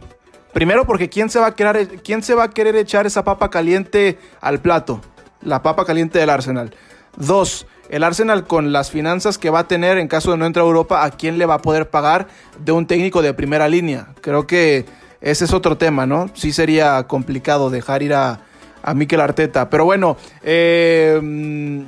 Primero 0.53 0.87
porque 0.87 1.09
¿quién 1.09 1.31
se 1.31 1.39
va 1.39 1.47
a 1.47 1.55
querer, 1.55 2.03
quién 2.03 2.23
se 2.23 2.35
va 2.35 2.45
a 2.45 2.51
querer 2.51 2.77
echar 2.77 3.07
esa 3.07 3.25
papa 3.25 3.51
caliente 3.51 4.19
al 4.41 4.61
plato? 4.61 5.01
La 5.41 5.63
papa 5.63 5.85
caliente 5.85 6.19
del 6.19 6.31
Arsenal. 6.31 6.75
Dos, 7.17 7.67
el 7.89 8.05
Arsenal 8.05 8.47
con 8.47 8.73
las 8.73 8.91
finanzas 8.91 9.39
que 9.39 9.51
va 9.51 9.61
a 9.61 9.69
tener 9.69 9.99
en 9.99 10.09
caso 10.09 10.31
de 10.31 10.39
no 10.39 10.47
entrar 10.47 10.65
a 10.65 10.69
Europa, 10.69 11.05
¿a 11.05 11.11
quién 11.11 11.39
le 11.39 11.47
va 11.47 11.55
a 11.55 11.63
poder 11.63 11.91
pagar 11.91 12.29
de 12.59 12.73
un 12.73 12.87
técnico 12.87 13.23
de 13.23 13.35
primera 13.35 13.69
línea? 13.69 14.09
Creo 14.21 14.47
que 14.47 14.87
ese 15.21 15.45
es 15.45 15.53
otro 15.53 15.79
tema, 15.79 16.07
¿no? 16.07 16.31
Sí 16.35 16.53
sería 16.53 17.03
complicado 17.05 17.71
dejar 17.71 18.03
ir 18.03 18.15
a, 18.15 18.41
a 18.83 18.95
Mikel 18.95 19.21
Arteta. 19.21 19.71
Pero 19.71 19.85
bueno, 19.85 20.17
eh, 20.43 21.85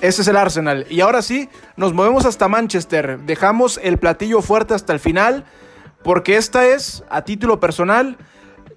ese 0.00 0.22
es 0.22 0.28
el 0.28 0.36
Arsenal. 0.36 0.86
Y 0.90 1.00
ahora 1.00 1.22
sí, 1.22 1.48
nos 1.76 1.94
movemos 1.94 2.26
hasta 2.26 2.48
Manchester. 2.48 3.20
Dejamos 3.20 3.80
el 3.82 3.98
platillo 3.98 4.42
fuerte 4.42 4.74
hasta 4.74 4.92
el 4.92 5.00
final, 5.00 5.44
porque 6.04 6.36
esta 6.36 6.66
es, 6.68 7.02
a 7.08 7.22
título 7.22 7.58
personal, 7.58 8.16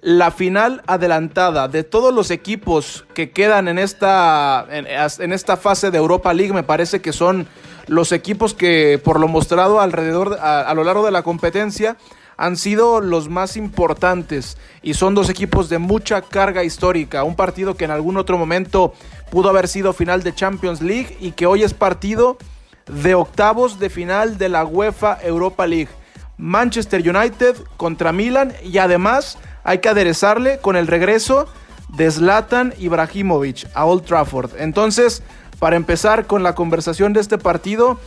la 0.00 0.30
final 0.30 0.82
adelantada 0.86 1.68
de 1.68 1.84
todos 1.84 2.12
los 2.14 2.30
equipos 2.30 3.04
que 3.14 3.30
quedan 3.30 3.68
en 3.68 3.78
esta, 3.78 4.66
en, 4.70 5.32
esta 5.32 5.56
fase 5.56 5.90
de 5.90 5.98
Europa 5.98 6.32
League. 6.32 6.54
Me 6.54 6.62
parece 6.62 7.00
que 7.00 7.12
son 7.12 7.46
los 7.86 8.12
equipos 8.12 8.54
que, 8.54 9.00
por 9.02 9.20
lo 9.20 9.28
mostrado 9.28 9.80
alrededor, 9.80 10.38
a, 10.40 10.72
lo 10.74 10.84
largo 10.84 11.04
de 11.04 11.10
la 11.10 11.22
competencia, 11.22 11.98
han 12.38 12.56
sido 12.56 13.00
los 13.00 13.28
más 13.28 13.56
importantes 13.56 14.56
y 14.80 14.94
son 14.94 15.14
dos 15.14 15.28
equipos 15.28 15.68
de 15.68 15.78
mucha 15.78 16.22
carga 16.22 16.64
histórica. 16.64 17.24
Un 17.24 17.36
partido 17.36 17.76
que 17.76 17.84
en 17.84 17.90
algún 17.90 18.16
otro 18.16 18.38
momento 18.38 18.94
pudo 19.30 19.50
haber 19.50 19.68
sido 19.68 19.92
final 19.92 20.22
de 20.22 20.34
Champions 20.34 20.80
League 20.80 21.16
y 21.20 21.32
que 21.32 21.46
hoy 21.46 21.62
es 21.62 21.74
partido 21.74 22.38
de 22.86 23.14
octavos 23.14 23.78
de 23.78 23.90
final 23.90 24.38
de 24.38 24.48
la 24.48 24.64
UEFA 24.64 25.18
Europa 25.22 25.66
League. 25.66 25.90
Manchester 26.38 27.00
United 27.00 27.56
contra 27.76 28.12
Milan 28.12 28.54
y 28.62 28.78
además 28.78 29.38
hay 29.64 29.78
que 29.78 29.88
aderezarle 29.88 30.58
con 30.58 30.76
el 30.76 30.86
regreso 30.86 31.46
de 31.88 32.10
Zlatan 32.10 32.74
Ibrahimovic 32.78 33.68
a 33.74 33.84
Old 33.84 34.04
Trafford. 34.04 34.52
Entonces, 34.58 35.22
para 35.58 35.76
empezar 35.76 36.26
con 36.26 36.42
la 36.42 36.54
conversación 36.54 37.12
de 37.12 37.20
este 37.20 37.38
partido, 37.38 37.98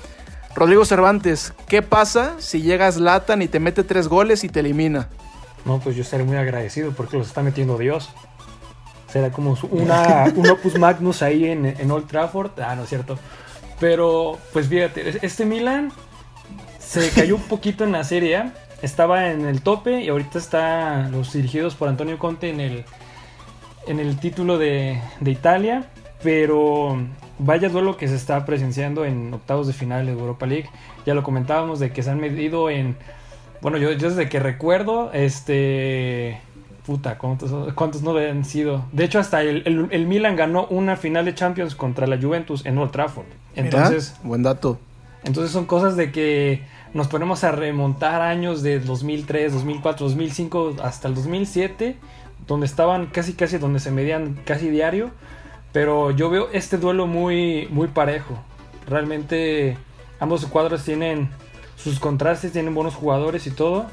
Rodrigo 0.56 0.86
Cervantes, 0.86 1.54
¿qué 1.68 1.82
pasa 1.82 2.36
si 2.40 2.62
llega 2.62 2.92
Zlatan 2.92 3.42
y 3.42 3.48
te 3.48 3.60
mete 3.60 3.84
tres 3.84 4.08
goles 4.08 4.44
y 4.44 4.50
te 4.50 4.62
elimina? 4.62 5.10
No, 5.66 5.80
pues 5.80 5.96
yo 5.96 6.02
estaré 6.02 6.24
muy 6.24 6.38
agradecido 6.38 6.92
porque 6.92 7.18
los 7.18 7.28
está 7.28 7.44
metiendo 7.44 7.78
Dios. 7.78 8.10
Será 9.12 9.32
como 9.32 9.58
una, 9.70 10.32
un 10.36 10.50
opus 10.50 10.78
magnus 10.80 11.22
ahí 11.22 11.46
en, 11.46 11.66
en 11.66 11.92
Old 11.92 12.08
Trafford. 12.08 12.52
Ah, 12.60 12.76
no 12.76 12.84
es 12.84 12.90
cierto. 12.90 13.20
Pero, 13.80 14.38
pues 14.54 14.68
fíjate, 14.68 15.26
este 15.26 15.46
Milan 15.46 15.92
se 17.00 17.10
cayó 17.12 17.38
un 17.38 17.44
poquito 17.44 17.86
en 17.86 17.94
la 17.94 18.04
serie 18.04 18.52
estaba 18.82 19.30
en 19.30 19.46
el 19.46 19.62
tope 19.62 20.02
y 20.02 20.10
ahorita 20.10 20.38
está 20.38 21.08
los 21.10 21.32
dirigidos 21.32 21.76
por 21.76 21.88
Antonio 21.88 22.18
Conte 22.18 22.50
en 22.50 22.60
el, 22.60 22.84
en 23.88 24.00
el 24.00 24.18
título 24.18 24.58
de, 24.58 25.00
Italia. 25.26 25.86
Pero 26.22 26.98
vaya 27.40 27.70
duelo 27.70 27.96
que 27.96 28.08
se 28.08 28.16
está 28.16 28.46
presenciando 28.46 29.06
en 29.06 29.34
octavos 29.34 29.68
de 29.68 29.74
final 29.74 30.06
de 30.06 30.12
Europa 30.12 30.46
League. 30.46 30.70
Ya 31.06 31.14
lo 31.14 31.24
comentábamos 31.24 31.80
de 31.80 31.92
que 31.92 32.04
se 32.04 32.12
han 32.12 32.20
medido 32.20 32.70
en. 32.70 32.98
Bueno, 33.62 33.78
yo, 33.78 33.96
desde 33.96 34.28
que 34.30 34.40
recuerdo, 34.40 35.12
este. 35.14 36.40
Puta, 36.86 37.18
¿cuántos, 37.18 37.74
¿cuántos, 37.74 38.02
no 38.02 38.18
han 38.18 38.44
sido? 38.44 38.86
De 38.92 39.04
hecho, 39.04 39.20
hasta 39.20 39.42
el, 39.42 39.88
el, 39.92 40.08
Milan 40.08 40.36
ganó 40.36 40.66
una 40.68 40.96
final 40.98 41.26
de 41.26 41.36
Champions 41.36 41.76
contra 41.76 42.06
la 42.06 42.20
Juventus 42.20 42.66
en 42.66 42.78
Old 42.78 42.92
Trafford. 42.92 43.28
Entonces. 43.56 44.16
buen 44.24 44.44
dato. 44.44 44.80
Entonces 45.24 45.52
son 45.52 45.66
cosas 45.66 45.96
de 45.96 46.12
que 46.12 46.62
nos 46.94 47.08
ponemos 47.08 47.44
a 47.44 47.52
remontar 47.52 48.22
años 48.22 48.62
de 48.62 48.80
2003, 48.80 49.54
2004, 49.54 50.06
2005 50.08 50.76
hasta 50.84 51.08
el 51.08 51.16
2007, 51.16 51.98
donde 52.48 52.66
estaban 52.66 53.08
casi 53.08 53.34
casi 53.34 53.58
donde 53.58 53.80
se 53.80 53.92
medían 53.92 54.40
casi 54.46 54.70
diario, 54.70 55.12
pero 55.72 56.12
yo 56.12 56.30
veo 56.30 56.50
este 56.52 56.78
duelo 56.78 57.08
muy 57.08 57.68
muy 57.72 57.88
parejo. 57.88 58.38
Realmente 58.88 59.78
ambos 60.20 60.46
cuadros 60.46 60.84
tienen 60.84 61.30
sus 61.78 62.00
contrastes, 62.00 62.52
tienen 62.52 62.76
buenos 62.76 62.96
jugadores 62.96 63.48
y 63.48 63.52
todo, 63.52 63.86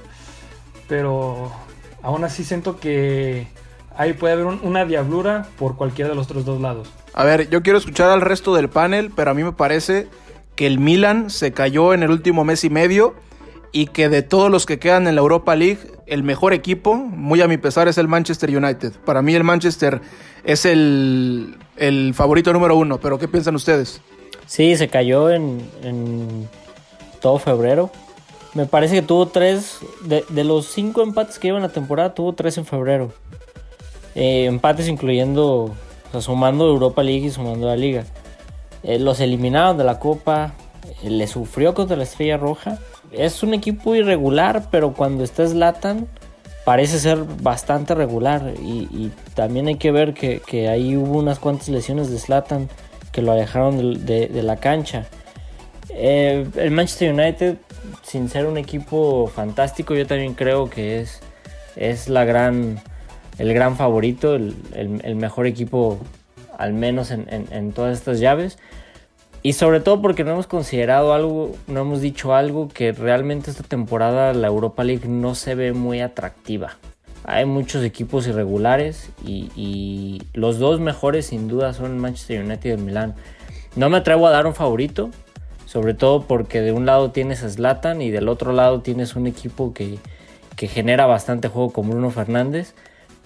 pero 0.88 1.52
aún 2.02 2.24
así 2.24 2.42
siento 2.42 2.80
que 2.80 3.48
ahí 3.96 4.12
puede 4.12 4.34
haber 4.34 4.46
una 4.46 4.84
diablura 4.84 5.46
por 5.58 5.76
cualquiera 5.76 6.10
de 6.10 6.16
los 6.16 6.26
otros 6.26 6.44
dos 6.44 6.60
lados. 6.60 6.88
A 7.14 7.24
ver, 7.24 7.48
yo 7.50 7.62
quiero 7.62 7.78
escuchar 7.78 8.10
al 8.10 8.20
resto 8.20 8.54
del 8.54 8.68
panel, 8.68 9.10
pero 9.14 9.30
a 9.30 9.34
mí 9.34 9.42
me 9.42 9.52
parece 9.52 10.08
que 10.58 10.66
el 10.66 10.80
Milan 10.80 11.30
se 11.30 11.52
cayó 11.52 11.94
en 11.94 12.02
el 12.02 12.10
último 12.10 12.44
mes 12.44 12.64
y 12.64 12.68
medio 12.68 13.14
y 13.70 13.86
que 13.86 14.08
de 14.08 14.22
todos 14.22 14.50
los 14.50 14.66
que 14.66 14.80
quedan 14.80 15.06
en 15.06 15.14
la 15.14 15.20
Europa 15.20 15.54
League, 15.54 15.78
el 16.06 16.24
mejor 16.24 16.52
equipo, 16.52 16.96
muy 16.96 17.40
a 17.42 17.46
mi 17.46 17.58
pesar, 17.58 17.86
es 17.86 17.96
el 17.96 18.08
Manchester 18.08 18.50
United. 18.50 18.92
Para 19.04 19.22
mí 19.22 19.36
el 19.36 19.44
Manchester 19.44 20.00
es 20.42 20.64
el, 20.64 21.54
favorito 22.12 22.52
número 22.52 22.74
uno, 22.74 22.98
pero 22.98 23.20
¿qué 23.20 23.28
piensan 23.28 23.54
ustedes? 23.54 24.00
Sí, 24.46 24.76
se 24.76 24.88
cayó 24.88 25.30
en, 25.30 25.62
todo 27.20 27.38
febrero. 27.38 27.92
Me 28.54 28.66
parece 28.66 28.96
que 28.96 29.02
tuvo 29.02 29.28
tres, 29.28 29.78
de, 30.00 30.42
los 30.42 30.66
cinco 30.66 31.04
empates 31.04 31.38
que 31.38 31.46
llevan 31.46 31.62
la 31.62 31.68
temporada, 31.68 32.14
tuvo 32.14 32.32
tres 32.32 32.58
en 32.58 32.66
febrero. 32.66 33.12
Eh, 34.16 34.46
empates 34.46 34.88
incluyendo, 34.88 35.46
o 35.46 35.76
sea, 36.10 36.20
sumando 36.20 36.66
Europa 36.66 37.04
League 37.04 37.26
y 37.26 37.30
sumando 37.30 37.68
la 37.68 37.76
liga. 37.76 38.06
Eh, 38.82 38.98
los 38.98 39.20
eliminaron 39.20 39.76
de 39.76 39.84
la 39.84 39.98
Copa. 39.98 40.54
Eh, 41.02 41.10
le 41.10 41.26
sufrió 41.26 41.74
contra 41.74 41.96
la 41.96 42.04
Estrella 42.04 42.36
Roja. 42.36 42.78
Es 43.12 43.42
un 43.42 43.54
equipo 43.54 43.94
irregular, 43.94 44.68
pero 44.70 44.92
cuando 44.92 45.24
está 45.24 45.46
Zlatan 45.46 46.06
parece 46.64 46.98
ser 46.98 47.24
bastante 47.40 47.94
regular. 47.94 48.54
Y, 48.62 49.10
también 49.34 49.68
hay 49.68 49.76
que 49.76 49.90
ver 49.90 50.14
que, 50.14 50.68
ahí 50.68 50.96
hubo 50.96 51.18
unas 51.18 51.38
cuantas 51.38 51.68
lesiones 51.68 52.10
de 52.10 52.18
Zlatan 52.18 52.68
que 53.12 53.22
lo 53.22 53.32
alejaron 53.32 54.04
de, 54.04 54.42
la 54.42 54.56
cancha. 54.56 55.06
Eh, 55.90 56.46
el 56.56 56.70
Manchester 56.70 57.12
United, 57.14 57.56
sin 58.02 58.28
ser 58.28 58.46
un 58.46 58.58
equipo 58.58 59.28
fantástico, 59.28 59.94
yo 59.94 60.06
también 60.06 60.34
creo 60.34 60.68
que 60.68 61.00
es, 61.00 61.20
es 61.76 62.08
la 62.08 62.24
gran, 62.24 62.80
el 63.38 63.54
gran 63.54 63.76
favorito, 63.76 64.34
el 64.34 65.16
mejor 65.16 65.46
equipo 65.46 65.98
al 66.58 66.74
menos 66.74 67.10
en, 67.12 67.72
todas 67.72 67.96
estas 67.96 68.20
llaves. 68.20 68.58
Y 69.42 69.52
sobre 69.52 69.80
todo 69.80 70.02
porque 70.02 70.24
no 70.24 70.32
hemos 70.32 70.48
considerado 70.48 71.14
algo, 71.14 71.54
no 71.68 71.80
hemos 71.80 72.00
dicho 72.00 72.34
algo 72.34 72.68
que 72.68 72.92
realmente 72.92 73.50
esta 73.50 73.62
temporada 73.62 74.34
la 74.34 74.48
Europa 74.48 74.82
League 74.82 75.08
no 75.08 75.36
se 75.36 75.54
ve 75.54 75.72
muy 75.72 76.00
atractiva. 76.00 76.76
Hay 77.24 77.46
muchos 77.46 77.84
equipos 77.84 78.26
irregulares 78.26 79.10
y, 79.24 80.20
los 80.34 80.58
dos 80.58 80.80
mejores 80.80 81.26
sin 81.26 81.46
duda 81.46 81.72
son 81.72 81.98
Manchester 81.98 82.44
United 82.44 82.70
y 82.70 82.72
el 82.72 82.78
Milan. 82.78 83.14
No 83.76 83.88
me 83.90 83.98
atrevo 83.98 84.26
a 84.26 84.30
dar 84.30 84.46
un 84.46 84.54
favorito, 84.54 85.10
sobre 85.66 85.94
todo 85.94 86.22
porque 86.22 86.60
de 86.60 86.72
un 86.72 86.84
lado 86.84 87.12
tienes 87.12 87.44
a 87.44 87.48
Zlatan 87.48 88.02
y 88.02 88.10
del 88.10 88.28
otro 88.28 88.52
lado 88.52 88.80
tienes 88.80 89.14
un 89.14 89.26
equipo 89.26 89.72
que, 89.72 89.98
genera 90.56 91.06
bastante 91.06 91.46
juego 91.46 91.72
con 91.72 91.88
Bruno 91.88 92.10
Fernández. 92.10 92.74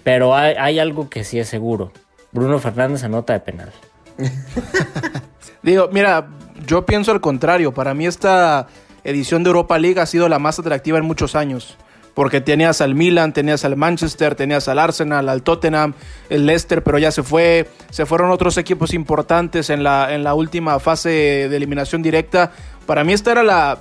Pero 0.03 0.35
hay 0.35 0.79
algo 0.79 1.09
que 1.09 1.23
sí 1.23 1.39
es 1.39 1.47
seguro. 1.47 1.91
Bruno 2.33 2.59
Fernández 2.59 3.03
anota 3.03 3.33
de 3.33 3.39
penal. 3.39 3.71
Digo, 5.63 5.89
mira, 5.91 6.27
yo 6.67 6.85
pienso 6.85 7.11
al 7.11 7.21
contrario. 7.21 7.73
Para 7.73 7.93
mí 7.93 8.05
esta 8.05 8.67
edición 9.03 9.43
de 9.43 9.49
Europa 9.49 9.77
League 9.77 9.99
ha 9.99 10.05
sido 10.05 10.27
la 10.27 10.39
más 10.39 10.59
atractiva 10.59 10.97
en 10.97 11.05
muchos 11.05 11.35
años. 11.35 11.77
porque 12.13 12.41
tenías 12.41 12.79
al 12.79 12.93
Milan, 12.93 13.33
tenías 13.33 13.65
al 13.65 13.75
Manchester, 13.75 14.35
tenías 14.35 14.67
al 14.67 14.77
Arsenal, 14.77 15.29
al 15.29 15.41
Tottenham, 15.41 15.95
el 16.29 16.45
Leicester, 16.45 16.83
pero 16.83 16.99
ya 16.99 17.11
se 17.11 17.23
fue, 17.23 17.67
se 17.89 18.05
fueron 18.05 18.29
otros 18.29 18.57
equipos 18.57 18.93
importantes 18.93 19.71
en 19.71 19.81
la, 19.81 20.13
en 20.13 20.23
la 20.23 20.35
última 20.35 20.79
fase 20.79 21.09
de 21.09 21.57
eliminación 21.57 22.03
directa. 22.03 22.51
Para 22.85 23.03
mí 23.03 23.13
esta 23.13 23.31
era 23.31 23.41
la, 23.41 23.79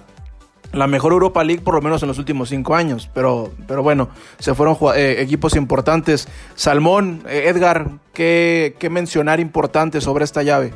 la 0.73 0.87
mejor 0.87 1.13
Europa 1.13 1.45
League 1.45 1.63
por 1.63 1.75
lo 1.75 1.83
menos 1.83 2.03
en 2.03 2.09
los 2.09 2.19
últimos 2.19 2.49
cinco 2.49 2.75
años, 2.75 3.09
pero, 3.15 3.53
pero 3.67 3.83
bueno, 3.83 4.09
se 4.39 4.55
fueron 4.55 4.77
eh, 4.97 5.17
equipos 5.19 5.57
importantes. 5.57 6.29
Salmón, 6.55 7.23
eh, 7.29 7.45
Edgar, 7.47 7.91
¿qué, 8.13 8.77
¿qué, 8.79 8.91
mencionar 8.91 9.41
importante 9.41 10.01
sobre 10.01 10.25
esta 10.25 10.43
llave? 10.43 10.75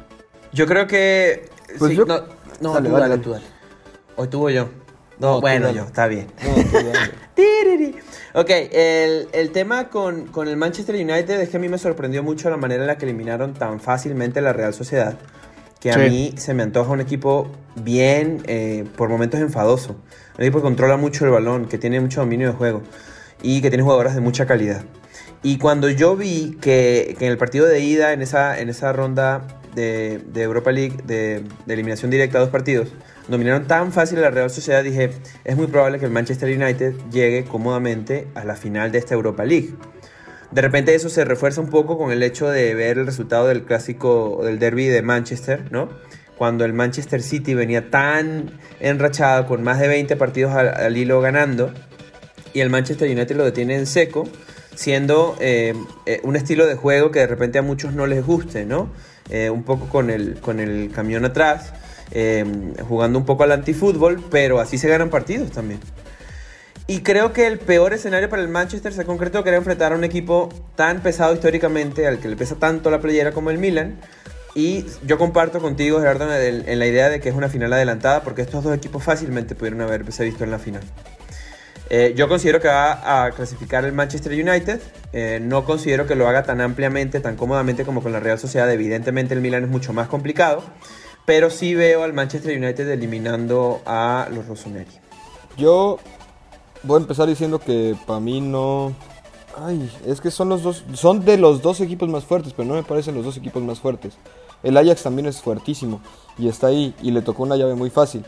Yo 0.53 0.67
creo 0.67 0.87
que... 0.87 1.49
Pues 1.79 1.97
no, 1.99 2.07
no 2.61 2.75
dale, 2.75 2.91
dale, 2.91 3.19
tú 3.19 3.31
dale. 3.31 3.45
Hoy 4.17 4.29
tuvo 4.29 4.51
yo. 4.51 4.69
No, 5.19 5.41
bueno, 5.41 5.71
yo, 5.71 5.85
está 5.85 6.07
bien. 6.07 6.27
ok, 8.35 8.51
el, 8.51 9.29
el 9.33 9.51
tema 9.51 9.89
con, 9.89 10.27
con, 10.27 10.47
el 10.47 10.57
Manchester 10.57 10.95
United 10.95 11.41
es 11.41 11.49
que 11.49 11.57
a 11.57 11.61
mí 11.61 11.69
me 11.69 11.79
sorprendió 11.79 12.23
mucho 12.23 12.51
la 12.51 12.59
manera 12.59 12.83
en 12.83 12.87
la 12.87 12.99
que 12.99 13.07
eliminaron 13.07 13.55
tan 13.55 13.81
fácilmente 13.81 14.43
la 14.43 14.53
Real 14.53 14.75
Sociedad. 14.75 15.17
Que 15.81 15.93
a 15.93 15.99
mí 15.99 16.35
se 16.37 16.55
me 16.55 16.63
antoja 16.63 16.91
un 16.91 17.01
equipo 17.01 17.51
bien, 17.77 18.43
eh, 18.47 18.85
por 18.97 19.09
momentos 19.09 19.41
enfadoso. 19.41 19.97
Un 20.39 20.45
equipo 20.45 20.59
que 20.59 20.63
controla 20.63 20.97
mucho 20.97 21.25
el 21.25 21.31
balón, 21.31 21.67
que 21.67 21.79
tiene 21.79 22.01
mucho 22.01 22.21
dominio 22.21 22.49
de 22.49 22.55
juego 22.55 22.83
y 23.43 23.61
que 23.61 23.69
tiene 23.69 23.83
jugadoras 23.83 24.15
de 24.15 24.21
mucha 24.21 24.47
calidad. 24.47 24.85
Y 25.43 25.59
cuando 25.59 25.89
yo 25.89 26.17
vi 26.17 26.57
que, 26.61 27.15
que 27.19 27.27
en 27.27 27.33
el 27.33 27.39
partido 27.39 27.67
de 27.67 27.81
ida, 27.81 28.13
en 28.13 28.23
esa, 28.23 28.59
en 28.59 28.69
esa 28.69 28.93
ronda 28.93 29.47
de, 29.75 30.21
de 30.27 30.43
Europa 30.43 30.73
League, 30.73 30.97
de, 31.05 31.45
de 31.67 31.75
eliminación 31.75 32.11
directa 32.11 32.39
a 32.39 32.41
dos 32.41 32.51
partidos, 32.51 32.89
dominaron 33.29 33.67
tan 33.67 33.93
fácil 33.93 34.19
a 34.19 34.23
la 34.23 34.31
Real 34.31 34.51
Sociedad, 34.51 34.83
dije, 34.83 35.11
es 35.45 35.57
muy 35.57 35.67
probable 35.67 35.99
que 35.99 36.07
el 36.07 36.11
Manchester 36.11 36.49
United 36.49 36.95
llegue 37.13 37.45
cómodamente 37.45 38.27
a 38.35 38.45
la 38.45 38.57
final 38.57 38.91
de 38.91 38.99
esta 38.99 39.15
Europa 39.15 39.45
League. 39.45 39.75
De 40.53 40.63
repente 40.63 40.95
eso 40.95 41.09
se 41.09 41.25
refuerza 41.25 41.61
un 41.61 41.69
poco 41.69 41.99
con 41.99 42.13
el 42.13 42.23
hecho 42.23 42.49
de 42.49 42.75
ver 42.75 42.99
el 42.99 43.07
resultado 43.07 43.49
del 43.49 43.65
clásico, 43.65 44.41
del 44.45 44.59
derby 44.59 44.87
de 44.87 45.03
Manchester, 45.03 45.71
¿no? 45.71 45.89
Cuando 46.39 46.65
el 46.65 46.73
Manchester 46.73 47.23
City 47.23 47.55
venía 47.55 47.91
tan 47.91 48.51
enrachado 48.81 49.47
con 49.47 49.63
más 49.63 49.81
de 49.81 49.89
20 49.89 50.17
partidos 50.17 50.55
al, 50.55 50.97
hilo 50.97 51.21
ganando 51.21 51.73
y 52.53 52.61
el 52.61 52.71
Manchester 52.71 53.11
United 53.11 53.37
lo 53.37 53.45
detiene 53.45 53.77
en 53.77 53.87
seco, 53.87 54.29
siendo 54.75 55.37
eh, 55.41 55.75
eh, 56.05 56.21
un 56.23 56.37
estilo 56.37 56.67
de 56.67 56.75
juego 56.75 57.11
que 57.11 57.21
de 57.21 57.27
repente 57.27 57.59
a 57.59 57.63
muchos 57.63 57.95
no 57.95 58.07
les 58.07 58.25
guste, 58.25 58.67
¿no? 58.67 58.91
Eh, 59.31 59.51
un 59.51 59.65
poco 59.65 59.89
con 59.89 60.11
el, 60.11 60.39
con 60.41 60.61
el 60.61 60.91
camión 60.93 61.25
atrás 61.25 61.73
jugando 62.89 63.19
un 63.19 63.27
poco 63.27 63.43
al 63.43 63.51
antifútbol, 63.51 64.23
pero 64.31 64.61
así 64.61 64.79
se 64.79 64.89
ganan 64.89 65.11
partidos 65.11 65.51
también. 65.51 65.81
Y 66.89 67.01
creo 67.01 67.33
que 67.33 67.49
el 67.49 67.59
peor 67.59 67.93
escenario 67.93 68.29
para 68.29 68.43
el 68.43 68.49
Manchester 68.49 68.93
se 68.93 69.05
concretó 69.05 69.43
que 69.43 69.49
era 69.49 69.59
enfrentar 69.59 69.93
a 69.93 69.97
un 69.97 70.05
equipo 70.05 70.49
tan 70.77 71.03
pesado 71.03 71.35
históricamente, 71.35 72.07
al 72.07 72.21
que 72.21 72.29
le 72.29 72.37
pesa 72.37 72.55
tanto 72.57 72.91
la 72.91 73.01
playera 73.01 73.33
como 73.33 73.51
el 73.51 73.59
Milan. 73.59 73.99
Y 74.55 74.87
yo 75.05 75.19
comparto 75.19 75.61
contigo, 75.61 75.99
Gerardo, 75.99 76.33
en 76.35 76.79
la 76.79 76.87
idea 76.87 77.09
de 77.09 77.21
que 77.21 77.29
es 77.29 77.35
una 77.35 77.49
final 77.49 77.73
adelantada, 77.73 78.23
porque 78.23 78.43
estos 78.43 78.63
dos 78.63 78.75
equipos 78.75 79.03
fácilmente 79.03 79.55
pudieron 79.55 79.81
haberse 79.81 80.25
visto 80.25 80.45
en 80.45 80.51
la 80.51 80.59
final. 80.59 80.83
Eh, 81.91 82.15
yo 82.17 82.29
considero 82.29 82.61
que 82.61 82.69
va 82.69 83.25
a 83.27 83.31
clasificar 83.33 83.85
el 83.85 83.93
Manchester 83.93 84.33
United. 84.33 84.81
Eh, 85.13 85.41
no 85.43 85.65
considero 85.65 86.07
que 86.07 86.15
lo 86.15 86.29
haga 86.29 86.45
tan 86.45 86.61
ampliamente, 86.61 87.21
tan 87.21 87.37
cómodamente 87.37 87.85
como 87.85 88.03
con 88.03 88.13
la 88.13 88.21
Real 88.21 88.39
Sociedad. 88.39 88.71
Evidentemente 88.73 89.35
el 89.35 89.41
Milan 89.41 89.65
es 89.65 89.71
mucho 89.71 89.93
más 89.93 90.09
complicado. 90.09 90.63
Pero 91.27 91.51
sí 91.51 91.75
veo 91.75 92.05
al 92.05 92.13
Manchester 92.13 92.57
United 92.57 92.89
eliminando 92.89 93.83
a 93.85 94.29
los 94.33 94.47
Rossoneri. 94.47 94.87
Yo 95.57 95.99
voy 96.87 96.99
a 96.99 97.01
empezar 97.03 97.29
diciendo 97.29 97.59
que 97.59 97.97
para 98.07 98.21
mí 98.21 98.41
no. 98.41 98.93
Ay, 99.59 99.91
es 100.05 100.21
que 100.21 100.31
son 100.31 100.49
los 100.49 100.63
dos. 100.63 100.85
Son 100.95 101.25
de 101.25 101.39
los 101.39 101.63
dos 101.63 101.81
equipos 101.81 102.09
más 102.09 102.25
fuertes, 102.25 102.53
pero 102.53 102.69
no 102.69 102.75
me 102.75 102.83
parecen 102.83 103.15
los 103.15 103.25
dos 103.25 103.37
equipos 103.37 103.63
más 103.63 103.81
fuertes. 103.81 104.15
El 104.63 104.77
Ajax 104.77 105.03
también 105.03 105.27
es 105.27 105.41
fuertísimo 105.41 106.01
y 106.39 106.49
está 106.49 106.69
ahí 106.69 106.95
y 107.03 107.11
le 107.11 107.23
tocó 107.23 107.43
una 107.43 107.57
llave 107.57 107.75
muy 107.75 107.91
fácil. 107.91 108.25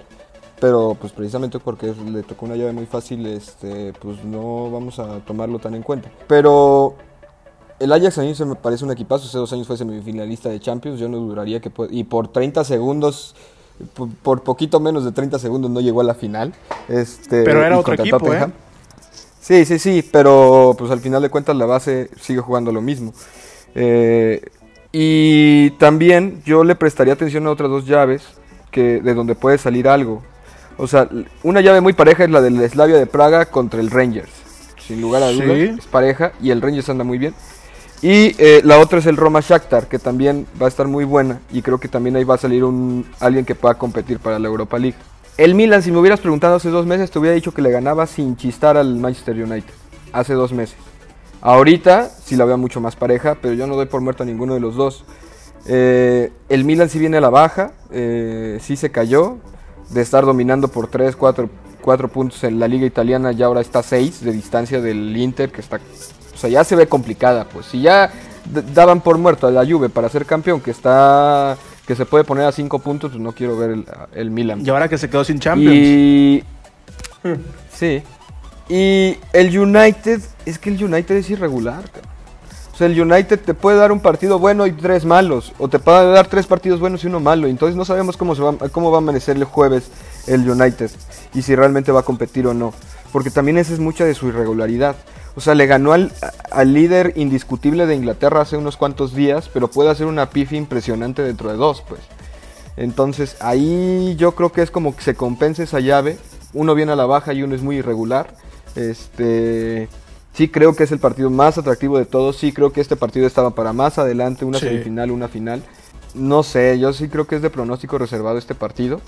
Pero 0.61 0.97
pues 1.01 1.13
precisamente 1.13 1.59
porque 1.61 1.95
le 2.11 2.23
tocó 2.23 2.47
una 2.47 2.57
llave 2.57 2.73
muy 2.73 2.87
fácil, 2.87 3.27
este, 3.27 3.93
pues 4.01 4.25
no 4.25 4.71
vamos 4.71 4.99
a 4.99 5.21
tomarlo 5.21 5.61
tan 5.61 5.75
en 5.75 5.83
cuenta. 5.83 6.11
Pero 6.27 6.97
el 7.79 7.93
Ajax 7.93 8.19
a 8.19 8.23
mí 8.23 8.35
se 8.35 8.45
me 8.45 8.57
parece 8.57 8.85
un 8.85 8.91
equipazo. 8.91 9.27
Hace 9.27 9.39
dos 9.39 9.53
años 9.53 9.67
fue 9.67 9.77
semifinalista 9.77 10.49
de 10.49 10.59
Champions. 10.59 10.99
Yo 10.99 11.09
no 11.09 11.19
duraría 11.19 11.61
que. 11.61 11.71
Y 11.91 12.05
por 12.05 12.29
30 12.29 12.65
segundos, 12.65 13.35
por, 14.23 14.43
poquito 14.43 14.81
menos 14.81 15.05
de 15.05 15.13
30 15.13 15.39
segundos, 15.39 15.71
no 15.71 15.81
llegó 15.81 16.01
a 16.01 16.05
la 16.05 16.15
final. 16.15 16.55
Este, 16.89 17.43
pero 17.45 17.65
era 17.65 17.79
otro 17.79 17.95
equipo, 17.95 18.33
¿eh? 18.33 18.47
Sí, 19.41 19.65
sí, 19.65 19.79
sí. 19.79 20.05
Pero 20.11 20.75
pues 20.79 20.91
al 20.91 21.01
final 21.01 21.23
de 21.23 21.31
cuentas, 21.31 21.57
la 21.57 21.67
base 21.67 22.11
sigue 22.21 22.41
jugando 22.41 22.73
lo 22.73 22.83
mismo. 22.83 23.13
Eh, 23.75 24.43
y 24.93 25.71
también 25.73 26.43
yo 26.45 26.65
le 26.65 26.75
prestaría 26.75 27.13
atención 27.13 27.47
a 27.47 27.51
otras 27.51 27.71
dos 27.71 27.87
llaves 27.87 28.23
que, 28.71 29.01
de 29.01 29.15
donde 29.15 29.35
puede 29.35 29.59
salir 29.59 29.89
algo. 29.89 30.23
O 30.77 30.87
sea, 30.87 31.09
una 31.43 31.61
llave 31.61 31.81
muy 31.81 31.93
pareja 31.93 32.25
es 32.25 32.31
la 32.31 32.41
del 32.41 32.69
Slavia 32.69 32.97
de 32.97 33.07
Praga 33.07 33.47
contra 33.47 33.81
el 33.81 33.91
Rangers. 33.91 34.31
Sin 34.79 35.01
lugar 35.01 35.23
a 35.23 35.31
dudas, 35.31 35.79
es 35.79 35.87
pareja 35.87 36.33
y 36.41 36.51
el 36.51 36.63
Rangers 36.63 36.89
anda 36.89 37.05
muy 37.05 37.19
bien. 37.19 37.35
Y 38.01 38.35
eh, 38.39 38.61
la 38.65 38.79
otra 38.79 39.01
es 39.01 39.07
el 39.07 39.17
Roma 39.17 39.41
Shakhtar, 39.41 39.89
que 39.89 39.99
también 39.99 40.47
va 40.61 40.67
a 40.67 40.69
estar 40.69 40.87
muy 40.87 41.05
buena 41.05 41.41
y 41.53 41.63
creo 41.63 41.79
que 41.79 41.89
también 41.89 42.15
ahí 42.15 42.25
va 42.25 42.37
a 42.37 42.39
salir 42.39 42.63
un, 42.63 43.05
alguien 43.19 43.45
que 43.45 43.57
pueda 43.57 43.75
competir 43.75 44.21
para 44.21 44.39
la 44.39 44.47
Europa 44.47 44.79
League. 44.79 44.97
El 45.37 45.55
Milan, 45.55 45.83
si 45.83 45.91
me 45.91 45.99
hubieras 45.99 46.21
preguntado 46.21 46.57
hace 46.57 46.71
dos 46.71 46.87
meses, 46.87 47.11
te 47.11 47.19
hubiera 47.19 47.35
dicho 47.35 47.53
que 47.53 47.63
le 47.63 47.71
ganaba 47.71 48.07
sin 48.07 48.37
chistar 48.37 48.77
al 48.77 48.97
Manchester 48.97 49.37
United. 49.37 49.73
Hace 50.13 50.35
dos 50.35 50.53
meses. 50.53 50.77
Ahorita 51.41 52.09
sí 52.09 52.37
la 52.37 52.45
veo 52.45 52.59
mucho 52.59 52.81
más 52.81 52.97
pareja, 52.97 53.37
pero 53.41 53.55
yo 53.55 53.67
no 53.67 53.77
doy 53.77 53.87
por 53.87 54.01
muerto 54.01 54.23
a 54.23 54.27
ninguno 54.27 54.55
de 54.55 54.61
los 54.61 54.75
dos. 54.77 55.05
Eh, 55.67 56.33
el 56.49 56.65
Milan 56.65 56.89
sí 56.89 56.99
viene 56.99 57.19
a 57.19 57.21
la 57.21 57.31
baja, 57.31 57.73
eh, 57.91 58.59
sí 58.61 58.77
se 58.77 58.91
cayó 58.91 59.39
de 59.91 60.01
estar 60.03 60.25
dominando 60.25 60.69
por 60.69 60.89
3, 60.89 61.15
4, 61.15 61.49
4 61.83 62.09
puntos 62.09 62.43
en 62.45 62.59
la 62.59 62.69
liga 62.69 62.87
italiana, 62.87 63.33
ya 63.33 63.47
ahora 63.47 63.61
está 63.61 63.83
6 63.83 64.23
de 64.23 64.33
distancia 64.33 64.81
del 64.81 65.17
Inter, 65.17 65.51
que 65.53 65.61
está 65.61 65.79
o 66.39 66.41
sea, 66.41 66.49
ya 66.49 66.63
se 66.63 66.77
ve 66.77 66.87
complicada, 66.87 67.47
pues. 67.49 67.67
Si 67.67 67.83
ya 67.83 68.13
daban 68.73 69.01
por 69.01 69.19
muerto 69.19 69.49
a 69.49 69.51
la 69.51 69.67
Juve 69.67 69.89
para 69.89 70.09
ser 70.09 70.25
campeón, 70.25 70.61
que 70.61 70.71
está 70.71 71.59
que 71.85 71.97
se 71.97 72.07
puede 72.07 72.23
poner 72.23 72.45
a 72.45 72.53
cinco 72.53 72.79
puntos, 72.79 73.11
pues 73.11 73.21
no 73.21 73.33
quiero 73.33 73.57
ver 73.57 73.71
el, 73.71 73.85
el 74.15 74.31
Milan. 74.31 74.65
Y 74.65 74.71
ahora 74.71 74.89
que 74.89 74.99
se 74.99 75.11
quedó 75.11 75.25
sin 75.25 75.41
Champions. 75.41 75.75
Y... 75.75 76.45
sí. 77.75 78.03
Y 78.69 79.17
el 79.33 79.59
United, 79.59 80.21
es 80.47 80.59
que 80.61 80.71
el 80.71 80.85
United 80.85 81.17
es 81.17 81.29
irregular. 81.31 81.83
O 82.73 82.77
sea, 82.77 82.87
el 82.87 83.01
United 83.01 83.41
te 83.41 83.55
puede 83.55 83.79
dar 83.79 83.91
un 83.91 83.99
partido 83.99 84.39
bueno 84.39 84.65
y 84.69 84.73
tres 84.73 85.05
malos. 85.05 85.53
O 85.59 85.67
te 85.67 85.81
puede 85.81 86.13
dar 86.13 86.29
tres 86.29 86.47
partidos 86.47 86.79
buenos 86.79 87.03
y 87.03 87.09
uno 87.09 87.19
malo. 87.19 87.49
Entonces 87.49 87.75
no 87.75 87.85
sabemos 87.85 88.17
cómo, 88.17 88.37
se 88.37 88.43
va, 88.43 88.55
cómo 88.71 88.93
va 88.93 88.99
a 88.99 89.01
amanecer 89.01 89.37
el 89.37 89.45
jueves 89.45 89.91
el 90.29 90.49
United. 90.49 90.93
Y 91.35 91.43
si 91.43 91.57
realmente 91.57 91.91
va 91.91 92.01
a 92.01 92.05
competir 92.05 92.47
o 92.47 92.55
no. 92.55 92.73
Porque 93.11 93.31
también 93.31 93.59
esa 93.59 93.73
es 93.73 93.81
mucha 93.81 94.05
de 94.05 94.15
su 94.15 94.29
irregularidad. 94.29 94.95
O 95.39 95.41
sea, 95.41 95.55
le 95.55 95.67
ganó 95.67 95.93
al, 95.93 96.11
líder 96.65 97.13
indiscutible 97.15 97.87
de 97.87 97.95
Inglaterra 97.95 98.41
hace 98.41 98.57
unos 98.57 98.77
cuantos 98.77 99.15
días, 99.15 99.49
pero 99.55 99.69
puede 99.69 99.89
hacer 99.89 100.07
una 100.07 100.31
pifia 100.31 100.59
impresionante 100.59 101.23
dentro 101.23 101.49
de 101.49 101.57
dos, 101.57 101.81
pues. 101.89 102.01
Entonces 102.77 103.37
ahí 103.39 104.17
yo 104.17 104.35
creo 104.35 104.51
que 104.51 104.63
es 104.63 104.73
como 104.73 104.97
que 104.97 105.03
se 105.03 105.15
compensa 105.15 105.63
esa 105.63 105.79
llave. 105.79 106.19
Uno 106.55 106.75
viene 106.75 106.91
a 106.91 106.97
la 106.97 107.07
baja 107.07 107.35
y 107.35 107.45
uno 107.45 107.55
es 107.55 107.63
muy 107.63 107.77
irregular. 107.77 108.35
Este, 108.75 109.89
sí 110.35 110.49
creo 110.49 110.75
que 110.75 110.83
es 110.83 110.91
el 110.91 110.99
partido 110.99 111.31
más 111.31 111.57
atractivo 111.57 111.99
de 111.99 112.07
todos. 112.07 112.37
Sí 112.37 112.51
creo 112.51 112.73
que 112.73 112.81
este 112.81 112.97
partido 112.97 113.25
estaba 113.25 113.51
para 113.51 113.73
más 113.73 113.97
adelante, 113.99 114.45
una 114.45 114.59
semifinal, 114.59 115.13
una 115.13 115.29
final. 115.29 115.63
No 116.15 116.43
sé, 116.43 116.81
yo 116.81 116.93
sí 116.93 117.09
creo 117.09 117.29
que 117.29 117.37
es 117.37 117.43
de 117.43 117.51
pronóstico 117.51 117.97
reservado 117.97 118.39
este 118.39 118.57
partido. 118.57 119.01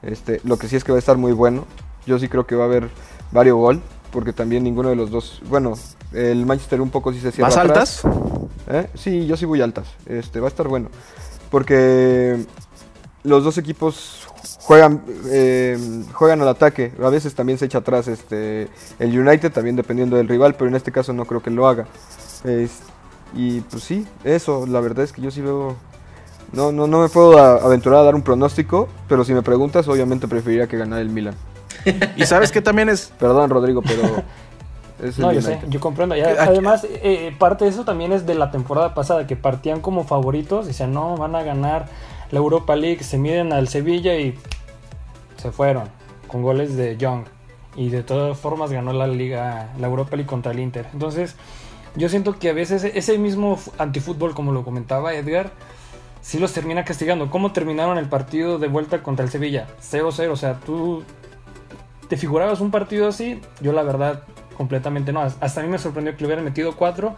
Este, 0.00 0.40
lo 0.42 0.58
que 0.58 0.68
sí 0.68 0.76
es 0.76 0.84
que 0.84 0.92
va 0.92 0.96
a 0.96 1.00
estar 1.00 1.18
muy 1.18 1.32
bueno. 1.32 1.66
Yo 2.06 2.18
sí 2.18 2.28
creo 2.28 2.46
que 2.46 2.56
va 2.56 2.64
a 2.64 2.66
haber 2.66 2.88
varios 3.30 3.58
gol 3.58 3.82
porque 4.16 4.32
también 4.32 4.64
ninguno 4.64 4.88
de 4.88 4.96
los 4.96 5.10
dos, 5.10 5.42
bueno, 5.46 5.74
el 6.14 6.46
Manchester 6.46 6.80
un 6.80 6.88
poco 6.88 7.12
sí 7.12 7.20
se 7.20 7.32
cierra 7.32 7.48
¿Más 7.48 7.56
altas? 7.58 8.00
¿Eh? 8.66 8.88
Sí, 8.94 9.26
yo 9.26 9.36
sí 9.36 9.44
voy 9.44 9.60
altas. 9.60 9.88
Este, 10.06 10.40
va 10.40 10.46
a 10.46 10.48
estar 10.48 10.66
bueno. 10.68 10.88
Porque 11.50 12.42
los 13.24 13.44
dos 13.44 13.58
equipos 13.58 14.26
juegan 14.62 15.02
eh, 15.26 15.76
juegan 16.14 16.40
al 16.40 16.48
ataque. 16.48 16.94
A 16.98 17.10
veces 17.10 17.34
también 17.34 17.58
se 17.58 17.66
echa 17.66 17.76
atrás 17.76 18.08
este 18.08 18.68
el 18.98 19.20
United, 19.20 19.52
también 19.52 19.76
dependiendo 19.76 20.16
del 20.16 20.28
rival, 20.28 20.54
pero 20.54 20.70
en 20.70 20.76
este 20.76 20.90
caso 20.90 21.12
no 21.12 21.26
creo 21.26 21.42
que 21.42 21.50
lo 21.50 21.68
haga. 21.68 21.86
y 23.34 23.60
pues 23.60 23.82
sí, 23.82 24.06
eso, 24.24 24.64
la 24.66 24.80
verdad 24.80 25.04
es 25.04 25.12
que 25.12 25.20
yo 25.20 25.30
sí 25.30 25.42
veo... 25.42 25.76
No, 26.54 26.72
no, 26.72 26.86
no 26.86 27.02
me 27.02 27.10
puedo 27.10 27.38
aventurar 27.38 28.00
a 28.00 28.04
dar 28.04 28.14
un 28.14 28.22
pronóstico, 28.22 28.88
pero 29.10 29.26
si 29.26 29.34
me 29.34 29.42
preguntas, 29.42 29.86
obviamente 29.88 30.26
preferiría 30.26 30.68
que 30.68 30.78
ganara 30.78 31.02
el 31.02 31.10
Milan 31.10 31.34
y 32.16 32.26
sabes 32.26 32.52
que 32.52 32.60
también 32.60 32.88
es. 32.88 33.12
Perdón, 33.18 33.50
Rodrigo, 33.50 33.82
pero. 33.82 34.02
no, 35.18 35.32
yo 35.32 35.42
sé, 35.42 35.60
yo 35.68 35.80
comprendo. 35.80 36.14
además, 36.14 36.84
eh, 36.84 37.00
eh, 37.02 37.36
parte 37.38 37.64
de 37.64 37.70
eso 37.70 37.84
también 37.84 38.12
es 38.12 38.26
de 38.26 38.34
la 38.34 38.50
temporada 38.50 38.94
pasada, 38.94 39.26
que 39.26 39.36
partían 39.36 39.80
como 39.80 40.04
favoritos, 40.04 40.66
decían, 40.66 40.92
no, 40.92 41.16
van 41.16 41.34
a 41.34 41.42
ganar 41.42 41.86
la 42.30 42.38
Europa 42.38 42.76
League, 42.76 43.02
se 43.02 43.18
miden 43.18 43.52
al 43.52 43.68
Sevilla 43.68 44.16
y 44.16 44.36
se 45.36 45.50
fueron 45.50 45.88
con 46.26 46.42
goles 46.42 46.76
de 46.76 46.96
Young. 46.96 47.24
y 47.76 47.90
de 47.90 48.02
todas 48.02 48.38
formas 48.38 48.72
ganó 48.72 48.92
la 48.92 49.06
Liga, 49.06 49.70
la 49.78 49.86
Europa 49.86 50.16
League 50.16 50.28
contra 50.28 50.52
el 50.52 50.60
Inter. 50.60 50.86
Entonces, 50.92 51.36
yo 51.94 52.08
siento 52.08 52.38
que 52.38 52.50
a 52.50 52.52
veces 52.52 52.84
ese 52.84 53.18
mismo 53.18 53.58
antifútbol, 53.78 54.34
como 54.34 54.52
lo 54.52 54.64
comentaba 54.64 55.14
Edgar, 55.14 55.50
sí 56.20 56.38
los 56.38 56.52
termina 56.52 56.84
castigando. 56.84 57.30
¿Cómo 57.30 57.52
terminaron 57.52 57.98
el 57.98 58.08
partido 58.08 58.58
de 58.58 58.68
vuelta 58.68 59.02
contra 59.02 59.24
el 59.24 59.30
Sevilla? 59.30 59.68
0-0, 59.80 60.30
o 60.30 60.36
sea, 60.36 60.54
tú 60.54 61.04
te 62.08 62.16
figurabas 62.16 62.60
un 62.60 62.70
partido 62.70 63.08
así, 63.08 63.40
yo 63.60 63.72
la 63.72 63.82
verdad 63.82 64.22
completamente 64.56 65.12
no. 65.12 65.22
Hasta 65.22 65.60
a 65.60 65.64
mí 65.64 65.68
me 65.68 65.78
sorprendió 65.78 66.14
que 66.14 66.20
le 66.20 66.26
hubieran 66.26 66.44
metido 66.44 66.76
4 66.76 67.14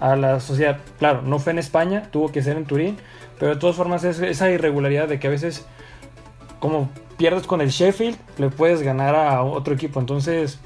a 0.00 0.16
la 0.16 0.40
sociedad. 0.40 0.78
Claro, 0.98 1.22
no 1.22 1.38
fue 1.38 1.52
en 1.52 1.58
España, 1.58 2.08
tuvo 2.10 2.30
que 2.30 2.42
ser 2.42 2.56
en 2.56 2.64
Turín, 2.64 2.96
pero 3.38 3.54
de 3.54 3.60
todas 3.60 3.76
formas 3.76 4.04
es 4.04 4.18
esa 4.20 4.50
irregularidad 4.50 5.08
de 5.08 5.18
que 5.18 5.26
a 5.26 5.30
veces 5.30 5.66
como 6.64 6.88
pierdes 7.18 7.46
con 7.46 7.60
el 7.60 7.68
Sheffield, 7.68 8.16
le 8.38 8.48
puedes 8.48 8.80
ganar 8.80 9.14
a 9.14 9.42
otro 9.42 9.74
equipo. 9.74 10.00
Entonces, 10.00 10.58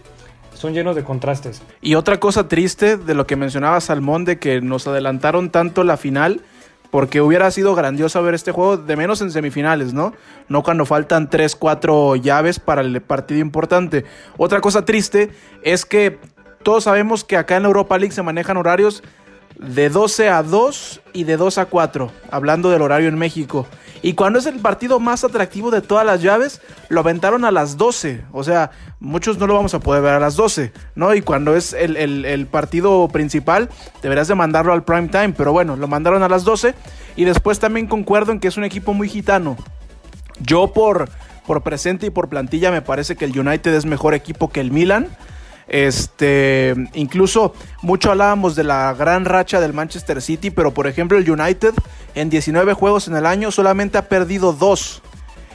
son 0.54 0.72
llenos 0.72 0.94
de 0.94 1.02
contrastes. 1.02 1.60
Y 1.80 1.96
otra 1.96 2.20
cosa 2.20 2.46
triste 2.46 2.96
de 2.96 3.14
lo 3.14 3.26
que 3.26 3.34
mencionaba 3.34 3.80
Salmón, 3.80 4.24
de 4.24 4.38
que 4.38 4.60
nos 4.60 4.86
adelantaron 4.86 5.50
tanto 5.50 5.82
la 5.82 5.96
final, 5.96 6.42
porque 6.90 7.20
hubiera 7.20 7.50
sido 7.50 7.74
grandioso 7.74 8.22
ver 8.22 8.34
este 8.34 8.52
juego, 8.52 8.76
de 8.76 8.96
menos 8.96 9.20
en 9.20 9.30
semifinales, 9.30 9.92
¿no? 9.92 10.14
No 10.48 10.62
cuando 10.62 10.86
faltan 10.86 11.28
3, 11.28 11.56
4 11.56 12.16
llaves 12.16 12.60
para 12.60 12.80
el 12.80 13.00
partido 13.02 13.40
importante. 13.40 14.04
Otra 14.36 14.60
cosa 14.60 14.84
triste 14.84 15.30
es 15.62 15.84
que 15.84 16.18
todos 16.62 16.84
sabemos 16.84 17.24
que 17.24 17.36
acá 17.36 17.56
en 17.56 17.62
la 17.62 17.68
Europa 17.68 17.98
League 17.98 18.14
se 18.14 18.22
manejan 18.22 18.56
horarios 18.56 19.02
de 19.58 19.90
12 19.90 20.28
a 20.28 20.42
2 20.42 21.00
y 21.12 21.24
de 21.24 21.36
2 21.36 21.58
a 21.58 21.66
4, 21.66 22.10
hablando 22.30 22.70
del 22.70 22.82
horario 22.82 23.08
en 23.08 23.18
México. 23.18 23.66
Y 24.02 24.14
cuando 24.14 24.38
es 24.38 24.46
el 24.46 24.60
partido 24.60 25.00
más 25.00 25.24
atractivo 25.24 25.70
de 25.70 25.80
todas 25.80 26.06
las 26.06 26.22
llaves, 26.22 26.60
lo 26.88 27.00
aventaron 27.00 27.44
a 27.44 27.50
las 27.50 27.76
12. 27.76 28.24
O 28.32 28.44
sea, 28.44 28.70
muchos 29.00 29.38
no 29.38 29.46
lo 29.46 29.54
vamos 29.54 29.74
a 29.74 29.80
poder 29.80 30.02
ver 30.02 30.14
a 30.14 30.20
las 30.20 30.36
12, 30.36 30.72
¿no? 30.94 31.14
Y 31.14 31.22
cuando 31.22 31.56
es 31.56 31.72
el, 31.72 32.46
partido 32.46 33.08
principal, 33.08 33.68
deberás 34.00 34.28
de 34.28 34.36
mandarlo 34.36 34.72
al 34.72 34.84
prime 34.84 35.08
time. 35.08 35.30
Pero 35.30 35.52
bueno, 35.52 35.76
lo 35.76 35.88
mandaron 35.88 36.22
a 36.22 36.28
las 36.28 36.44
12. 36.44 36.74
Y 37.16 37.24
después 37.24 37.58
también 37.58 37.88
concuerdo 37.88 38.30
en 38.30 38.38
que 38.38 38.48
es 38.48 38.56
un 38.56 38.64
equipo 38.64 38.94
muy 38.94 39.08
gitano. 39.08 39.56
Yo 40.40 40.72
por, 40.72 41.08
por 41.46 41.62
presente 41.62 42.06
y 42.06 42.10
por 42.10 42.28
plantilla 42.28 42.70
me 42.70 42.82
parece 42.82 43.16
que 43.16 43.24
el 43.24 43.36
United 43.36 43.74
es 43.74 43.84
mejor 43.84 44.14
equipo 44.14 44.50
que 44.50 44.60
el 44.60 44.70
Milan. 44.70 45.08
Este, 45.68 46.74
incluso 46.94 47.52
mucho 47.82 48.10
hablábamos 48.10 48.56
de 48.56 48.64
la 48.64 48.94
gran 48.94 49.26
racha 49.26 49.60
del 49.60 49.74
Manchester 49.74 50.22
City, 50.22 50.50
pero 50.50 50.72
por 50.72 50.86
ejemplo 50.86 51.18
el 51.18 51.30
United 51.30 51.74
en 52.14 52.30
19 52.30 52.72
juegos 52.72 53.06
en 53.08 53.16
el 53.16 53.26
año 53.26 53.50
solamente 53.50 53.98
ha 53.98 54.08
perdido 54.08 54.52
dos. 54.52 55.02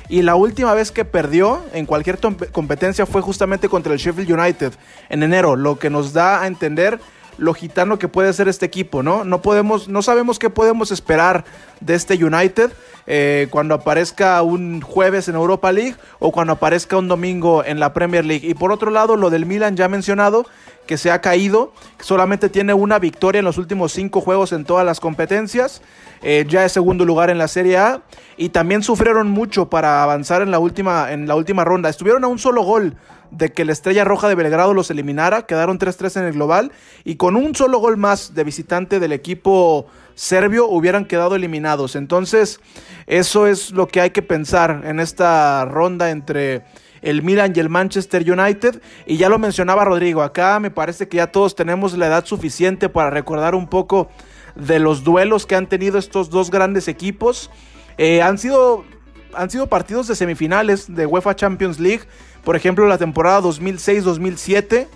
Y 0.10 0.22
la 0.22 0.36
última 0.36 0.74
vez 0.74 0.92
que 0.92 1.06
perdió 1.06 1.64
en 1.74 1.86
cualquier 1.86 2.20
competencia 2.52 3.06
fue 3.06 3.22
justamente 3.22 3.70
contra 3.70 3.94
el 3.94 4.00
Sheffield 4.00 4.32
United 4.32 4.74
en 5.10 5.24
enero, 5.24 5.56
lo 5.56 5.80
que 5.80 5.90
nos 5.90 6.14
da 6.14 6.42
a 6.42 6.48
entender 6.48 7.00
lo 7.38 7.54
gitano 7.54 8.00
que 8.00 8.08
puede 8.08 8.34
ser 8.34 8.48
este 8.48 8.66
equipo, 8.66 9.04
¿no? 9.04 9.24
No 9.24 9.42
podemos, 9.42 9.88
no 9.88 10.02
sabemos 10.02 10.40
qué 10.40 10.50
podemos 10.50 10.92
esperar 10.92 11.46
de 11.80 11.96
este 11.96 12.24
United 12.24 12.72
eh, 13.06 13.48
cuando 13.50 13.76
aparezca 13.76 14.42
un 14.42 14.82
jueves 14.82 15.28
en 15.28 15.36
Europa 15.36 15.72
League 15.72 15.96
o 16.20 16.32
cuando 16.32 16.54
aparezca 16.54 16.98
un 16.98 17.08
domingo 17.08 17.64
en 17.66 17.80
la 17.80 17.94
Premier 17.94 18.26
League. 18.26 18.48
Y 18.48 18.54
por 18.54 18.72
otro 18.72 18.92
lado, 18.92 19.18
lo 19.18 19.30
del 19.30 19.46
Milan 19.46 19.76
ya 19.76 19.88
mencionado, 19.88 20.46
que 20.86 20.98
se 20.98 21.12
ha 21.12 21.22
caído, 21.22 21.74
solamente 22.00 22.50
tiene 22.50 22.74
una 22.74 23.00
victoria 23.00 23.40
en 23.40 23.46
los 23.46 23.58
últimos 23.58 23.92
cinco 23.92 24.22
juegos 24.22 24.52
en 24.52 24.66
todas 24.66 24.86
las 24.86 25.00
competencias. 25.00 25.82
Eh, 26.22 26.46
ya 26.48 26.64
es 26.64 26.72
segundo 26.72 27.04
lugar 27.04 27.30
en 27.30 27.38
la 27.38 27.50
Serie 27.50 27.78
A 27.78 28.02
y 28.38 28.50
también 28.50 28.82
sufrieron 28.82 29.28
mucho 29.28 29.70
para 29.70 30.04
avanzar 30.04 30.42
en 30.42 30.52
la 30.52 30.60
última, 30.60 31.12
en 31.12 31.28
la 31.28 31.36
última 31.36 31.66
ronda. 31.66 31.90
Estuvieron 31.90 32.24
a 32.24 32.28
un 32.28 32.40
solo 32.40 32.64
gol 32.64 32.96
de 33.34 33.52
que 33.52 33.66
la 33.66 33.72
Estrella 33.72 34.04
Roja 34.04 34.28
de 34.28 34.36
Belgrado 34.36 34.74
los 34.74 34.92
eliminara, 34.92 35.46
quedaron 35.46 35.80
3-3 35.80 36.22
en 36.22 36.26
el 36.26 36.34
global 36.34 36.72
y 37.04 37.16
con 37.16 37.36
un 37.36 37.56
solo 37.56 37.80
gol 37.80 37.98
más 37.98 38.34
de 38.36 38.44
visitante 38.44 39.00
del 39.00 39.12
equipo 39.12 39.88
serbio 40.16 40.68
hubieran 40.68 41.06
quedado 41.06 41.36
eliminados. 41.36 41.96
Entonces, 41.96 42.60
eso 43.08 43.48
es 43.48 43.72
lo 43.72 43.88
que 43.88 44.02
hay 44.02 44.12
que 44.12 44.22
pensar 44.22 44.84
en 44.86 45.00
esta 45.00 45.66
ronda 45.66 46.12
entre 46.12 46.64
el 47.02 47.22
Milan 47.22 47.54
y 47.56 47.60
el 47.60 47.70
Manchester 47.70 48.30
United. 48.30 48.82
Y 49.06 49.18
ya 49.18 49.30
lo 49.30 49.40
mencionaba 49.40 49.86
Rodrigo, 49.86 50.22
acá 50.22 50.60
me 50.60 50.72
parece 50.72 51.08
que 51.08 51.18
ya 51.18 51.28
todos 51.28 51.56
tenemos 51.56 51.98
la 51.98 52.08
edad 52.08 52.26
suficiente 52.26 52.90
para 52.90 53.10
recordar 53.10 53.56
un 53.56 53.68
poco 53.68 54.10
de 54.56 54.80
los 54.80 55.04
duelos 55.04 55.46
que 55.46 55.56
han 55.56 55.68
tenido 55.68 55.98
estos 55.98 56.30
dos 56.30 56.52
grandes 56.52 56.88
equipos. 56.88 57.50
Eh, 57.98 58.22
han, 58.22 58.38
sido, 58.38 58.86
han 59.34 59.50
sido 59.50 59.68
partidos 59.68 60.08
de 60.08 60.16
semifinales 60.16 60.94
de 60.94 61.06
UEFA 61.06 61.36
Champions 61.36 61.80
League. 61.80 62.04
Por 62.44 62.56
ejemplo, 62.56 62.88
la 62.88 62.98
temporada 62.98 63.42
2006-2007. 63.42 64.88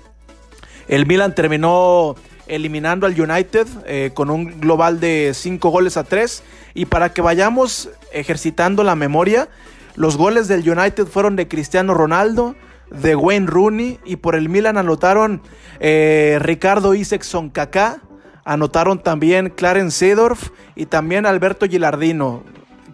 El 0.88 1.06
Milan 1.06 1.36
terminó 1.36 2.16
eliminando 2.48 3.06
al 3.06 3.20
United 3.20 3.68
eh, 3.86 4.12
con 4.14 4.30
un 4.30 4.60
global 4.60 5.00
de 5.00 5.32
5 5.34 5.70
goles 5.70 5.98
a 5.98 6.04
3. 6.04 6.44
Y 6.74 6.86
para 6.86 7.14
que 7.14 7.22
vayamos 7.22 7.90
ejercitando 8.12 8.84
la 8.84 8.96
memoria, 8.96 9.50
los 9.96 10.18
goles 10.18 10.48
del 10.48 10.70
United 10.70 11.08
fueron 11.08 11.36
de 11.36 11.48
Cristiano 11.48 11.94
Ronaldo, 11.94 12.56
de 12.92 13.16
Wayne 13.16 13.48
Rooney 13.48 14.00
y 14.06 14.18
por 14.18 14.36
el 14.36 14.48
Milan 14.48 14.78
anotaron 14.78 15.42
eh, 15.80 16.38
Ricardo 16.42 16.94
Isaacson 16.94 17.50
Kaká, 17.50 18.02
anotaron 18.46 19.02
también 19.02 19.50
Clarence 19.50 19.98
Seedorf 19.98 20.52
y 20.76 20.86
también 20.86 21.26
Alberto 21.26 21.66
Gilardino. 21.68 22.44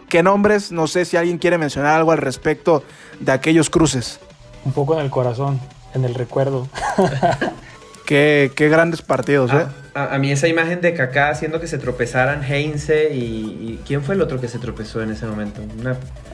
¿Qué 0.10 0.24
nombres? 0.24 0.72
No 0.72 0.88
sé 0.88 1.06
si 1.06 1.18
alguien 1.18 1.38
quiere 1.38 1.58
mencionar 1.58 1.96
algo 1.96 2.12
al 2.12 2.20
respecto 2.20 2.84
de 3.20 3.32
aquellos 3.32 3.70
cruces. 3.70 4.20
Un 4.66 4.72
poco 4.72 4.94
en 4.94 5.02
el 5.02 5.10
corazón, 5.10 5.60
en 5.94 6.06
el 6.06 6.16
recuerdo. 6.16 6.68
Qué, 8.06 8.52
grandes 8.56 9.02
partidos, 9.02 9.52
¿eh? 9.54 9.66
A, 9.96 10.18
mí 10.18 10.32
esa 10.32 10.48
imagen 10.48 10.82
de 10.82 10.94
Kaká 10.94 11.30
haciendo 11.30 11.60
que 11.60 11.68
se 11.68 11.78
tropezaran 11.78 12.44
Heinze 12.44 13.14
y, 13.14 13.80
¿Quién 13.86 14.04
fue 14.04 14.16
el 14.16 14.22
otro 14.22 14.42
que 14.42 14.48
se 14.48 14.60
tropezó 14.60 15.02
en 15.02 15.12
ese 15.12 15.26
momento? 15.26 15.62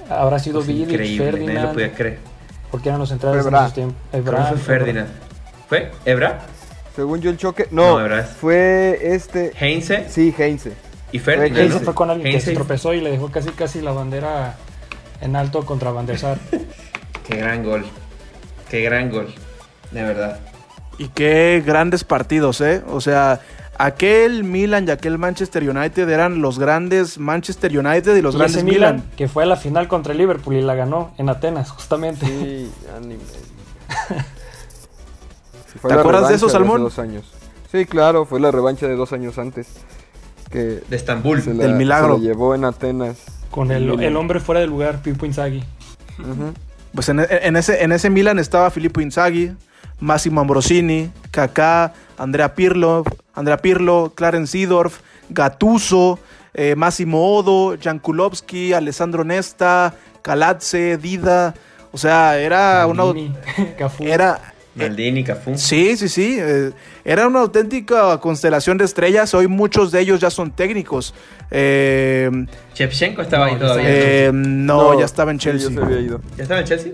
Habrá 0.09 0.39
sido 0.39 0.61
Vidic, 0.61 1.17
Ferdinand. 1.17 1.67
lo 1.67 1.73
podía 1.73 1.93
creer. 1.93 2.19
Porque 2.71 2.89
eran 2.89 2.99
los 2.99 3.09
centrales 3.09 3.43
de 3.43 3.49
esos 3.49 3.73
tiempos. 3.73 3.97
fue 4.11 4.57
Ferdinand? 4.57 5.09
¿Fue? 5.67 5.91
¿Ebra? 6.05 6.39
Según 6.95 7.21
yo 7.21 7.29
el 7.29 7.37
choque... 7.37 7.67
No, 7.71 7.99
fue 8.39 8.99
este... 9.01 9.51
¿Heinze? 9.59 10.05
Sí, 10.09 10.33
Heinze. 10.37 10.73
¿Y 11.11 11.19
Ferdinand? 11.19 11.57
Heinze 11.57 11.79
fue 11.79 11.93
con 11.93 12.09
alguien 12.09 12.33
que 12.33 12.41
se 12.41 12.53
tropezó 12.53 12.93
y 12.93 13.01
le 13.01 13.11
dejó 13.11 13.31
casi 13.31 13.49
casi 13.51 13.81
la 13.81 13.91
bandera 13.91 14.55
en 15.21 15.35
alto 15.35 15.65
contra 15.65 15.91
Van 15.91 16.05
der 16.05 16.17
Sar. 16.17 16.37
Qué 17.27 17.37
gran 17.37 17.63
gol. 17.63 17.85
Qué 18.69 18.81
gran 18.81 19.09
gol. 19.09 19.27
De 19.91 20.03
verdad. 20.03 20.39
Y 20.97 21.07
qué 21.09 21.63
grandes 21.65 22.03
partidos, 22.03 22.61
¿eh? 22.61 22.83
O 22.89 23.01
sea, 23.01 23.41
aquel 23.77 24.43
Milan 24.43 24.87
y 24.87 24.91
aquel 24.91 25.17
Manchester 25.17 25.67
United 25.67 26.07
eran 26.09 26.41
los 26.41 26.59
grandes 26.59 27.17
Manchester 27.17 27.77
United 27.77 28.15
y 28.15 28.21
los 28.21 28.35
grandes 28.35 28.63
Milan, 28.63 29.03
Que 29.15 29.27
fue 29.27 29.43
a 29.43 29.45
la 29.45 29.55
final 29.55 29.87
contra 29.87 30.11
el 30.11 30.19
Liverpool 30.19 30.55
y 30.55 30.61
la 30.61 30.75
ganó 30.75 31.11
en 31.17 31.29
Atenas, 31.29 31.71
justamente. 31.71 32.25
Sí, 32.25 32.71
¿Te 35.87 35.93
acuerdas 35.93 36.29
de 36.29 36.35
eso, 36.35 36.49
Salmón? 36.49 36.89
años. 36.97 37.31
Sí, 37.71 37.85
claro, 37.85 38.25
fue 38.25 38.39
la 38.39 38.51
revancha 38.51 38.87
de 38.87 38.95
dos 38.95 39.13
años 39.13 39.37
antes. 39.37 39.67
Que 40.51 40.81
de 40.87 40.95
Estambul. 40.95 41.43
del 41.43 41.75
milagro. 41.75 42.15
Se 42.15 42.21
llevó 42.21 42.55
en 42.55 42.65
Atenas. 42.65 43.17
Con 43.51 43.71
el, 43.71 44.15
hombre 44.17 44.39
fuera 44.39 44.61
del 44.61 44.69
lugar, 44.69 45.01
Pipo 45.01 45.25
Inzaghi. 45.25 45.63
Pues 46.93 47.09
en, 47.09 47.19
ese, 47.55 47.83
en 47.83 47.91
ese 47.91 48.09
Milan 48.09 48.39
estaba 48.39 48.71
Filippo 48.71 48.99
Inzaghi, 49.01 49.53
Massimo 49.99 50.41
Ambrosini, 50.41 51.11
Kaká, 51.31 51.93
Andrea 52.17 52.55
Pirlo, 52.55 53.03
Andrea 53.33 53.57
Pirlo, 53.57 54.13
Clarence 54.15 54.51
Seedorf, 54.51 54.99
Gattuso, 55.29 56.19
eh, 56.53 56.75
Massimo 56.75 57.35
Odo, 57.35 57.77
Jankulovski, 57.79 58.73
Alessandro 58.73 59.23
Nesta, 59.23 59.93
Calatze, 60.21 60.97
Dida. 60.97 61.53
O 61.91 61.97
sea, 61.97 62.37
era 62.37 62.85
una. 62.87 63.03
Era. 63.99 64.48
Maldini, 64.75 65.23
Cafú. 65.23 65.57
Sí, 65.57 65.97
sí, 65.97 66.07
sí. 66.07 66.37
Eh, 66.39 66.71
era 67.03 67.27
una 67.27 67.39
auténtica 67.39 68.17
constelación 68.19 68.77
de 68.77 68.85
estrellas. 68.85 69.33
Hoy 69.33 69.47
muchos 69.47 69.91
de 69.91 70.01
ellos 70.01 70.19
ya 70.19 70.29
son 70.29 70.51
técnicos. 70.51 71.13
Eh, 71.51 72.29
estaba 72.77 73.47
ahí 73.47 73.55
todavía. 73.57 73.85
Eh, 73.87 74.31
no, 74.33 74.97
ya 74.97 75.05
estaba 75.05 75.31
en 75.31 75.39
Chelsea. 75.39 75.69
Ya, 75.71 76.19
¿Ya 76.37 76.43
estaba 76.43 76.59
en 76.61 76.65
Chelsea? 76.65 76.91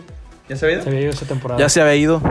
¿Ya 0.50 0.56
se 0.56 0.66
había 0.66 0.76
ido? 0.76 0.84
Se 0.84 0.90
había 0.90 1.02
ido 1.02 1.10
esa 1.12 1.26
temporada. 1.26 1.60
Ya 1.60 1.70
se 1.70 1.82
había 1.82 1.96
ido. 1.96 2.22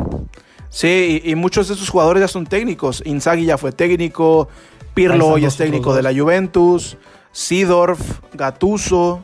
Sí, 0.70 1.22
y, 1.24 1.34
muchos 1.36 1.68
de 1.68 1.74
esos 1.74 1.88
jugadores 1.88 2.20
ya 2.20 2.28
son 2.28 2.46
técnicos. 2.46 3.00
Inzaghi 3.06 3.44
ya 3.44 3.56
fue 3.58 3.70
técnico, 3.70 4.48
Pirlo 4.92 5.28
hoy 5.28 5.44
es 5.44 5.56
técnico 5.56 5.94
de 5.94 6.02
la 6.02 6.12
Juventus, 6.12 6.96
Sidorf, 7.30 8.00
Gatuso, 8.32 9.22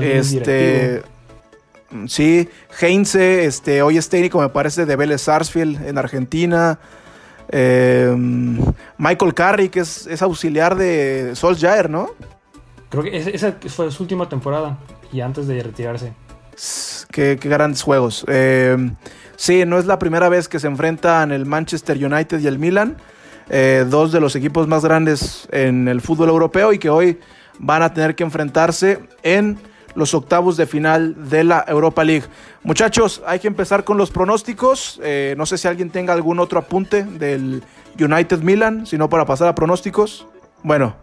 este, 0.00 1.02
sí, 2.06 2.48
Heinze, 2.80 3.44
este, 3.44 3.82
hoy 3.82 3.98
es 3.98 4.08
técnico 4.08 4.40
me 4.40 4.48
parece 4.48 4.86
de 4.86 4.96
Vélez 4.96 5.22
Sarsfield 5.22 5.86
en 5.86 5.98
Argentina. 5.98 6.78
Em, 7.52 8.58
Michael 8.98 9.34
Carey, 9.34 9.68
que 9.68 9.80
es, 9.80 10.06
es, 10.06 10.22
auxiliar 10.22 10.76
de 10.76 11.32
Solskjaer, 11.34 11.90
¿no? 11.90 12.10
Creo 12.90 13.02
que 13.02 13.16
esa 13.16 13.56
fue 13.68 13.90
su 13.90 14.02
última 14.02 14.28
temporada 14.28 14.78
y 15.12 15.20
antes 15.20 15.46
de 15.46 15.62
retirarse. 15.62 16.12
Qué, 17.10 17.38
qué, 17.40 17.48
grandes 17.48 17.82
juegos. 17.82 18.24
Eh, 18.28 18.76
sí, 19.36 19.64
no 19.66 19.78
es 19.78 19.86
la 19.86 19.98
primera 19.98 20.28
vez 20.28 20.48
que 20.48 20.58
se 20.58 20.66
enfrentan 20.66 21.32
el 21.32 21.46
Manchester 21.46 21.96
United 21.96 22.40
y 22.40 22.46
el 22.46 22.58
Milan, 22.58 22.96
eh, 23.48 23.84
dos 23.88 24.12
de 24.12 24.20
los 24.20 24.36
equipos 24.36 24.68
más 24.68 24.84
grandes 24.84 25.48
en 25.50 25.88
el 25.88 26.00
fútbol 26.00 26.28
europeo 26.28 26.72
y 26.72 26.78
que 26.78 26.90
hoy 26.90 27.18
van 27.58 27.82
a 27.82 27.92
tener 27.92 28.14
que 28.14 28.22
enfrentarse 28.22 29.00
en 29.22 29.58
los 30.00 30.14
octavos 30.14 30.56
de 30.56 30.66
final 30.66 31.28
de 31.30 31.44
la 31.44 31.64
Europa 31.68 32.02
League. 32.02 32.24
Muchachos, 32.64 33.22
hay 33.26 33.38
que 33.38 33.46
empezar 33.46 33.84
con 33.84 33.96
los 33.98 34.10
pronósticos. 34.10 34.98
Eh, 35.04 35.34
no 35.36 35.46
sé 35.46 35.58
si 35.58 35.68
alguien 35.68 35.90
tenga 35.90 36.12
algún 36.12 36.40
otro 36.40 36.58
apunte 36.58 37.04
del 37.04 37.62
United 37.98 38.40
Milan, 38.40 38.86
sino 38.86 39.08
para 39.08 39.26
pasar 39.26 39.46
a 39.46 39.54
pronósticos. 39.54 40.26
Bueno, 40.64 40.96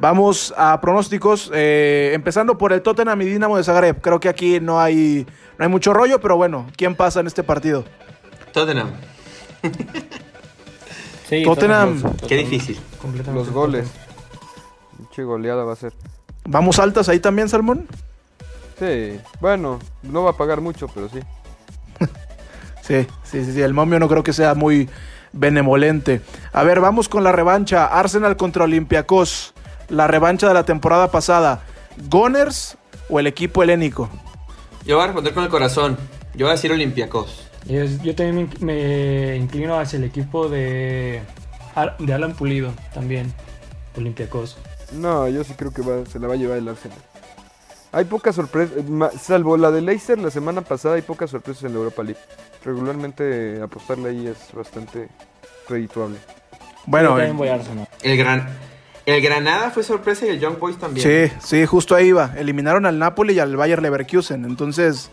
vamos 0.00 0.54
a 0.56 0.80
pronósticos, 0.80 1.50
eh, 1.54 2.12
empezando 2.14 2.56
por 2.56 2.72
el 2.72 2.82
Tottenham 2.82 3.20
y 3.22 3.24
Dinamo 3.24 3.56
de 3.56 3.64
Zagreb. 3.64 4.00
Creo 4.00 4.20
que 4.20 4.28
aquí 4.28 4.60
no 4.60 4.80
hay, 4.80 5.26
no 5.58 5.64
hay 5.64 5.70
mucho 5.70 5.92
rollo, 5.92 6.20
pero 6.20 6.36
bueno, 6.36 6.66
¿quién 6.76 6.94
pasa 6.94 7.20
en 7.20 7.26
este 7.26 7.42
partido? 7.42 7.84
Tottenham. 8.52 8.92
sí, 11.28 11.42
Tottenham. 11.42 12.02
Qué 12.28 12.36
difícil. 12.36 12.78
Los 13.32 13.50
goles. 13.50 13.88
Mucha 14.98 15.22
goleada 15.22 15.64
va 15.64 15.72
a 15.72 15.76
ser. 15.76 15.92
¿Vamos 16.46 16.78
altas 16.78 17.08
ahí 17.08 17.20
también, 17.20 17.48
Salmón? 17.48 17.86
Sí, 18.78 19.20
bueno, 19.40 19.78
no 20.02 20.24
va 20.24 20.30
a 20.30 20.36
pagar 20.36 20.60
mucho, 20.60 20.88
pero 20.88 21.08
sí. 21.10 21.20
sí, 22.82 23.06
sí, 23.24 23.52
sí, 23.52 23.62
el 23.62 23.74
momio 23.74 23.98
no 23.98 24.08
creo 24.08 24.22
que 24.22 24.32
sea 24.32 24.54
muy 24.54 24.88
benevolente. 25.32 26.20
A 26.52 26.62
ver, 26.62 26.80
vamos 26.80 27.08
con 27.08 27.24
la 27.24 27.32
revancha. 27.32 27.86
Arsenal 27.86 28.36
contra 28.36 28.64
Olympiacos. 28.64 29.54
La 29.88 30.06
revancha 30.06 30.48
de 30.48 30.54
la 30.54 30.64
temporada 30.64 31.10
pasada. 31.10 31.62
¿Goners 32.08 32.76
o 33.08 33.18
el 33.18 33.26
equipo 33.26 33.62
helénico? 33.62 34.08
Yo 34.84 34.96
voy 34.96 35.04
a 35.04 35.06
responder 35.08 35.34
con 35.34 35.44
el 35.44 35.50
corazón. 35.50 35.96
Yo 36.34 36.46
voy 36.46 36.50
a 36.50 36.54
decir 36.54 36.70
Olympiacos. 36.70 37.48
Yo 37.66 38.14
también 38.14 38.48
me 38.60 39.36
inclino 39.36 39.78
hacia 39.78 39.98
el 39.98 40.04
equipo 40.04 40.48
de, 40.48 41.22
de 41.98 42.14
Alan 42.14 42.34
Pulido, 42.34 42.72
también. 42.94 43.32
Olympiacos. 43.96 44.56
No, 44.92 45.28
yo 45.28 45.44
sí 45.44 45.54
creo 45.54 45.72
que 45.72 45.82
se 46.10 46.18
la 46.18 46.28
va 46.28 46.34
a 46.34 46.36
llevar 46.36 46.58
el 46.58 46.68
Arsenal. 46.68 46.98
Hay 47.90 48.04
pocas 48.04 48.36
sorpresas, 48.36 48.84
salvo 49.20 49.56
la 49.56 49.70
de 49.70 49.80
Leicester 49.80 50.18
la 50.18 50.30
semana 50.30 50.60
pasada, 50.60 50.96
hay 50.96 51.02
pocas 51.02 51.30
sorpresas 51.30 51.64
en 51.64 51.72
la 51.72 51.78
Europa 51.78 52.02
League. 52.02 52.20
Regularmente 52.64 53.60
apostarle 53.62 54.10
ahí 54.10 54.26
es 54.26 54.52
bastante 54.52 55.08
redituable. 55.68 56.18
Bueno, 56.86 57.18
eh, 57.18 57.34
el 58.02 58.16
gran 58.16 58.48
el 59.08 59.22
Granada 59.22 59.70
fue 59.70 59.82
sorpresa 59.84 60.26
y 60.26 60.28
el 60.28 60.38
Young 60.38 60.58
Boys 60.58 60.76
también. 60.76 61.30
Sí, 61.30 61.34
sí, 61.40 61.64
justo 61.64 61.94
ahí 61.94 62.08
iba. 62.08 62.34
Eliminaron 62.36 62.84
al 62.84 62.98
Napoli 62.98 63.32
y 63.32 63.38
al 63.38 63.56
Bayer 63.56 63.80
Leverkusen, 63.80 64.44
entonces. 64.44 65.10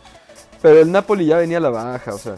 Pero 0.62 0.82
el 0.82 0.92
Napoli 0.92 1.28
ya 1.28 1.38
venía 1.38 1.60
a 1.60 1.62
la 1.62 1.70
baja, 1.70 2.14
o 2.14 2.18
sea. 2.18 2.36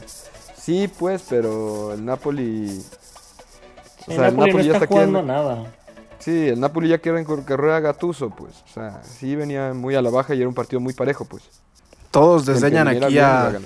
Sí, 0.55 0.87
pues, 0.99 1.25
pero 1.27 1.93
el 1.93 2.05
Napoli. 2.05 2.79
O 4.05 4.11
sea, 4.11 4.27
el, 4.27 4.37
Napoli, 4.37 4.65
ya 4.67 4.73
está, 4.73 4.85
jugando 4.85 5.23
nada. 5.23 5.73
Sí, 6.27 6.49
el 6.49 6.59
Napoli 6.59 6.89
ya 6.89 6.97
quiere 6.97 7.21
en 7.21 7.25
carrera 7.43 7.79
Gatuso, 7.79 8.31
pues. 8.31 8.61
O 8.69 8.73
sea, 8.73 9.01
sí 9.01 9.33
venía 9.37 9.73
muy 9.73 9.95
a 9.95 10.01
la 10.01 10.09
baja 10.09 10.35
y 10.35 10.39
era 10.39 10.49
un 10.49 10.53
partido 10.53 10.81
muy 10.81 10.91
parejo, 10.91 11.23
pues. 11.23 11.43
Todos 12.11 12.45
desdeñan 12.45 12.89
aquí 12.89 13.17
a. 13.17 13.57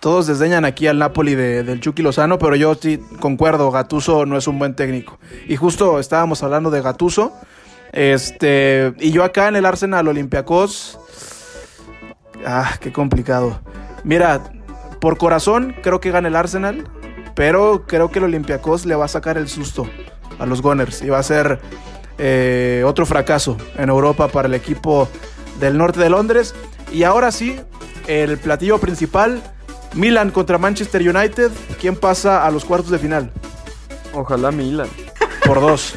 Todos 0.00 0.26
desdeñan 0.26 0.64
aquí 0.64 0.88
al 0.88 0.98
Napoli 0.98 1.36
de, 1.36 1.62
del 1.62 1.80
Chucky 1.80 2.02
Lozano, 2.02 2.40
pero 2.40 2.56
yo 2.56 2.74
sí 2.74 2.98
concuerdo, 3.20 3.70
Gatuso 3.70 4.26
no 4.26 4.36
es 4.36 4.48
un 4.48 4.58
buen 4.58 4.74
técnico. 4.74 5.20
Y 5.46 5.54
justo 5.54 6.00
estábamos 6.00 6.42
hablando 6.42 6.72
de 6.72 6.82
Gatuso. 6.82 7.34
Este, 7.92 8.92
y 8.98 9.12
yo 9.12 9.22
acá 9.22 9.46
en 9.46 9.54
el 9.54 9.64
Arsenal 9.64 10.08
Olympiacos. 10.08 10.98
Ah, 12.44 12.78
qué 12.80 12.92
complicado. 12.92 13.60
Mira, 14.02 14.42
por 15.00 15.18
corazón 15.18 15.76
creo 15.84 16.00
que 16.00 16.10
gana 16.10 16.26
el 16.26 16.34
Arsenal, 16.34 16.88
pero 17.36 17.84
creo 17.86 18.10
que 18.10 18.18
el 18.18 18.24
Olympiacos 18.24 18.86
le 18.86 18.96
va 18.96 19.04
a 19.04 19.08
sacar 19.08 19.38
el 19.38 19.48
susto 19.48 19.86
a 20.40 20.46
los 20.46 20.62
Gunners 20.62 21.02
y 21.02 21.08
va 21.08 21.18
a 21.18 21.22
ser 21.22 21.60
eh, 22.18 22.82
otro 22.84 23.06
fracaso 23.06 23.56
en 23.76 23.88
Europa 23.88 24.28
para 24.28 24.48
el 24.48 24.54
equipo 24.54 25.08
del 25.60 25.78
norte 25.78 26.00
de 26.00 26.10
Londres. 26.10 26.54
Y 26.92 27.04
ahora 27.04 27.30
sí, 27.30 27.56
el 28.06 28.38
platillo 28.38 28.78
principal, 28.78 29.40
Milan 29.94 30.30
contra 30.30 30.58
Manchester 30.58 31.00
United. 31.00 31.50
¿Quién 31.80 31.96
pasa 31.96 32.46
a 32.46 32.50
los 32.50 32.64
cuartos 32.64 32.90
de 32.90 32.98
final? 32.98 33.30
Ojalá 34.12 34.50
Milan. 34.50 34.88
Por 35.46 35.60
dos. 35.60 35.96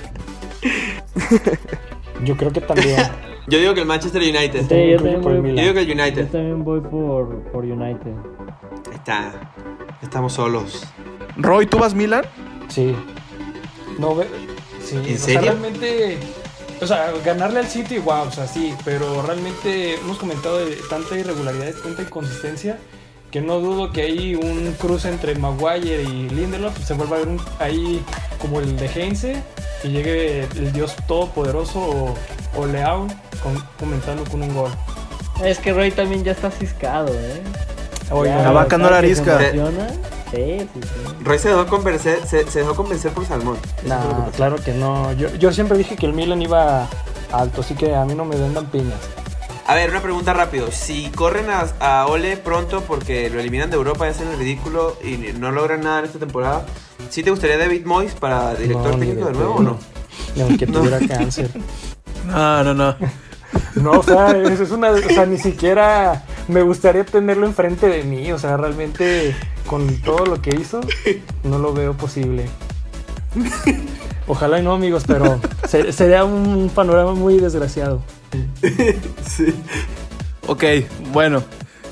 yo 2.23 2.37
creo 2.37 2.51
que 2.51 2.61
también. 2.61 2.97
yo 3.47 3.59
digo 3.59 3.73
que 3.73 3.81
el 3.81 3.87
Manchester 3.87 4.21
United. 4.21 4.61
yo, 4.69 5.03
digo 5.03 5.73
que 5.73 5.81
el 5.81 5.99
United. 5.99 6.25
Yo 6.25 6.31
también 6.31 6.63
voy 6.63 6.81
por, 6.81 7.43
por 7.51 7.65
United. 7.65 8.13
Está. 8.93 9.51
Estamos 10.01 10.33
solos. 10.33 10.85
Roy, 11.37 11.65
¿tú 11.65 11.79
vas 11.79 11.93
Milan? 11.93 12.23
Sí. 12.67 12.95
No, 13.97 14.15
sí, 14.83 14.97
¿En 14.97 15.19
serio? 15.19 15.41
realmente, 15.41 16.17
o 16.81 16.87
sea, 16.87 17.13
ganarle 17.23 17.59
al 17.59 17.67
City, 17.67 17.97
wow, 17.99 18.27
o 18.27 18.31
sea, 18.31 18.47
sí, 18.47 18.73
pero 18.83 19.21
realmente 19.21 19.95
hemos 19.95 20.17
comentado 20.17 20.57
de 20.65 20.77
tanta 20.89 21.17
irregularidad, 21.17 21.73
tanta 21.83 22.01
inconsistencia, 22.01 22.77
que 23.31 23.41
no 23.41 23.59
dudo 23.59 23.91
que 23.91 24.03
hay 24.03 24.35
un 24.35 24.75
cruce 24.79 25.09
entre 25.09 25.35
Maguire 25.35 26.03
y 26.03 26.29
Lindelof 26.29 26.77
se 26.85 26.93
vuelva 26.93 27.17
a 27.17 27.19
ver 27.19 27.29
ahí 27.59 28.03
como 28.39 28.59
el 28.59 28.77
de 28.77 28.87
Heinze 28.87 29.41
y 29.83 29.87
llegue 29.87 30.41
el 30.41 30.71
dios 30.71 30.95
todopoderoso 31.07 31.79
o, 31.79 32.15
o 32.55 32.65
Leao 32.67 33.07
comentando 33.79 34.23
con 34.25 34.43
un 34.43 34.53
gol. 34.53 34.71
Es 35.43 35.57
que 35.57 35.73
Roy 35.73 35.91
también 35.91 36.23
ya 36.23 36.33
está 36.33 36.51
ciscado, 36.51 37.11
¿eh? 37.11 37.41
la 38.11 38.51
vaca 38.51 38.77
no 38.77 38.89
la 38.89 38.99
arisca. 38.99 39.39
Sí, 40.33 40.67
Roy 41.23 41.37
se 41.37 41.49
dejó 41.49 41.67
convencer, 41.67 42.25
se, 42.25 42.43
dejó 42.43 42.75
convencer 42.75 43.11
por 43.11 43.25
Salmón. 43.25 43.57
No, 43.85 44.31
claro 44.35 44.55
que 44.55 44.73
no. 44.73 45.13
Yo, 45.13 45.33
yo 45.35 45.53
siempre 45.53 45.77
dije 45.77 45.95
que 45.95 46.07
el 46.07 46.13
Milan 46.13 46.41
iba 46.41 46.87
alto, 47.31 47.61
así 47.61 47.75
que 47.75 47.93
a 47.93 48.03
mí 48.03 48.15
no 48.15 48.25
me 48.25 48.35
vendan 48.35 48.65
piñas. 48.65 48.99
A 49.67 49.75
ver, 49.75 49.91
una 49.91 50.01
pregunta 50.01 50.33
rápido. 50.33 50.71
Si 50.71 51.09
corren 51.11 51.45
a, 51.49 52.05
Ole 52.07 52.35
pronto 52.37 52.81
porque 52.81 53.29
lo 53.29 53.39
eliminan 53.39 53.69
de 53.69 53.77
Europa 53.77 54.07
y 54.07 54.09
hacen 54.09 54.27
el 54.27 54.37
ridículo 54.37 54.97
y 55.03 55.33
no 55.37 55.51
logran 55.51 55.81
nada 55.81 55.99
en 55.99 56.05
esta 56.05 56.19
temporada, 56.19 56.65
¿sí 57.09 57.23
te 57.23 57.29
gustaría 57.29 57.57
David 57.57 57.85
Moyes 57.85 58.13
para 58.13 58.55
director 58.55 58.99
técnico 58.99 59.25
de, 59.25 59.33
nuevo 59.33 59.55
o 59.55 59.61
no? 59.61 59.77
Ni 60.35 60.41
aunque 60.41 60.65
tuviera 60.67 60.99
cáncer. 60.99 61.51
No, 62.25 62.63
no, 62.63 62.73
no. 62.73 62.95
No, 63.75 63.91
o 63.99 64.03
sea, 64.03 64.31
eso 64.31 64.63
es 64.63 64.71
una. 64.71 64.91
O 64.91 64.97
sea, 64.97 65.25
ni 65.25 65.37
siquiera 65.37 66.23
me 66.47 66.61
gustaría 66.61 67.03
tenerlo 67.03 67.45
enfrente 67.45 67.89
de 67.89 68.03
mí. 68.03 68.31
O 68.31 68.39
sea, 68.39 68.55
realmente 68.55 69.35
con 69.67 70.01
todo 70.01 70.25
lo 70.25 70.41
que 70.41 70.55
hizo, 70.55 70.81
no 71.43 71.59
lo 71.59 71.73
veo 71.73 71.93
posible. 71.93 72.45
Ojalá 74.27 74.59
y 74.59 74.63
no, 74.63 74.73
amigos, 74.73 75.03
pero 75.05 75.39
sería 75.91 76.23
un 76.23 76.69
panorama 76.69 77.13
muy 77.13 77.39
desgraciado. 77.39 78.01
Sí. 79.25 79.53
Ok, 80.47 80.63
bueno. 81.11 81.43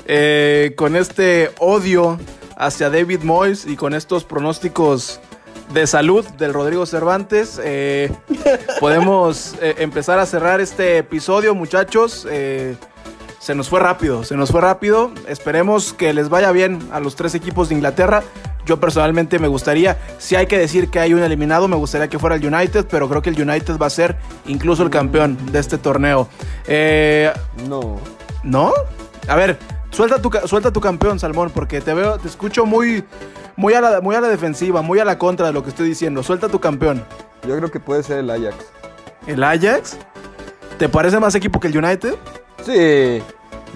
Eh, 0.06 0.74
con 0.76 0.96
este 0.96 1.50
odio 1.58 2.18
hacia 2.56 2.90
David 2.90 3.22
Moyes 3.22 3.66
y 3.66 3.76
con 3.76 3.94
estos 3.94 4.24
pronósticos 4.24 5.20
de 5.72 5.86
salud 5.86 6.26
del 6.38 6.52
Rodrigo 6.52 6.84
Cervantes, 6.86 7.60
eh, 7.62 8.10
podemos 8.80 9.54
eh, 9.62 9.76
empezar 9.78 10.18
a 10.18 10.26
cerrar 10.26 10.60
este 10.60 10.98
episodio, 10.98 11.54
muchachos 11.54 12.26
se 13.42 13.56
nos 13.56 13.68
fue 13.68 13.80
rápido, 13.80 14.22
se 14.22 14.36
nos 14.36 14.52
fue 14.52 14.60
rápido. 14.60 15.10
Esperemos 15.26 15.92
que 15.92 16.14
les 16.14 16.28
vaya 16.28 16.52
bien 16.52 16.78
a 16.92 17.00
los 17.00 17.16
tres 17.16 17.34
equipos 17.34 17.68
de 17.68 17.74
Inglaterra. 17.74 18.22
Yo 18.64 18.78
personalmente 18.78 19.40
me 19.40 19.48
gustaría, 19.48 19.98
si 20.18 20.36
hay 20.36 20.46
que 20.46 20.56
decir 20.56 20.90
que 20.90 21.00
hay 21.00 21.12
un 21.12 21.24
eliminado, 21.24 21.66
me 21.66 21.74
gustaría 21.74 22.06
que 22.06 22.20
fuera 22.20 22.36
el 22.36 22.46
United, 22.46 22.86
pero 22.88 23.08
creo 23.08 23.20
que 23.20 23.30
el 23.30 23.42
United 23.42 23.78
va 23.78 23.86
a 23.86 23.90
ser 23.90 24.16
incluso 24.46 24.84
el 24.84 24.90
campeón 24.90 25.36
de 25.50 25.58
este 25.58 25.76
torneo. 25.76 26.28
Eh, 26.68 27.32
no. 27.68 27.98
¿No? 28.44 28.72
A 29.26 29.34
ver, 29.34 29.58
suelta 29.90 30.22
tu, 30.22 30.30
suelta 30.46 30.72
tu 30.72 30.80
campeón, 30.80 31.18
Salmón, 31.18 31.50
porque 31.52 31.80
te 31.80 31.94
veo, 31.94 32.18
te 32.18 32.28
escucho 32.28 32.64
muy, 32.64 33.02
muy, 33.56 33.74
a 33.74 33.80
la, 33.80 34.00
muy 34.00 34.14
a 34.14 34.20
la 34.20 34.28
defensiva, 34.28 34.82
muy 34.82 35.00
a 35.00 35.04
la 35.04 35.18
contra 35.18 35.48
de 35.48 35.52
lo 35.52 35.64
que 35.64 35.70
estoy 35.70 35.88
diciendo. 35.88 36.22
Suelta 36.22 36.48
tu 36.48 36.60
campeón. 36.60 37.04
Yo 37.48 37.56
creo 37.56 37.72
que 37.72 37.80
puede 37.80 38.04
ser 38.04 38.18
el 38.18 38.30
Ajax. 38.30 38.54
¿El 39.26 39.42
Ajax? 39.42 39.98
¿Te 40.78 40.88
parece 40.88 41.18
más 41.18 41.34
equipo 41.34 41.58
que 41.58 41.66
el 41.66 41.76
United? 41.76 42.14
Sí. 42.64 43.22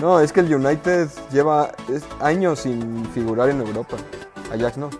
No, 0.00 0.20
es 0.20 0.32
que 0.32 0.40
el 0.40 0.54
United 0.54 1.08
lleva 1.32 1.72
años 2.20 2.60
sin 2.60 3.06
figurar 3.06 3.48
en 3.48 3.60
Europa. 3.60 3.96
Ajax 4.52 4.76
no. 4.76 4.90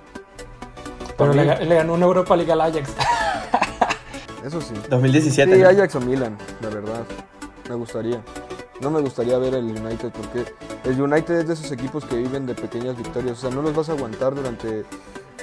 Pero 1.19 1.33
le, 1.33 1.45
ganó 1.75 1.95
una 1.95 2.07
Europa 2.07 2.37
League 2.37 2.53
al 2.53 2.61
Ajax. 2.61 2.91
Eso 4.45 4.61
sí. 4.61 4.75
2017. 4.89 5.55
Sí, 5.55 5.63
Ajax 5.63 5.95
o 5.97 6.01
Milan, 6.01 6.37
la 6.63 6.69
verdad. 6.69 7.05
Me 7.69 7.75
gustaría. 7.75 8.23
No 8.81 8.91
me 8.91 9.01
gustaría 9.01 9.39
ver 9.39 9.55
el 9.55 9.65
United 9.65 10.13
porque 10.13 10.45
el 10.85 11.01
United 11.01 11.35
es 11.35 11.49
de 11.49 11.55
esos 11.55 11.73
equipos 11.73 12.05
que 12.05 12.17
viven 12.17 12.47
de 12.47 12.55
pequeñas 12.55 12.97
victorias. 12.97 13.39
O 13.39 13.41
sea, 13.41 13.51
no 13.51 13.63
los 13.63 13.75
vas 13.75 13.89
a 13.89 13.93
aguantar 13.93 14.35
durante. 14.35 14.85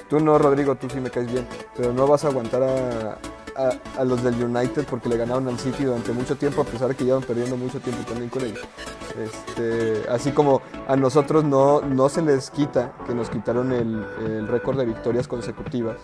Tú 0.10 0.20
no, 0.20 0.38
Rodrigo, 0.38 0.76
tú 0.76 0.88
sí 0.90 1.00
me 1.00 1.10
caes 1.10 1.32
bien. 1.32 1.48
Pero 1.76 1.94
no 1.94 2.08
vas 2.08 2.24
a 2.26 2.28
aguantar 2.28 2.64
a, 2.64 3.18
a, 3.56 4.04
los 4.04 4.24
del 4.24 4.44
United 4.44 4.86
porque 4.90 5.10
le 5.10 5.18
ganaron 5.18 5.48
al 5.48 5.60
City 5.60 5.84
durante 5.84 6.12
mucho 6.12 6.36
tiempo, 6.36 6.62
a 6.62 6.66
pesar 6.66 6.90
de 6.90 6.96
que 6.96 7.06
llevan 7.06 7.24
perdiendo 7.24 7.58
mucho 7.58 7.80
tiempo 7.80 8.04
también 8.04 8.30
con 8.30 8.44
ellos. 8.44 8.62
Este, 9.18 10.10
así 10.10 10.32
como 10.32 10.62
a 10.88 10.96
nosotros 10.96 11.44
no, 11.44 11.82
no 11.82 12.10
se 12.10 12.22
les 12.22 12.50
quita 12.50 12.94
que 13.06 13.14
nos 13.14 13.30
quitaron 13.30 13.72
el, 13.72 14.06
el 14.26 14.48
récord 14.48 14.78
de 14.78 14.86
victorias 14.86 15.28
consecutivas 15.28 15.98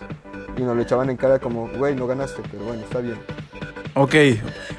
y 0.56 0.62
nos 0.62 0.76
lo 0.76 0.82
echaban 0.82 1.10
en 1.10 1.16
cara 1.16 1.38
como, 1.38 1.68
güey, 1.76 1.94
no 1.94 2.06
ganaste, 2.06 2.42
pero 2.50 2.64
bueno, 2.64 2.82
está 2.82 3.00
bien. 3.00 3.18
Ok, 3.94 4.14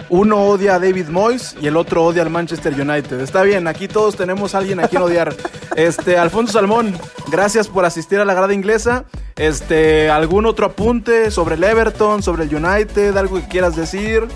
uno 0.09 0.43
odia 0.45 0.76
a 0.76 0.80
David 0.80 1.07
Moyes 1.09 1.55
y 1.62 1.68
el 1.68 1.78
otro 1.78 2.03
odia 2.03 2.22
al 2.22 2.30
Manchester 2.30 2.74
United. 2.74 3.20
Está 3.20 3.43
bien, 3.43 3.68
aquí 3.68 3.88
todos 3.88 4.16
tenemos 4.16 4.55
a 4.55 4.59
alguien 4.59 4.80
a 4.80 4.88
quien 4.88 5.01
odiar. 5.01 5.36
Este, 5.78 6.18
Alfonso 6.18 6.51
Salmón, 6.51 6.93
gracias 7.32 7.70
por 7.70 7.86
asistir 7.86 8.20
a 8.20 8.26
la 8.26 8.34
grada 8.34 8.53
inglesa. 8.53 9.05
Este, 9.38 10.09
¿algún 10.09 10.45
otro 10.45 10.66
apunte 10.66 11.32
sobre 11.32 11.55
el 11.55 11.64
Everton, 11.64 12.22
sobre 12.22 12.43
el 12.43 12.53
United, 12.53 13.16
algo 13.16 13.38
que 13.38 13.47
quieras 13.47 13.78
decir? 13.78 14.28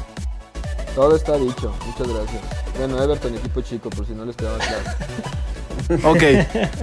Todo 0.95 1.13
está 1.13 1.37
dicho, 1.37 1.75
muchas 1.85 2.07
gracias. 2.07 2.41
Bueno, 2.77 3.03
Everton, 3.03 3.35
equipo 3.35 3.59
chico, 3.59 3.89
por 3.89 4.07
si 4.07 4.13
no 4.13 4.23
les 4.23 4.37
quedaba 4.37 4.57
claro. 4.59 4.83
Ok, 6.03 6.23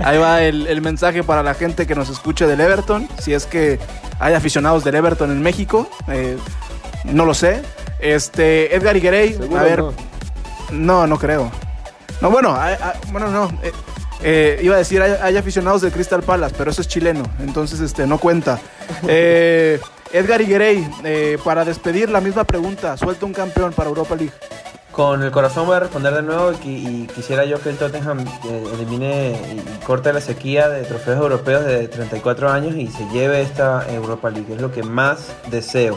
ahí 0.05 0.19
va 0.19 0.43
el, 0.43 0.81
mensaje 0.83 1.25
para 1.25 1.43
la 1.43 1.55
gente 1.55 1.87
que 1.87 1.95
nos 1.95 2.11
escuche 2.11 2.47
del 2.47 2.61
Everton. 2.61 3.09
Si 3.19 3.33
es 3.33 3.47
que 3.47 3.79
hay 4.21 4.35
aficionados 4.35 4.85
del 4.85 4.97
Everton 4.97 5.31
en 5.31 5.43
México, 5.43 5.89
eh, 6.09 6.37
no 7.05 7.25
lo 7.25 7.35
sé. 7.35 7.63
Este, 8.03 8.75
Edgar 8.75 8.97
Higuerey, 8.97 9.39
a 9.57 9.63
ver. 9.63 9.85
No? 10.73 11.07
no, 11.07 11.19
creo. 11.19 11.51
No, 12.21 12.31
bueno, 12.31 12.59
bueno, 13.13 13.31
no. 13.31 13.49
Eh, 13.63 13.73
eh, 14.25 14.61
iba 14.63 14.75
a 14.75 14.79
decir, 14.79 15.01
hay, 15.01 15.37
aficionados 15.37 15.83
de 15.83 15.93
Crystal 15.93 16.23
Palace, 16.23 16.55
pero 16.59 16.73
eso 16.73 16.81
es 16.81 16.89
chileno, 16.89 17.23
entonces 17.41 17.81
este, 17.81 18.07
no 18.07 18.19
cuenta. 18.19 18.61
Eh, 19.09 19.81
Edgar 20.13 20.43
Higuerey, 20.43 20.87
para 21.43 21.65
despedir 21.65 22.11
la 22.11 22.21
misma 22.21 22.45
pregunta, 22.45 22.97
suelta 22.99 23.25
un 23.25 23.33
campeón 23.33 23.73
para 23.73 23.89
Europa 23.89 24.15
League. 24.15 24.33
Con 24.91 25.23
el 25.23 25.31
corazón 25.31 25.67
voy 25.67 25.77
a 25.77 25.81
responder 25.81 26.13
de 26.13 26.21
nuevo 26.21 26.53
y, 26.63 27.07
quisiera 27.15 27.47
yo 27.47 27.59
que 27.63 27.71
el 27.71 27.79
Tottenham 27.79 28.23
elimine 28.75 29.41
y 29.55 29.85
corte 29.87 30.13
la 30.13 30.21
sequía 30.21 30.69
de 30.69 30.83
trofeos 30.83 31.19
europeos 31.19 31.65
de 31.65 31.89
34 31.89 32.51
años 32.51 32.77
y 32.77 32.89
se 32.89 33.09
lleve 33.09 33.41
esta 33.41 33.91
Europa 33.91 34.29
League. 34.29 34.53
Es 34.53 34.61
lo 34.61 34.71
que 34.71 34.83
más 34.83 35.29
deseo 35.51 35.97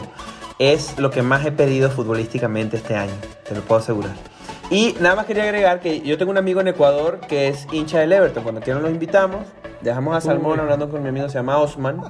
es 0.58 0.98
lo 0.98 1.10
que 1.10 1.22
más 1.22 1.44
he 1.44 1.52
pedido 1.52 1.90
futbolísticamente 1.90 2.76
este 2.76 2.96
año, 2.96 3.12
te 3.46 3.54
lo 3.54 3.60
puedo 3.62 3.80
asegurar. 3.80 4.14
Y 4.70 4.96
nada 5.00 5.14
más 5.14 5.26
quería 5.26 5.44
agregar 5.44 5.80
que 5.80 6.00
yo 6.00 6.18
tengo 6.18 6.32
un 6.32 6.38
amigo 6.38 6.60
en 6.60 6.68
Ecuador 6.68 7.20
que 7.28 7.48
es 7.48 7.68
hincha 7.70 8.00
del 8.00 8.12
Everton. 8.12 8.42
Cuando 8.42 8.60
quieran 8.60 8.82
los 8.82 8.90
invitamos. 8.90 9.46
Dejamos 9.80 10.16
a 10.16 10.20
Salmón 10.20 10.58
hablando 10.58 10.88
con 10.88 11.02
mi 11.02 11.10
amigo, 11.10 11.28
se 11.28 11.34
llama 11.34 11.58
Osman. 11.58 12.00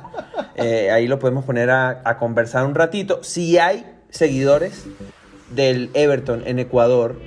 Eh, 0.54 0.90
ahí 0.90 1.06
lo 1.06 1.18
podemos 1.18 1.44
poner 1.44 1.68
a, 1.68 2.16
conversar 2.18 2.64
un 2.64 2.74
ratito. 2.74 3.22
Si 3.22 3.58
hay 3.58 3.84
seguidores 4.08 4.86
del 5.50 5.90
Everton 5.92 6.44
en 6.46 6.58
Ecuador, 6.58 7.20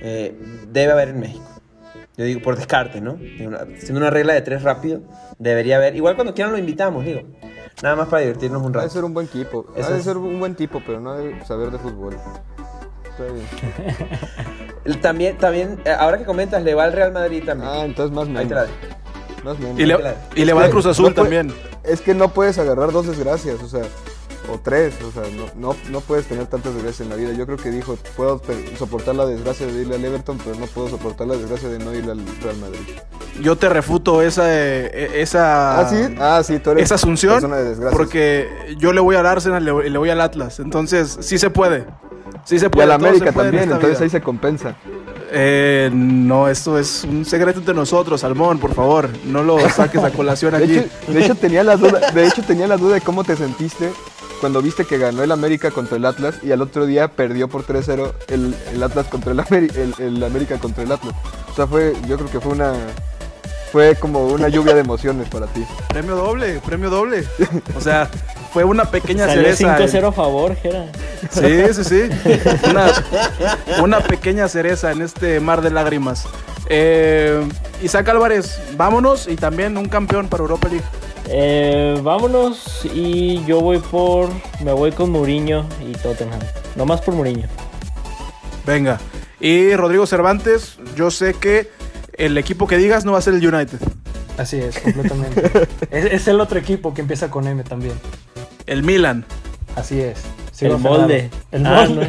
eh, 0.00 0.34
debe 0.72 0.92
haber 0.92 1.10
en 1.10 1.20
México. 1.20 1.44
Yo 2.16 2.24
digo 2.24 2.42
por 2.42 2.56
descarte, 2.56 3.00
¿no? 3.00 3.18
Siendo 3.18 3.98
una 3.98 4.10
regla 4.10 4.34
de 4.34 4.42
tres 4.42 4.62
rápido, 4.62 5.02
debería 5.38 5.76
haber. 5.76 5.94
Igual 5.94 6.16
cuando 6.16 6.34
quieran 6.34 6.52
lo 6.52 6.58
invitamos, 6.58 7.04
digo. 7.04 7.22
Nada 7.82 7.96
más 7.96 8.08
para 8.08 8.22
divertirnos 8.22 8.62
un 8.62 8.72
rato. 8.72 8.80
Debe 8.82 8.92
ser 8.92 9.04
un 9.04 9.14
buen 9.14 9.26
equipo. 9.26 9.66
Debe 9.74 10.02
ser 10.02 10.16
un 10.16 10.38
buen 10.40 10.54
tipo, 10.54 10.82
pero 10.84 11.00
no 11.00 11.14
debe 11.14 11.44
saber 11.44 11.70
de 11.70 11.78
fútbol. 11.78 12.16
también, 15.00 15.36
también, 15.38 15.80
eh, 15.84 15.90
ahora 15.90 16.18
que 16.18 16.24
comentas, 16.24 16.62
le 16.62 16.74
va 16.74 16.84
al 16.84 16.92
Real 16.92 17.12
Madrid 17.12 17.44
también. 17.44 17.70
Ah, 17.72 17.84
entonces 17.84 18.14
más 18.14 18.28
menos. 18.28 18.68
Más 19.44 19.58
menos. 19.58 19.78
Y 19.78 19.86
le, 19.86 19.98
y 20.34 20.44
le 20.44 20.52
va 20.52 20.64
al 20.64 20.70
Cruz 20.70 20.86
Azul 20.86 21.14
también. 21.14 21.52
Es 21.84 22.00
que 22.00 22.14
no 22.14 22.28
puedes 22.28 22.58
agarrar 22.58 22.92
dos 22.92 23.06
desgracias, 23.06 23.62
o 23.62 23.68
sea 23.68 23.82
o 24.50 24.58
tres, 24.58 24.94
o 25.02 25.12
sea, 25.12 25.22
no, 25.56 25.76
no, 25.90 26.00
puedes 26.00 26.26
tener 26.26 26.46
tantas 26.46 26.74
desgracias 26.74 27.02
en 27.02 27.10
la 27.10 27.16
vida. 27.16 27.32
Yo 27.32 27.46
creo 27.46 27.58
que 27.58 27.70
dijo, 27.70 27.96
puedo 28.16 28.40
soportar 28.78 29.14
la 29.14 29.26
desgracia 29.26 29.66
de 29.66 29.82
irle 29.82 29.96
al 29.96 30.04
Everton, 30.04 30.38
pero 30.44 30.56
no 30.58 30.66
puedo 30.66 30.88
soportar 30.88 31.26
la 31.26 31.36
desgracia 31.36 31.68
de 31.68 31.78
no 31.78 31.94
irle 31.94 32.12
al 32.12 32.20
Real 32.42 32.56
Madrid. 32.58 32.80
Yo 33.40 33.56
te 33.56 33.68
refuto 33.68 34.20
esa 34.22 34.44
eh, 34.46 35.10
esa 35.14 35.80
¿Ah, 35.80 35.88
sí? 35.88 36.14
Ah, 36.18 36.42
sí, 36.44 36.58
tú 36.58 36.70
eres 36.70 36.84
esa 36.84 36.96
asunción 36.96 37.50
porque 37.92 38.48
yo 38.78 38.92
le 38.92 39.00
voy 39.00 39.16
al 39.16 39.26
Arsenal 39.26 39.62
y 39.62 39.90
le, 39.90 39.98
voy 39.98 40.10
al 40.10 40.20
Atlas, 40.20 40.60
entonces 40.60 41.18
sí 41.20 41.38
se 41.38 41.50
puede. 41.50 41.86
Sí 42.44 42.58
se 42.58 42.68
puede. 42.68 42.88
Y 42.88 42.90
al 42.90 42.92
América 42.92 43.32
también, 43.32 43.70
entonces 43.70 44.00
ahí 44.00 44.10
se 44.10 44.20
compensa. 44.20 44.74
Eh, 45.34 45.90
no, 45.92 46.46
esto 46.48 46.78
es 46.78 47.04
un 47.04 47.24
secreto 47.24 47.60
entre 47.60 47.74
nosotros, 47.74 48.20
Salmón, 48.20 48.58
por 48.58 48.74
favor, 48.74 49.08
no 49.24 49.42
lo 49.42 49.58
saques 49.70 50.02
a 50.04 50.10
colación 50.10 50.54
aquí. 50.54 50.84
de 51.08 51.24
hecho, 51.24 51.34
tenía 51.34 51.64
la 51.64 51.76
duda, 51.76 52.10
de 52.12 52.26
hecho 52.26 52.42
tenía 52.42 52.66
la 52.66 52.76
duda 52.76 52.96
de 52.96 53.00
cómo 53.00 53.24
te 53.24 53.34
sentiste 53.34 53.90
cuando 54.42 54.60
viste 54.60 54.84
que 54.84 54.98
ganó 54.98 55.22
el 55.22 55.30
América 55.30 55.70
contra 55.70 55.96
el 55.96 56.04
Atlas 56.04 56.34
y 56.42 56.50
al 56.50 56.62
otro 56.62 56.84
día 56.84 57.06
perdió 57.06 57.46
por 57.46 57.64
3-0 57.64 58.12
el, 58.26 58.82
Atlas 58.82 59.06
contra 59.06 59.30
el, 59.30 59.94
el, 60.00 60.24
América 60.24 60.58
contra 60.58 60.82
el 60.82 60.90
Atlas. 60.90 61.14
O 61.48 61.54
sea, 61.54 61.68
fue, 61.68 61.94
yo 62.08 62.16
creo 62.16 62.28
que 62.28 62.40
fue 62.40 62.50
una, 62.50 62.72
fue 63.70 63.94
como 63.94 64.26
una 64.26 64.48
lluvia 64.48 64.74
de 64.74 64.80
emociones 64.80 65.28
para 65.28 65.46
ti. 65.46 65.64
Premio 65.90 66.16
doble, 66.16 66.60
premio 66.66 66.90
doble. 66.90 67.24
O 67.76 67.80
sea, 67.80 68.10
fue 68.52 68.64
una 68.64 68.86
pequeña 68.86 69.26
Salió 69.26 69.54
cereza. 69.54 69.78
5-0 69.78 70.08
a 70.08 70.12
favor, 70.12 70.56
Gera. 70.56 70.86
Sí, 71.30 71.62
sí, 71.74 71.84
sí. 71.84 72.02
Una, 72.68 72.86
una, 73.80 74.00
pequeña 74.00 74.48
cereza 74.48 74.90
en 74.90 75.02
este 75.02 75.38
mar 75.38 75.62
de 75.62 75.70
lágrimas. 75.70 76.26
Eh, 76.68 77.48
Isaac 77.80 78.08
Álvarez, 78.08 78.60
vámonos 78.76 79.28
y 79.28 79.36
también 79.36 79.78
un 79.78 79.88
campeón 79.88 80.26
para 80.26 80.42
Europa 80.42 80.66
League. 80.66 80.84
Eh, 81.28 81.98
vámonos 82.02 82.84
y 82.84 83.44
yo 83.44 83.60
voy 83.60 83.78
por. 83.78 84.30
Me 84.62 84.72
voy 84.72 84.92
con 84.92 85.10
Mourinho 85.10 85.66
y 85.86 85.92
Tottenham. 85.92 86.40
No 86.76 86.86
más 86.86 87.00
por 87.00 87.14
Mourinho. 87.14 87.48
Venga. 88.66 88.98
Y 89.40 89.74
Rodrigo 89.74 90.06
Cervantes, 90.06 90.78
yo 90.96 91.10
sé 91.10 91.34
que 91.34 91.70
el 92.14 92.38
equipo 92.38 92.66
que 92.66 92.76
digas 92.76 93.04
no 93.04 93.12
va 93.12 93.18
a 93.18 93.22
ser 93.22 93.34
el 93.34 93.46
United. 93.46 93.78
Así 94.38 94.58
es, 94.58 94.78
completamente. 94.78 95.68
es, 95.90 96.28
el 96.28 96.40
otro 96.40 96.58
equipo 96.58 96.94
que 96.94 97.02
empieza 97.02 97.30
con 97.30 97.46
M 97.46 97.62
también. 97.64 97.94
El 98.66 98.82
Milan. 98.82 99.24
Así 99.76 100.00
es. 100.00 100.22
el 100.60 100.78
molde. 100.78 101.30
El 101.50 101.62
molde. 101.62 102.08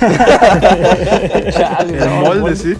el 1.80 2.10
molde, 2.10 2.56
sí. 2.56 2.74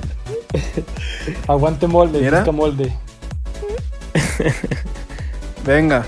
Aguante 1.48 1.86
molde, 1.86 2.30
busca 2.30 2.52
molde. 2.52 2.92
Venga, 5.64 6.04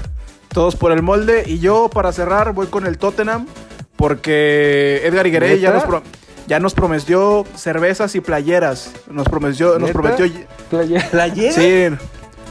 todos 0.48 0.76
por 0.76 0.92
el 0.92 1.02
molde. 1.02 1.44
Y 1.46 1.59
yo, 1.59 1.88
para 1.88 2.12
cerrar, 2.12 2.52
voy 2.52 2.66
con 2.66 2.86
el 2.86 2.98
Tottenham. 2.98 3.46
Porque 3.96 5.02
Edgar 5.05 5.26
Higuerey 5.26 5.61
ya 5.61 5.72
nos, 5.72 5.84
ya 6.46 6.59
nos 6.59 6.74
prometió 6.74 7.44
cervezas 7.55 8.14
y 8.14 8.20
playeras. 8.20 8.92
Nos 9.09 9.28
prometió. 9.28 9.78
Nos 9.78 9.90
prometió 9.92 10.26
¿Playeras? 10.70 11.55
Sí. 11.55 11.86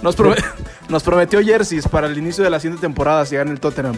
Nos, 0.02 0.16
nos 0.90 1.04
prometió 1.04 1.42
jerseys 1.42 1.88
para 1.88 2.08
el 2.08 2.18
inicio 2.18 2.44
de 2.44 2.50
la 2.50 2.60
siguiente 2.60 2.82
temporada 2.82 3.26
si 3.26 3.36
gana 3.36 3.52
el 3.52 3.60
Tottenham. 3.60 3.96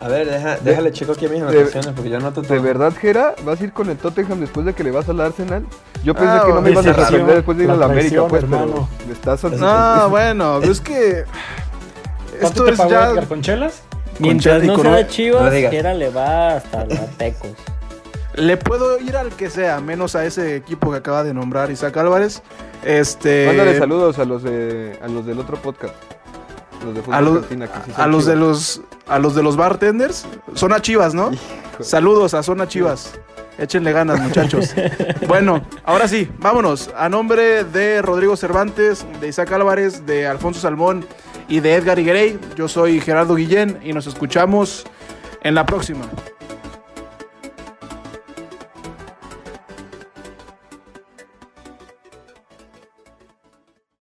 A 0.00 0.06
ver, 0.06 0.60
déjale 0.62 0.92
checo 0.92 1.12
aquí 1.12 1.26
a 1.26 1.28
mis 1.28 1.42
anotaciones 1.42 1.88
porque 1.88 2.08
yo 2.08 2.20
noto 2.20 2.42
todo. 2.42 2.54
¿De 2.54 2.60
verdad, 2.60 2.92
Gera? 2.96 3.34
¿Vas 3.44 3.60
a 3.60 3.64
ir 3.64 3.72
con 3.72 3.90
el 3.90 3.96
Tottenham 3.96 4.38
después 4.38 4.64
de 4.64 4.72
que 4.72 4.84
le 4.84 4.92
vas 4.92 5.08
al 5.08 5.20
Arsenal? 5.20 5.66
Yo 6.04 6.14
pensé 6.14 6.30
ah, 6.30 6.42
que 6.46 6.52
no 6.52 6.60
me 6.60 6.70
ibas 6.70 6.86
a 6.86 6.94
sorprender 6.94 7.34
después 7.36 7.58
de 7.58 7.64
ir 7.64 7.70
a 7.70 7.74
la 7.74 7.86
América, 7.86 8.28
pues, 8.28 8.44
hermano. 8.44 8.88
pero 8.98 9.12
estás 9.12 9.42
No, 9.58 10.08
bueno, 10.08 10.62
es 10.62 10.80
que 10.80 11.24
¿Cuánto 12.40 12.64
te 12.64 12.72
pagó 12.72 12.90
ya... 12.90 13.10
Edgar, 13.10 13.26
con 13.26 13.42
chelas? 13.42 13.82
Mientras 14.18 14.62
no 14.64 14.78
sea 14.78 15.06
Chivas, 15.06 15.52
Gera 15.52 15.94
le 15.94 16.10
va 16.10 16.56
hasta 16.56 16.84
los 16.84 17.08
tecos. 17.16 17.50
Le 18.34 18.56
puedo 18.56 18.98
ir 19.00 19.16
al 19.16 19.30
que 19.30 19.50
sea, 19.50 19.80
menos 19.80 20.14
a 20.14 20.24
ese 20.24 20.56
equipo 20.56 20.90
que 20.90 20.98
acaba 20.98 21.24
de 21.24 21.34
nombrar 21.34 21.70
Isaac 21.70 21.96
Álvarez. 21.96 22.42
Este... 22.84 23.46
Mándale 23.46 23.78
saludos 23.78 24.18
a 24.18 24.24
los 24.24 24.42
de 24.42 24.98
a 25.02 25.08
los 25.08 25.26
del 25.26 25.38
otro 25.38 25.56
podcast. 25.56 25.94
Los 26.84 26.94
de 26.94 27.02
a, 27.12 27.20
los, 27.20 27.44
a 27.96 28.06
los 28.06 28.26
de 28.26 28.36
los 28.36 28.80
a 29.08 29.18
los 29.18 29.34
de 29.34 29.42
los 29.42 29.56
bartenders. 29.56 30.26
Son 30.54 30.72
a 30.72 30.80
Chivas, 30.80 31.14
¿no? 31.14 31.30
Saludos 31.80 32.34
a 32.34 32.42
Zona 32.42 32.68
Chivas. 32.68 33.18
Échenle 33.58 33.90
ganas, 33.90 34.20
muchachos. 34.20 34.72
bueno, 35.26 35.62
ahora 35.84 36.06
sí, 36.06 36.30
vámonos. 36.38 36.90
A 36.96 37.08
nombre 37.08 37.64
de 37.64 38.02
Rodrigo 38.02 38.36
Cervantes, 38.36 39.04
de 39.20 39.26
Isaac 39.26 39.50
Álvarez, 39.50 40.06
de 40.06 40.28
Alfonso 40.28 40.60
Salmón 40.60 41.04
y 41.48 41.60
de 41.60 41.74
Edgar 41.74 41.98
Higuerey, 41.98 42.38
yo 42.56 42.68
soy 42.68 43.00
Gerardo 43.00 43.34
Guillén 43.34 43.78
y 43.82 43.92
nos 43.92 44.06
escuchamos 44.06 44.84
en 45.42 45.54
la 45.54 45.64
próxima. 45.64 46.08